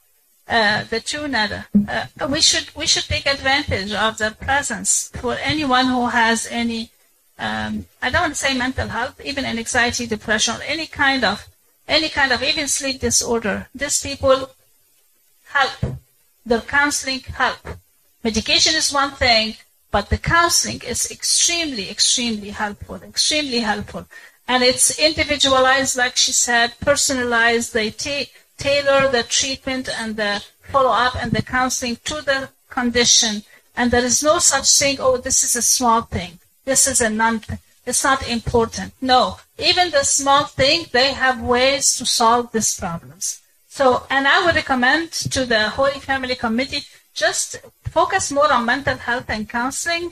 [0.48, 1.66] Uh, the two Nada.
[1.88, 6.90] Uh, we should we should take advantage of their presence for anyone who has any.
[7.38, 11.24] Um, I don't want to say mental health, even an anxiety, depression, or any kind
[11.24, 11.46] of
[11.86, 13.68] any kind of even sleep disorder.
[13.74, 14.50] These people
[15.46, 15.96] help.
[16.44, 17.60] Their counseling help.
[18.24, 19.56] Medication is one thing
[19.90, 24.06] but the counseling is extremely, extremely helpful, extremely helpful.
[24.46, 27.72] And it's individualized, like she said, personalized.
[27.72, 33.42] They ta- tailor the treatment and the follow up and the counseling to the condition.
[33.76, 36.38] And there is no such thing, oh, this is a small thing.
[36.64, 37.42] This is a non
[37.86, 38.92] It's not important.
[39.00, 39.38] No.
[39.58, 43.40] Even the small thing, they have ways to solve these problems.
[43.68, 46.82] So, and I would recommend to the Holy Family Committee
[47.20, 50.10] just focus more on mental health and counseling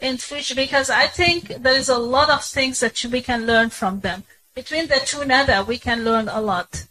[0.00, 3.68] in future because I think there is a lot of things that we can learn
[3.68, 4.24] from them.
[4.54, 6.84] Between the two Nada, we can learn a lot,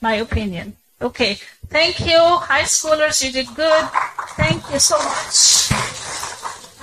[0.00, 0.76] my opinion.
[1.02, 1.38] Okay,
[1.68, 2.20] thank you,
[2.50, 3.24] high schoolers.
[3.24, 3.84] You did good.
[4.36, 5.72] Thank you so much.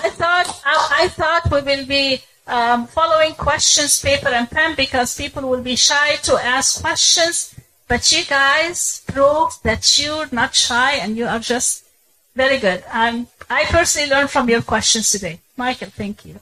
[0.06, 5.16] I thought I, I thought we will be um, following questions, paper and pen, because
[5.16, 7.56] people will be shy to ask questions.
[7.88, 11.87] But you guys proved that you're not shy and you are just
[12.38, 12.84] very good.
[12.92, 15.40] Um, I personally learned from your questions today.
[15.58, 16.40] Michael, thank you.